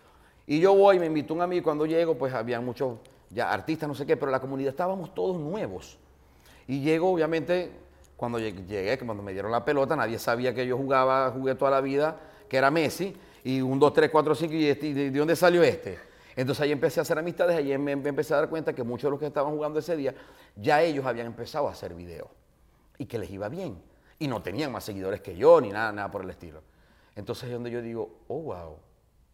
Y 0.47 0.59
yo 0.59 0.73
voy, 0.73 0.97
me 0.97 1.07
invitó 1.07 1.33
un 1.33 1.41
amigo, 1.41 1.63
cuando 1.63 1.85
llego, 1.85 2.17
pues 2.17 2.33
había 2.33 2.61
muchos 2.61 2.99
ya 3.29 3.51
artistas, 3.51 3.87
no 3.87 3.95
sé 3.95 4.05
qué, 4.05 4.17
pero 4.17 4.31
la 4.31 4.39
comunidad 4.39 4.71
estábamos 4.71 5.13
todos 5.13 5.39
nuevos. 5.39 5.97
Y 6.67 6.81
llego, 6.81 7.11
obviamente, 7.11 7.71
cuando 8.19 8.37
lleg- 8.37 8.65
llegué, 8.65 8.97
que 8.97 9.05
cuando 9.05 9.23
me 9.23 9.31
dieron 9.31 9.49
la 9.49 9.63
pelota, 9.63 9.95
nadie 9.95 10.19
sabía 10.19 10.53
que 10.53 10.67
yo 10.67 10.75
jugaba, 10.75 11.31
jugué 11.31 11.55
toda 11.55 11.71
la 11.71 11.79
vida, 11.79 12.19
que 12.49 12.57
era 12.57 12.69
Messi, 12.69 13.15
y 13.45 13.61
un, 13.61 13.79
dos, 13.79 13.93
tres, 13.93 14.09
cuatro, 14.09 14.35
cinco, 14.35 14.53
y, 14.55 14.65
este, 14.67 14.87
y 14.87 14.93
de, 14.93 15.09
de 15.09 15.17
dónde 15.19 15.37
salió 15.37 15.63
este? 15.63 15.97
Entonces 16.35 16.61
ahí 16.63 16.73
empecé 16.73 16.99
a 16.99 17.03
hacer 17.03 17.17
amistades, 17.17 17.55
ahí 17.55 17.77
me, 17.77 17.95
me 17.95 18.09
empecé 18.09 18.33
a 18.33 18.37
dar 18.37 18.49
cuenta 18.49 18.73
que 18.75 18.83
muchos 18.83 19.03
de 19.03 19.11
los 19.11 19.19
que 19.21 19.27
estaban 19.27 19.53
jugando 19.53 19.79
ese 19.79 19.95
día, 19.95 20.13
ya 20.57 20.81
ellos 20.81 21.05
habían 21.05 21.27
empezado 21.27 21.69
a 21.69 21.71
hacer 21.71 21.93
videos, 21.93 22.27
y 22.97 23.05
que 23.05 23.17
les 23.17 23.31
iba 23.31 23.47
bien, 23.47 23.81
y 24.19 24.27
no 24.27 24.41
tenían 24.41 24.69
más 24.73 24.83
seguidores 24.83 25.21
que 25.21 25.37
yo, 25.37 25.61
ni 25.61 25.69
nada, 25.69 25.93
nada 25.93 26.11
por 26.11 26.21
el 26.23 26.29
estilo. 26.29 26.61
Entonces 27.15 27.45
es 27.45 27.53
donde 27.53 27.71
yo 27.71 27.81
digo, 27.81 28.19
oh, 28.27 28.41
wow, 28.41 28.75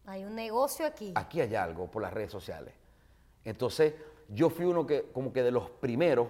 Hay 0.06 0.24
un 0.24 0.36
negocio 0.36 0.86
aquí. 0.86 1.10
aquí 1.16 1.40
hay 1.40 1.56
algo 1.56 1.90
por 1.90 2.02
las 2.02 2.12
redes 2.12 2.30
sociales. 2.30 2.72
Entonces, 3.44 3.94
yo 4.28 4.48
fui 4.50 4.64
uno 4.64 4.86
que, 4.86 5.06
como 5.12 5.32
que 5.32 5.42
de 5.42 5.50
los 5.50 5.70
primeros, 5.70 6.28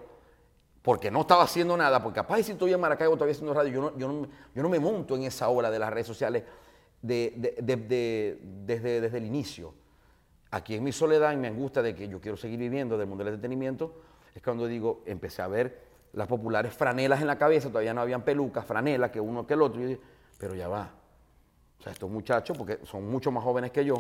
porque 0.87 1.11
no 1.11 1.23
estaba 1.23 1.43
haciendo 1.43 1.77
nada, 1.77 2.01
porque 2.01 2.21
capaz 2.21 2.45
si 2.45 2.53
estoy 2.53 2.73
en 2.73 2.79
Maracaibo 2.79 3.15
todavía 3.15 3.33
haciendo 3.33 3.53
radio, 3.53 3.73
yo 3.73 3.81
no, 3.81 3.99
yo 3.99 4.07
no, 4.07 4.29
yo 4.55 4.63
no 4.63 4.69
me 4.69 4.79
monto 4.79 5.17
en 5.17 5.25
esa 5.25 5.49
ola 5.49 5.69
de 5.69 5.81
las 5.81 5.93
redes 5.93 6.07
sociales 6.07 6.45
de- 7.03 7.33
de- 7.37 7.57
de- 7.61 7.77
de- 7.77 8.39
desde, 8.65 9.01
desde 9.01 9.19
el 9.19 9.25
inicio. 9.27 9.75
Aquí 10.53 10.77
en 10.77 10.85
mi 10.85 10.93
soledad, 10.93 11.33
en 11.33 11.41
mi 11.41 11.49
angustia 11.49 11.83
de 11.83 11.93
que 11.93 12.07
yo 12.07 12.21
quiero 12.21 12.37
seguir 12.37 12.61
viviendo 12.61 12.97
del 12.97 13.09
mundo 13.09 13.25
del 13.25 13.35
entretenimiento, 13.35 14.01
es 14.33 14.41
cuando 14.41 14.69
digo, 14.69 15.03
empecé 15.07 15.43
a 15.43 15.49
ver 15.49 15.83
las 16.13 16.29
populares 16.29 16.73
franelas 16.73 17.21
en 17.21 17.27
la 17.27 17.37
cabeza, 17.37 17.69
todavía 17.69 17.93
no 17.93 18.01
habían 18.03 18.23
pelucas, 18.23 18.65
franelas, 18.65 19.11
que 19.11 19.21
uno 19.21 19.45
que 19.45 19.55
el 19.55 19.63
otro, 19.63 19.81
y 19.81 19.83
yo 19.83 19.89
dije, 19.89 20.01
pero 20.39 20.55
ya 20.55 20.69
va, 20.69 20.89
o 21.81 21.83
sea, 21.83 21.93
estos 21.93 22.09
muchachos, 22.09 22.57
porque 22.57 22.79
son 22.85 23.11
mucho 23.11 23.33
más 23.33 23.43
jóvenes 23.43 23.73
que 23.73 23.85
yo, 23.85 23.97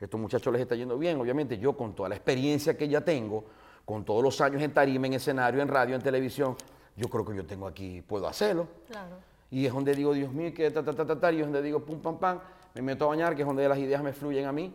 estos 0.00 0.20
muchachos 0.20 0.52
les 0.52 0.62
está 0.62 0.76
yendo 0.76 0.96
bien. 0.98 1.20
Obviamente 1.20 1.58
yo 1.58 1.76
con 1.76 1.96
toda 1.96 2.08
la 2.08 2.14
experiencia 2.14 2.76
que 2.78 2.86
ya 2.88 3.00
tengo, 3.00 3.44
con 3.88 4.04
todos 4.04 4.22
los 4.22 4.38
años 4.42 4.60
en 4.60 4.70
tarima, 4.70 5.06
en 5.06 5.14
escenario, 5.14 5.62
en 5.62 5.68
radio, 5.68 5.96
en 5.96 6.02
televisión, 6.02 6.54
yo 6.94 7.08
creo 7.08 7.24
que 7.24 7.34
yo 7.34 7.46
tengo 7.46 7.66
aquí, 7.66 8.02
puedo 8.02 8.28
hacerlo. 8.28 8.68
Claro. 8.86 9.16
Y 9.50 9.64
es 9.64 9.72
donde 9.72 9.94
digo, 9.94 10.12
Dios 10.12 10.30
mío, 10.30 10.52
que 10.54 10.70
ta, 10.70 10.84
ta, 10.84 10.92
ta, 10.92 11.06
ta, 11.06 11.18
ta, 11.18 11.32
y 11.32 11.36
es 11.38 11.44
donde 11.46 11.62
digo, 11.62 11.82
pum, 11.82 11.98
pam, 11.98 12.18
pam, 12.18 12.38
me 12.74 12.82
meto 12.82 13.06
a 13.06 13.08
bañar, 13.08 13.34
que 13.34 13.40
es 13.40 13.46
donde 13.48 13.66
las 13.66 13.78
ideas 13.78 14.02
me 14.02 14.12
fluyen 14.12 14.44
a 14.44 14.52
mí. 14.52 14.74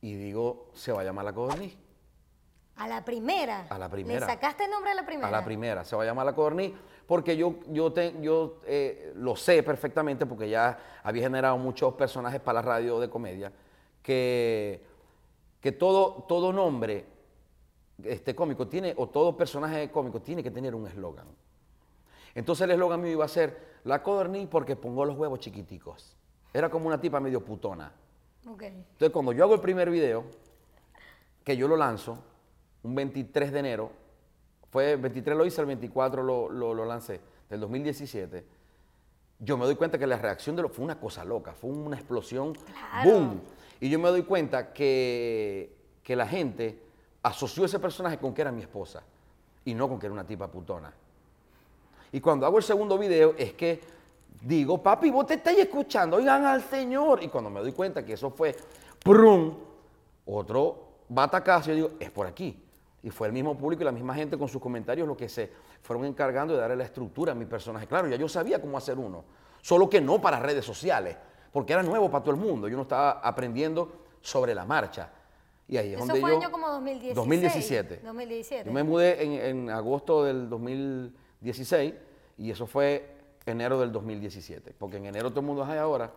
Y 0.00 0.14
digo, 0.14 0.70
se 0.72 0.92
va 0.92 1.02
a 1.02 1.04
llamar 1.04 1.26
la 1.26 1.34
codorniz. 1.34 1.76
A 2.76 2.88
la 2.88 3.04
primera. 3.04 3.66
A 3.68 3.78
la 3.78 3.90
primera. 3.90 4.20
¿Le 4.20 4.32
sacaste 4.32 4.64
el 4.64 4.70
nombre 4.70 4.92
a 4.92 4.94
la 4.94 5.04
primera? 5.04 5.28
A 5.28 5.30
la 5.30 5.44
primera, 5.44 5.84
se 5.84 5.94
va 5.94 6.04
a 6.04 6.06
llamar 6.06 6.24
la 6.24 6.34
codorniz, 6.34 6.72
porque 7.06 7.36
yo, 7.36 7.56
yo, 7.68 7.92
te- 7.92 8.14
yo 8.22 8.60
eh, 8.64 9.12
lo 9.14 9.36
sé 9.36 9.62
perfectamente, 9.62 10.24
porque 10.24 10.48
ya 10.48 10.78
había 11.02 11.24
generado 11.24 11.58
muchos 11.58 11.92
personajes 11.96 12.40
para 12.40 12.62
la 12.62 12.66
radio 12.66 12.98
de 12.98 13.10
comedia, 13.10 13.52
que, 14.02 14.82
que 15.60 15.72
todo, 15.72 16.24
todo 16.26 16.50
nombre 16.50 17.14
este, 18.04 18.34
cómico 18.34 18.66
tiene, 18.68 18.94
o 18.96 19.08
todo 19.08 19.36
personaje 19.36 19.90
cómico 19.90 20.20
tiene 20.20 20.42
que 20.42 20.50
tener 20.50 20.74
un 20.74 20.86
eslogan. 20.86 21.26
Entonces 22.34 22.64
el 22.64 22.72
eslogan 22.72 23.00
mío 23.00 23.12
iba 23.12 23.24
a 23.24 23.28
ser, 23.28 23.76
la 23.84 24.02
codorniz 24.02 24.46
porque 24.48 24.76
pongo 24.76 25.04
los 25.04 25.16
huevos 25.16 25.38
chiquiticos. 25.40 26.16
Era 26.52 26.68
como 26.68 26.86
una 26.86 27.00
tipa 27.00 27.20
medio 27.20 27.44
putona. 27.44 27.92
Entonces, 28.92 29.10
cuando 29.10 29.32
yo 29.32 29.44
hago 29.44 29.54
el 29.54 29.60
primer 29.60 29.90
video, 29.90 30.24
que 31.44 31.56
yo 31.56 31.66
lo 31.68 31.76
lanzo, 31.76 32.18
un 32.82 32.94
23 32.94 33.52
de 33.52 33.58
enero, 33.58 33.90
fue 34.70 34.92
el 34.92 35.00
23 35.00 35.36
lo 35.36 35.44
hice, 35.46 35.60
el 35.60 35.66
24 35.66 36.22
lo, 36.22 36.48
lo, 36.50 36.74
lo 36.74 36.84
lancé, 36.84 37.20
del 37.48 37.60
2017. 37.60 38.44
Yo 39.38 39.56
me 39.56 39.64
doy 39.64 39.74
cuenta 39.74 39.98
que 39.98 40.06
la 40.06 40.16
reacción 40.16 40.56
de 40.56 40.62
lo 40.62 40.68
fue 40.68 40.84
una 40.84 40.98
cosa 40.98 41.24
loca, 41.24 41.52
fue 41.54 41.70
una 41.70 41.96
explosión, 41.96 42.52
Claro. 42.54 43.10
boom. 43.10 43.40
Y 43.80 43.88
yo 43.90 43.98
me 43.98 44.08
doy 44.08 44.22
cuenta 44.22 44.72
que, 44.72 45.76
que 46.02 46.16
la 46.16 46.26
gente 46.26 46.82
asoció 47.26 47.64
ese 47.64 47.78
personaje 47.78 48.18
con 48.18 48.32
que 48.32 48.42
era 48.42 48.52
mi 48.52 48.62
esposa 48.62 49.02
y 49.64 49.74
no 49.74 49.88
con 49.88 49.98
que 49.98 50.06
era 50.06 50.12
una 50.12 50.26
tipa 50.26 50.48
putona. 50.48 50.92
Y 52.12 52.20
cuando 52.20 52.46
hago 52.46 52.58
el 52.58 52.64
segundo 52.64 52.96
video 52.96 53.34
es 53.36 53.52
que 53.54 53.80
digo, 54.42 54.80
papi, 54.82 55.10
vos 55.10 55.26
te 55.26 55.34
estáis 55.34 55.58
escuchando, 55.58 56.16
oigan 56.16 56.44
al 56.44 56.62
Señor. 56.62 57.22
Y 57.22 57.28
cuando 57.28 57.50
me 57.50 57.60
doy 57.60 57.72
cuenta 57.72 58.04
que 58.04 58.12
eso 58.12 58.30
fue, 58.30 58.54
¡prum! 59.02 59.54
Otro 60.26 60.86
batacazo, 61.08 61.70
yo 61.70 61.74
digo, 61.74 61.90
es 61.98 62.10
por 62.10 62.26
aquí. 62.26 62.62
Y 63.02 63.10
fue 63.10 63.26
el 63.26 63.32
mismo 63.32 63.56
público 63.56 63.82
y 63.82 63.84
la 63.84 63.92
misma 63.92 64.14
gente 64.14 64.38
con 64.38 64.48
sus 64.48 64.60
comentarios 64.60 65.06
lo 65.06 65.16
que 65.16 65.28
se 65.28 65.50
fueron 65.82 66.04
encargando 66.04 66.54
de 66.54 66.60
darle 66.60 66.76
la 66.76 66.84
estructura 66.84 67.32
a 67.32 67.34
mi 67.34 67.44
personaje. 67.44 67.86
Claro, 67.86 68.08
ya 68.08 68.16
yo 68.16 68.28
sabía 68.28 68.60
cómo 68.60 68.78
hacer 68.78 68.98
uno, 68.98 69.24
solo 69.62 69.88
que 69.88 70.00
no 70.00 70.20
para 70.20 70.40
redes 70.40 70.64
sociales, 70.64 71.16
porque 71.52 71.72
era 71.72 71.82
nuevo 71.82 72.10
para 72.10 72.24
todo 72.24 72.34
el 72.34 72.40
mundo. 72.40 72.68
Yo 72.68 72.76
no 72.76 72.82
estaba 72.82 73.12
aprendiendo 73.20 74.06
sobre 74.20 74.54
la 74.54 74.64
marcha. 74.64 75.10
Y 75.68 75.76
ahí 75.76 75.88
es 75.88 75.98
Eso 75.98 76.06
donde 76.06 76.20
fue 76.20 76.30
yo... 76.30 76.36
año 76.38 76.50
como 76.50 76.68
2016. 76.68 77.14
2017. 77.16 78.00
2017. 78.04 78.64
Yo 78.66 78.72
me 78.72 78.82
mudé 78.84 79.22
en, 79.22 79.32
en 79.32 79.70
agosto 79.70 80.24
del 80.24 80.48
2016 80.48 81.94
y 82.38 82.50
eso 82.50 82.66
fue 82.66 83.16
enero 83.46 83.80
del 83.80 83.92
2017. 83.92 84.74
Porque 84.78 84.98
en 84.98 85.06
enero 85.06 85.30
todo 85.30 85.40
el 85.40 85.46
mundo 85.46 85.64
es 85.64 85.70
ahora. 85.70 86.12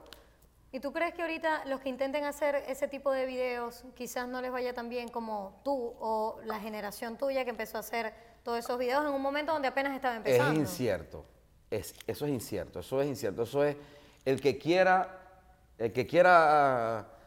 ¿Y 0.72 0.80
tú 0.80 0.94
crees 0.94 1.16
que 1.16 1.24
ahorita 1.24 1.66
los 1.66 1.80
que 1.80 1.90
intenten 1.90 2.26
hacer 2.26 2.56
ese 2.68 2.88
tipo 2.88 3.12
de 3.12 3.26
videos 3.26 3.86
quizás 3.96 4.28
no 4.28 4.40
les 4.40 4.52
vaya 4.52 4.74
tan 4.74 4.88
bien 4.88 5.08
como 5.08 5.60
tú 5.64 5.96
o 6.00 6.40
la 6.46 6.60
generación 6.60 7.18
tuya 7.18 7.44
que 7.44 7.50
empezó 7.50 7.78
a 7.78 7.80
hacer 7.80 8.14
todos 8.44 8.60
esos 8.60 8.78
videos 8.78 9.04
en 9.04 9.12
un 9.12 9.22
momento 9.22 9.52
donde 9.52 9.68
apenas 9.68 9.96
estaba 9.96 10.18
empezando? 10.18 10.52
Es 10.52 10.60
incierto. 10.60 11.26
Es, 11.72 11.96
eso 12.06 12.26
es 12.26 12.32
incierto. 12.32 12.82
Eso 12.82 13.02
es 13.02 13.08
incierto. 13.08 13.44
Eso 13.44 13.64
es 13.64 13.78
el 14.26 14.40
que 14.40 14.60
quiera, 14.60 15.42
el 15.80 15.92
que 15.92 16.06
quiera 16.06 17.19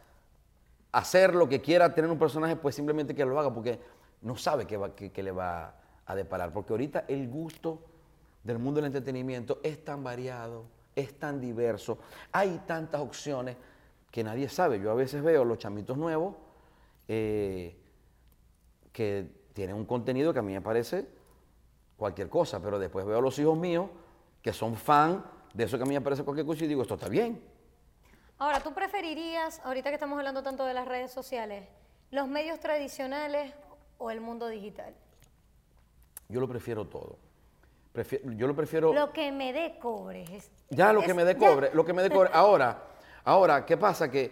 hacer 0.93 1.35
lo 1.35 1.49
que 1.49 1.59
quiera, 1.61 1.93
tener 1.93 2.09
un 2.09 2.17
personaje, 2.17 2.55
pues 2.55 2.75
simplemente 2.75 3.13
que 3.13 3.25
lo 3.25 3.37
haga 3.39 3.53
porque 3.53 3.79
no 4.21 4.37
sabe 4.37 4.65
qué, 4.65 4.77
va- 4.77 4.91
le 4.97 5.31
va 5.31 5.75
a 6.05 6.15
deparar. 6.15 6.53
Porque 6.53 6.71
ahorita 6.71 7.05
el 7.09 7.27
gusto 7.27 7.81
del 8.43 8.59
mundo 8.59 8.77
del 8.79 8.85
entretenimiento 8.87 9.59
es 9.63 9.83
tan 9.83 10.03
variado, 10.03 10.65
es 10.95 11.17
tan 11.19 11.41
diverso, 11.41 11.97
hay 12.31 12.61
tantas 12.65 13.01
opciones 13.01 13.57
que 14.11 14.23
nadie 14.23 14.47
sabe. 14.47 14.79
Yo 14.79 14.91
a 14.91 14.95
veces 14.95 15.23
veo 15.23 15.43
los 15.43 15.57
chamitos 15.57 15.97
nuevos 15.97 16.35
eh, 17.07 17.75
que 18.91 19.27
tienen 19.53 19.75
un 19.75 19.85
contenido 19.85 20.33
que 20.33 20.39
a 20.39 20.43
mí 20.43 20.53
me 20.53 20.61
parece 20.61 21.07
cualquier 21.97 22.29
cosa, 22.29 22.61
pero 22.61 22.77
después 22.79 23.05
veo 23.05 23.17
a 23.17 23.21
los 23.21 23.37
hijos 23.39 23.57
míos 23.57 23.89
que 24.41 24.53
son 24.53 24.75
fan 24.75 25.23
de 25.53 25.63
eso 25.63 25.77
que 25.77 25.83
a 25.83 25.85
mí 25.87 25.93
me 25.93 26.01
parece 26.01 26.23
cualquier 26.23 26.45
cosa 26.45 26.65
y 26.65 26.67
digo, 26.67 26.81
esto 26.81 26.95
está 26.95 27.09
bien. 27.09 27.41
Ahora, 28.39 28.59
¿tú 28.61 28.73
preferirías, 28.73 29.61
ahorita 29.63 29.89
que 29.89 29.95
estamos 29.95 30.17
hablando 30.17 30.43
tanto 30.43 30.65
de 30.65 30.73
las 30.73 30.87
redes 30.87 31.11
sociales, 31.11 31.65
los 32.11 32.27
medios 32.27 32.59
tradicionales 32.59 33.53
o 33.97 34.11
el 34.11 34.21
mundo 34.21 34.47
digital? 34.47 34.93
Yo 36.27 36.39
lo 36.39 36.47
prefiero 36.47 36.85
todo. 36.85 37.17
Yo 38.35 38.47
lo 38.47 38.55
prefiero... 38.55 38.91
Lo 38.93 39.13
que 39.13 39.31
me 39.31 39.53
dé 39.53 39.77
cobre. 39.79 40.23
es- 40.35 40.49
Ya 40.69 40.91
lo 40.91 41.01
que 41.03 41.13
me 41.13 41.23
dé 41.23 41.37
ya. 41.39 41.47
cobre, 41.47 41.69
lo 41.73 41.85
que 41.85 41.93
me 41.93 42.01
dé 42.01 42.09
cobre. 42.09 42.29
Ahora, 42.33 42.83
ahora, 43.23 43.65
¿qué 43.65 43.77
pasa? 43.77 44.09
Que 44.09 44.31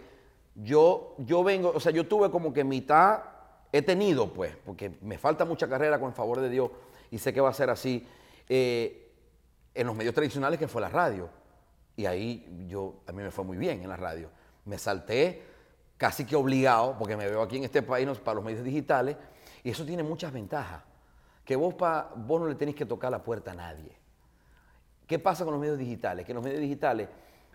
yo, 0.56 1.14
yo 1.18 1.44
vengo, 1.44 1.72
o 1.74 1.78
sea, 1.80 1.92
yo 1.92 2.06
tuve 2.06 2.28
como 2.30 2.52
que 2.52 2.64
mitad, 2.64 3.22
he 3.70 3.80
tenido 3.82 4.32
pues, 4.32 4.54
porque 4.66 4.90
me 5.00 5.16
falta 5.16 5.44
mucha 5.44 5.68
carrera 5.68 5.98
con 6.00 6.08
el 6.08 6.14
favor 6.14 6.40
de 6.40 6.50
Dios 6.50 6.70
y 7.10 7.18
sé 7.18 7.32
que 7.32 7.40
va 7.40 7.50
a 7.50 7.54
ser 7.54 7.70
así, 7.70 8.06
eh, 8.48 9.12
en 9.74 9.86
los 9.86 9.94
medios 9.96 10.12
tradicionales 10.14 10.58
que 10.58 10.66
fue 10.68 10.80
la 10.82 10.88
radio. 10.88 11.30
Y 11.96 12.06
ahí 12.06 12.64
yo, 12.68 13.02
a 13.06 13.12
mí 13.12 13.22
me 13.22 13.30
fue 13.30 13.44
muy 13.44 13.56
bien 13.56 13.82
en 13.82 13.88
la 13.88 13.96
radio. 13.96 14.28
Me 14.64 14.78
salté 14.78 15.42
casi 15.96 16.24
que 16.24 16.34
obligado, 16.36 16.96
porque 16.98 17.16
me 17.16 17.26
veo 17.28 17.42
aquí 17.42 17.58
en 17.58 17.64
este 17.64 17.82
país 17.82 18.08
para 18.18 18.36
los 18.36 18.44
medios 18.44 18.64
digitales, 18.64 19.16
y 19.62 19.70
eso 19.70 19.84
tiene 19.84 20.02
muchas 20.02 20.32
ventajas. 20.32 20.82
Que 21.44 21.56
vos, 21.56 21.74
pa, 21.74 22.12
vos 22.16 22.40
no 22.40 22.48
le 22.48 22.54
tenés 22.54 22.74
que 22.74 22.86
tocar 22.86 23.10
la 23.10 23.22
puerta 23.22 23.52
a 23.52 23.54
nadie. 23.54 23.96
¿Qué 25.06 25.18
pasa 25.18 25.44
con 25.44 25.52
los 25.52 25.60
medios 25.60 25.78
digitales? 25.78 26.24
Que 26.24 26.32
en 26.32 26.36
los 26.36 26.44
medios 26.44 26.60
digitales 26.60 27.08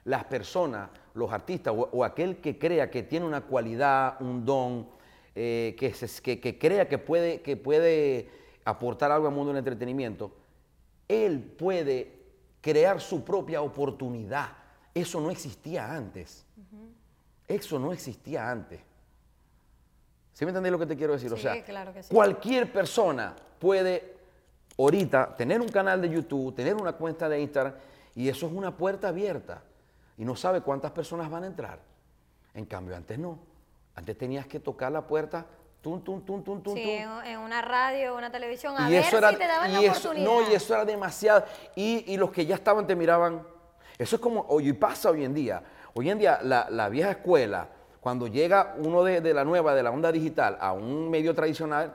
las 0.03 0.23
personas, 0.25 0.89
los 1.15 1.31
artistas 1.31 1.73
o, 1.75 2.03
aquel 2.05 2.37
que 2.37 2.57
crea 2.57 2.89
que 2.89 3.03
tiene 3.03 3.25
una 3.25 3.41
cualidad, 3.41 4.21
un 4.21 4.45
don, 4.45 4.87
eh, 5.35 5.75
que, 5.77 5.91
que- 6.23 6.39
que 6.39 6.57
crea 6.57 6.87
que 6.87 6.97
puede, 6.97 7.41
que 7.41 7.57
puede 7.57 8.29
aportar 8.63 9.11
algo 9.11 9.27
al 9.27 9.33
mundo 9.33 9.49
del 9.49 9.57
entretenimiento, 9.59 10.31
él 11.09 11.41
puede 11.41 12.16
crear 12.61 12.99
su 13.01 13.23
propia 13.23 13.61
oportunidad. 13.61 14.49
Eso 14.93 15.19
no 15.21 15.29
existía 15.29 15.91
antes. 15.91 16.45
Eso 17.47 17.79
no 17.79 17.93
existía 17.93 18.49
antes. 18.49 18.81
¿Sí 20.33 20.45
me 20.45 20.51
entendés 20.51 20.71
lo 20.71 20.79
que 20.79 20.85
te 20.85 20.97
quiero 20.97 21.13
decir? 21.13 21.33
o 21.33 21.37
sea, 21.37 21.63
claro 21.63 21.93
que 21.93 22.03
sí. 22.03 22.13
cualquier 22.13 22.71
persona 22.71 23.35
puede 23.57 24.17
ahorita 24.77 25.35
tener 25.35 25.61
un 25.61 25.69
canal 25.69 26.01
de 26.01 26.09
YouTube, 26.09 26.53
tener 26.53 26.75
una 26.75 26.93
cuenta 26.93 27.27
de 27.27 27.41
Instagram, 27.41 27.73
y 28.13 28.29
eso 28.29 28.47
es 28.47 28.53
una 28.53 28.75
puerta 28.75 29.07
abierta. 29.07 29.63
Y 30.17 30.25
no 30.25 30.35
sabe 30.35 30.61
cuántas 30.61 30.91
personas 30.91 31.29
van 31.29 31.43
a 31.43 31.47
entrar. 31.47 31.79
En 32.53 32.65
cambio, 32.65 32.95
antes 32.95 33.17
no. 33.17 33.39
Antes 33.95 34.17
tenías 34.17 34.45
que 34.47 34.59
tocar 34.59 34.91
la 34.91 35.05
puerta, 35.07 35.45
tum, 35.81 36.01
tum, 36.01 36.21
tum, 36.21 36.43
tum, 36.43 36.61
tum, 36.61 36.73
Sí, 36.75 36.83
tum. 36.83 37.21
en, 37.25 37.39
una 37.39 37.61
radio, 37.61 38.15
una 38.15 38.31
televisión, 38.31 38.75
a 38.77 38.89
Y 38.89 38.93
ver 38.93 39.03
eso 39.05 39.17
era, 39.17 39.29
si 39.31 39.35
te 39.37 39.47
daban 39.47 39.71
la 39.73 39.79
eso, 39.81 40.09
oportunidad. 40.09 40.25
no, 40.25 40.41
y 40.49 40.53
eso 40.53 40.73
era 40.73 40.85
demasiado. 40.85 41.45
Y, 41.75 42.03
y 42.11 42.17
los 42.17 42.31
que 42.31 42.45
ya 42.45 42.55
estaban 42.55 42.85
te 42.87 42.95
miraban. 42.95 43.45
Eso 43.97 44.15
es 44.17 44.21
como, 44.21 44.45
hoy 44.49 44.73
pasa 44.73 45.09
hoy 45.09 45.23
en 45.23 45.33
día. 45.33 45.63
Hoy 45.93 46.09
en 46.09 46.19
día, 46.19 46.39
la, 46.43 46.67
la 46.69 46.89
vieja 46.89 47.11
escuela, 47.11 47.69
cuando 47.99 48.27
llega 48.27 48.75
uno 48.77 49.03
de, 49.03 49.21
de 49.21 49.33
la 49.33 49.43
nueva, 49.43 49.73
de 49.73 49.81
la 49.83 49.91
onda 49.91 50.11
digital, 50.11 50.57
a 50.59 50.73
un 50.73 51.09
medio 51.09 51.33
tradicional, 51.33 51.93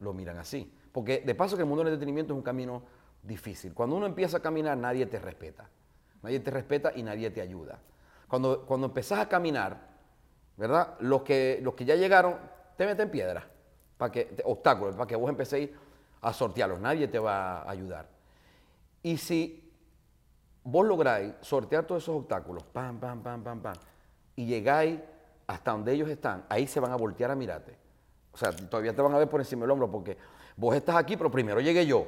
lo 0.00 0.12
miran 0.12 0.38
así. 0.38 0.72
Porque 0.92 1.20
de 1.20 1.34
paso 1.34 1.56
que 1.56 1.62
el 1.62 1.68
mundo 1.68 1.84
del 1.84 1.92
entretenimiento 1.92 2.32
es 2.32 2.36
un 2.36 2.42
camino 2.42 2.82
difícil. 3.22 3.74
Cuando 3.74 3.96
uno 3.96 4.06
empieza 4.06 4.38
a 4.38 4.40
caminar, 4.40 4.76
nadie 4.76 5.06
te 5.06 5.18
respeta. 5.18 5.68
Nadie 6.22 6.40
te 6.40 6.50
respeta 6.50 6.92
y 6.94 7.02
nadie 7.02 7.30
te 7.30 7.40
ayuda. 7.40 7.78
Cuando, 8.26 8.64
cuando 8.66 8.86
empezás 8.86 9.20
a 9.20 9.28
caminar, 9.28 9.78
¿verdad? 10.58 10.96
Los 11.00 11.22
que, 11.22 11.60
los 11.62 11.72
que 11.74 11.86
ya 11.86 11.94
llegaron 11.94 12.36
te 12.76 12.84
meten 12.84 13.10
piedras, 13.10 13.44
para 13.96 14.12
que, 14.12 14.24
te- 14.26 14.42
obstáculos, 14.44 14.94
para 14.96 15.06
que 15.06 15.16
vos 15.16 15.30
empecéis 15.30 15.70
a 16.20 16.32
sortearlos. 16.32 16.80
Nadie 16.80 17.08
te 17.08 17.18
va 17.18 17.62
a 17.62 17.70
ayudar. 17.70 18.06
Y 19.02 19.16
si 19.16 19.72
vos 20.64 20.84
lográis 20.86 21.32
sortear 21.40 21.84
todos 21.86 22.02
esos 22.02 22.16
obstáculos, 22.16 22.62
pam, 22.64 22.98
pam, 23.00 23.22
pam, 23.22 23.42
pam, 23.42 23.60
pam, 23.62 23.74
y 24.36 24.44
llegáis 24.46 25.00
hasta 25.46 25.70
donde 25.70 25.92
ellos 25.92 26.08
están, 26.10 26.44
ahí 26.48 26.66
se 26.66 26.78
van 26.80 26.92
a 26.92 26.96
voltear 26.96 27.30
a 27.30 27.34
mirarte. 27.34 27.74
O 28.32 28.36
sea, 28.36 28.52
todavía 28.52 28.94
te 28.94 29.00
van 29.00 29.14
a 29.14 29.18
ver 29.18 29.28
por 29.28 29.40
encima 29.40 29.62
del 29.62 29.70
hombro 29.70 29.90
porque 29.90 30.18
vos 30.56 30.74
estás 30.76 30.96
aquí, 30.96 31.16
pero 31.16 31.30
primero 31.30 31.60
llegué 31.60 31.86
yo. 31.86 32.06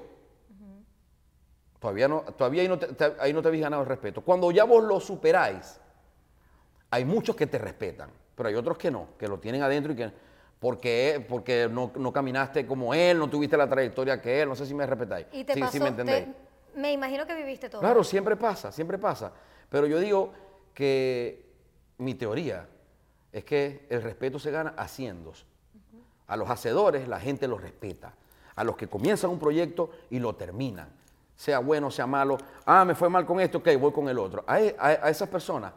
Todavía, 1.78 2.08
no, 2.08 2.20
todavía 2.20 2.62
ahí, 2.62 2.68
no 2.68 2.78
te, 2.78 2.88
te- 2.88 3.16
ahí 3.20 3.32
no 3.32 3.40
te 3.40 3.48
habéis 3.48 3.62
ganado 3.62 3.82
el 3.82 3.88
respeto. 3.88 4.20
Cuando 4.20 4.50
ya 4.50 4.64
vos 4.64 4.84
lo 4.84 5.00
superáis, 5.00 5.80
hay 6.90 7.04
muchos 7.06 7.34
que 7.34 7.46
te 7.46 7.56
respetan, 7.58 8.10
pero 8.40 8.48
hay 8.48 8.54
otros 8.54 8.78
que 8.78 8.90
no, 8.90 9.08
que 9.18 9.28
lo 9.28 9.38
tienen 9.38 9.62
adentro 9.62 9.92
y 9.92 9.96
que 9.96 10.10
porque, 10.58 11.22
porque 11.28 11.68
no, 11.70 11.92
no 11.94 12.10
caminaste 12.10 12.66
como 12.66 12.94
él, 12.94 13.18
no 13.18 13.28
tuviste 13.28 13.54
la 13.54 13.68
trayectoria 13.68 14.18
que 14.18 14.40
él, 14.40 14.48
no 14.48 14.54
sé 14.56 14.64
si 14.64 14.72
me 14.72 14.86
respetáis. 14.86 15.26
Y 15.30 15.44
te 15.44 15.52
Sí, 15.52 15.60
pasó, 15.60 15.72
sí 15.72 15.80
me 15.80 15.88
entendéis. 15.88 16.24
te- 16.24 16.80
me 16.80 16.90
imagino 16.90 17.26
que 17.26 17.34
viviste 17.34 17.68
todo. 17.68 17.82
Claro, 17.82 18.02
siempre 18.02 18.34
pasa, 18.36 18.72
siempre 18.72 18.96
pasa. 18.96 19.30
Pero 19.68 19.86
yo 19.86 19.98
digo 20.00 20.32
que 20.72 21.44
mi 21.98 22.14
teoría 22.14 22.66
es 23.30 23.44
que 23.44 23.86
el 23.90 24.00
respeto 24.02 24.38
se 24.38 24.50
gana 24.50 24.72
haciendo. 24.78 25.34
A 26.26 26.36
los 26.38 26.48
hacedores 26.48 27.06
la 27.08 27.20
gente 27.20 27.46
los 27.46 27.60
respeta. 27.60 28.14
A 28.56 28.64
los 28.64 28.74
que 28.74 28.86
comienzan 28.88 29.28
un 29.32 29.38
proyecto 29.38 29.90
y 30.08 30.18
lo 30.18 30.34
terminan. 30.34 30.88
Sea 31.36 31.58
bueno, 31.58 31.90
sea 31.90 32.06
malo. 32.06 32.38
Ah, 32.64 32.86
me 32.86 32.94
fue 32.94 33.10
mal 33.10 33.26
con 33.26 33.38
esto, 33.38 33.58
ok, 33.58 33.68
voy 33.78 33.92
con 33.92 34.08
el 34.08 34.18
otro. 34.18 34.44
A, 34.46 34.60
e- 34.62 34.74
a- 34.78 34.86
a 34.88 35.10
esas 35.10 35.28
personas 35.28 35.74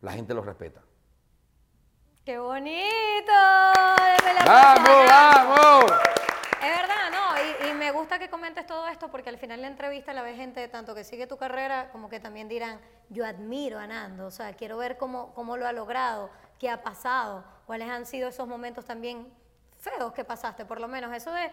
la 0.00 0.12
gente 0.12 0.32
los 0.32 0.46
respeta. 0.46 0.80
¡Qué 2.26 2.40
bonito! 2.40 3.30
La 3.30 4.44
¡Vamos, 4.44 5.06
vamos! 5.06 5.84
Es 6.60 6.76
verdad, 6.76 7.12
¿no? 7.12 7.66
Y, 7.68 7.70
y 7.70 7.74
me 7.74 7.92
gusta 7.92 8.18
que 8.18 8.28
comentes 8.28 8.66
todo 8.66 8.88
esto 8.88 9.08
porque 9.12 9.28
al 9.28 9.38
final 9.38 9.58
de 9.58 9.62
la 9.62 9.68
entrevista 9.68 10.12
la 10.12 10.22
ve 10.22 10.34
gente 10.34 10.66
tanto 10.66 10.92
que 10.92 11.04
sigue 11.04 11.28
tu 11.28 11.36
carrera 11.36 11.88
como 11.92 12.08
que 12.08 12.18
también 12.18 12.48
dirán, 12.48 12.80
yo 13.10 13.24
admiro 13.24 13.78
a 13.78 13.86
Nando, 13.86 14.26
o 14.26 14.32
sea, 14.32 14.54
quiero 14.54 14.76
ver 14.76 14.96
cómo, 14.96 15.32
cómo 15.34 15.56
lo 15.56 15.68
ha 15.68 15.72
logrado, 15.72 16.28
qué 16.58 16.68
ha 16.68 16.82
pasado, 16.82 17.44
cuáles 17.64 17.88
han 17.88 18.06
sido 18.06 18.28
esos 18.28 18.48
momentos 18.48 18.84
también 18.84 19.32
feos 19.78 20.12
que 20.12 20.24
pasaste, 20.24 20.64
por 20.64 20.80
lo 20.80 20.88
menos 20.88 21.14
eso 21.14 21.30
de 21.30 21.48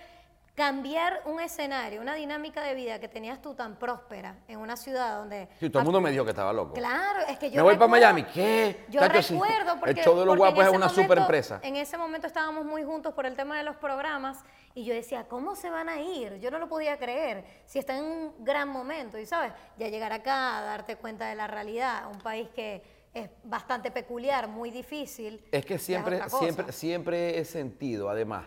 cambiar 0.56 1.24
un 1.26 1.40
escenario, 1.40 2.00
una 2.00 2.14
dinámica 2.14 2.62
de 2.62 2.76
vida 2.76 3.00
que 3.00 3.08
tenías 3.08 3.42
tú 3.42 3.56
tan 3.56 3.76
próspera 3.78 4.38
en 4.48 4.60
una 4.60 4.78
ciudad 4.78 5.18
donde... 5.18 5.50
Sí, 5.60 5.70
todo 5.70 5.80
el 5.80 5.86
mundo 5.86 6.00
me 6.00 6.12
dijo 6.12 6.24
que 6.24 6.30
estaba 6.30 6.54
loco. 6.54 6.74
Claro, 6.74 7.22
es 7.28 7.40
que 7.40 7.50
yo 7.50 7.58
Me 7.58 7.64
voy 7.64 7.76
para 7.76 7.88
Miami, 7.88 8.24
¿qué? 8.26 8.86
Yo 8.90 9.00
Tacho, 9.00 9.34
recuerdo 9.34 9.80
porque... 9.80 10.00
El 10.00 10.06
show 10.06 10.20
de 10.20 10.26
los 10.26 10.38
guapos 10.38 10.64
es 10.64 10.70
una 10.70 10.88
momento- 10.88 11.02
super 11.02 11.18
empresa. 11.18 11.60
En 11.64 11.76
ese 11.76 11.98
momento 11.98 12.28
estábamos 12.28 12.66
muy 12.66 12.84
juntos 12.84 13.14
por 13.16 13.26
el 13.26 13.36
tema 13.36 13.58
de 13.58 13.64
los 13.64 13.76
programas 13.78 14.44
y 14.76 14.84
yo 14.86 14.94
decía, 14.94 15.28
¿cómo 15.28 15.56
se 15.56 15.72
van 15.72 15.90
a 15.90 16.00
ir? 16.00 16.40
Yo 16.40 16.52
no 16.52 16.60
lo 16.60 16.70
podía 16.70 16.98
creer. 16.98 17.46
Si 17.66 17.80
están 17.80 17.98
en 17.98 18.04
un 18.06 18.34
gran 18.46 18.70
momento 18.70 19.18
y, 19.18 19.26
¿sabes? 19.26 19.54
Ya 19.78 19.88
llegar 19.88 20.14
acá, 20.14 20.62
darte 20.62 20.98
cuenta 20.98 21.26
de 21.28 21.36
la 21.36 21.48
realidad, 21.48 22.12
un 22.12 22.20
país 22.20 22.48
que 22.50 22.84
es 23.12 23.28
bastante 23.44 23.90
peculiar, 23.90 24.48
muy 24.48 24.70
difícil. 24.70 25.44
Es 25.52 25.66
que 25.66 25.80
siempre, 25.80 26.22
siempre, 26.30 26.72
siempre 26.72 27.40
he 27.40 27.46
sentido, 27.46 28.10
además, 28.10 28.46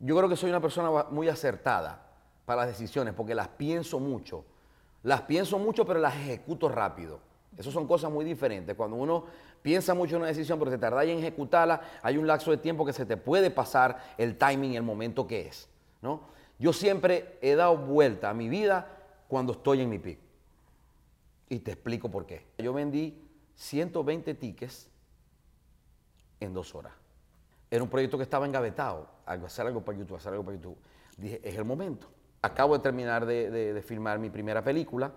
yo 0.00 0.16
creo 0.16 0.28
que 0.28 0.36
soy 0.36 0.50
una 0.50 0.60
persona 0.60 1.04
muy 1.10 1.28
acertada 1.28 2.02
para 2.46 2.62
las 2.62 2.70
decisiones, 2.70 3.14
porque 3.14 3.34
las 3.34 3.48
pienso 3.48 4.00
mucho. 4.00 4.44
Las 5.02 5.22
pienso 5.22 5.58
mucho, 5.58 5.84
pero 5.84 6.00
las 6.00 6.16
ejecuto 6.16 6.68
rápido. 6.68 7.20
Esas 7.56 7.72
son 7.72 7.86
cosas 7.86 8.10
muy 8.10 8.24
diferentes. 8.24 8.74
Cuando 8.74 8.96
uno 8.96 9.24
piensa 9.62 9.92
mucho 9.94 10.16
en 10.16 10.22
una 10.22 10.28
decisión, 10.28 10.58
pero 10.58 10.70
te 10.70 10.78
tarda 10.78 11.04
en 11.04 11.18
ejecutarla, 11.18 11.80
hay 12.02 12.16
un 12.16 12.26
lapso 12.26 12.50
de 12.50 12.56
tiempo 12.56 12.84
que 12.86 12.92
se 12.92 13.04
te 13.04 13.16
puede 13.16 13.50
pasar 13.50 14.14
el 14.16 14.36
timing, 14.36 14.74
el 14.74 14.82
momento 14.82 15.26
que 15.26 15.46
es. 15.46 15.68
¿no? 16.00 16.22
Yo 16.58 16.72
siempre 16.72 17.38
he 17.42 17.54
dado 17.54 17.76
vuelta 17.76 18.30
a 18.30 18.34
mi 18.34 18.48
vida 18.48 18.86
cuando 19.28 19.52
estoy 19.52 19.82
en 19.82 19.90
mi 19.90 19.98
pico. 19.98 20.22
Y 21.48 21.58
te 21.58 21.72
explico 21.72 22.10
por 22.10 22.26
qué. 22.26 22.46
Yo 22.58 22.72
vendí 22.72 23.22
120 23.56 24.34
tickets 24.34 24.88
en 26.38 26.54
dos 26.54 26.74
horas. 26.74 26.92
Era 27.70 27.82
un 27.84 27.88
proyecto 27.88 28.16
que 28.16 28.24
estaba 28.24 28.46
engavetado. 28.46 29.06
Hacer 29.26 29.66
algo 29.66 29.80
para 29.84 29.96
YouTube, 29.96 30.16
hacer 30.16 30.32
algo 30.32 30.44
para 30.44 30.56
YouTube. 30.56 30.76
Dije, 31.16 31.40
es 31.44 31.56
el 31.56 31.64
momento. 31.64 32.08
Acabo 32.42 32.76
de 32.76 32.82
terminar 32.82 33.24
de, 33.26 33.50
de- 33.50 33.72
de 33.74 33.82
filmar 33.82 34.18
mi 34.18 34.28
primera 34.30 34.62
película. 34.64 35.12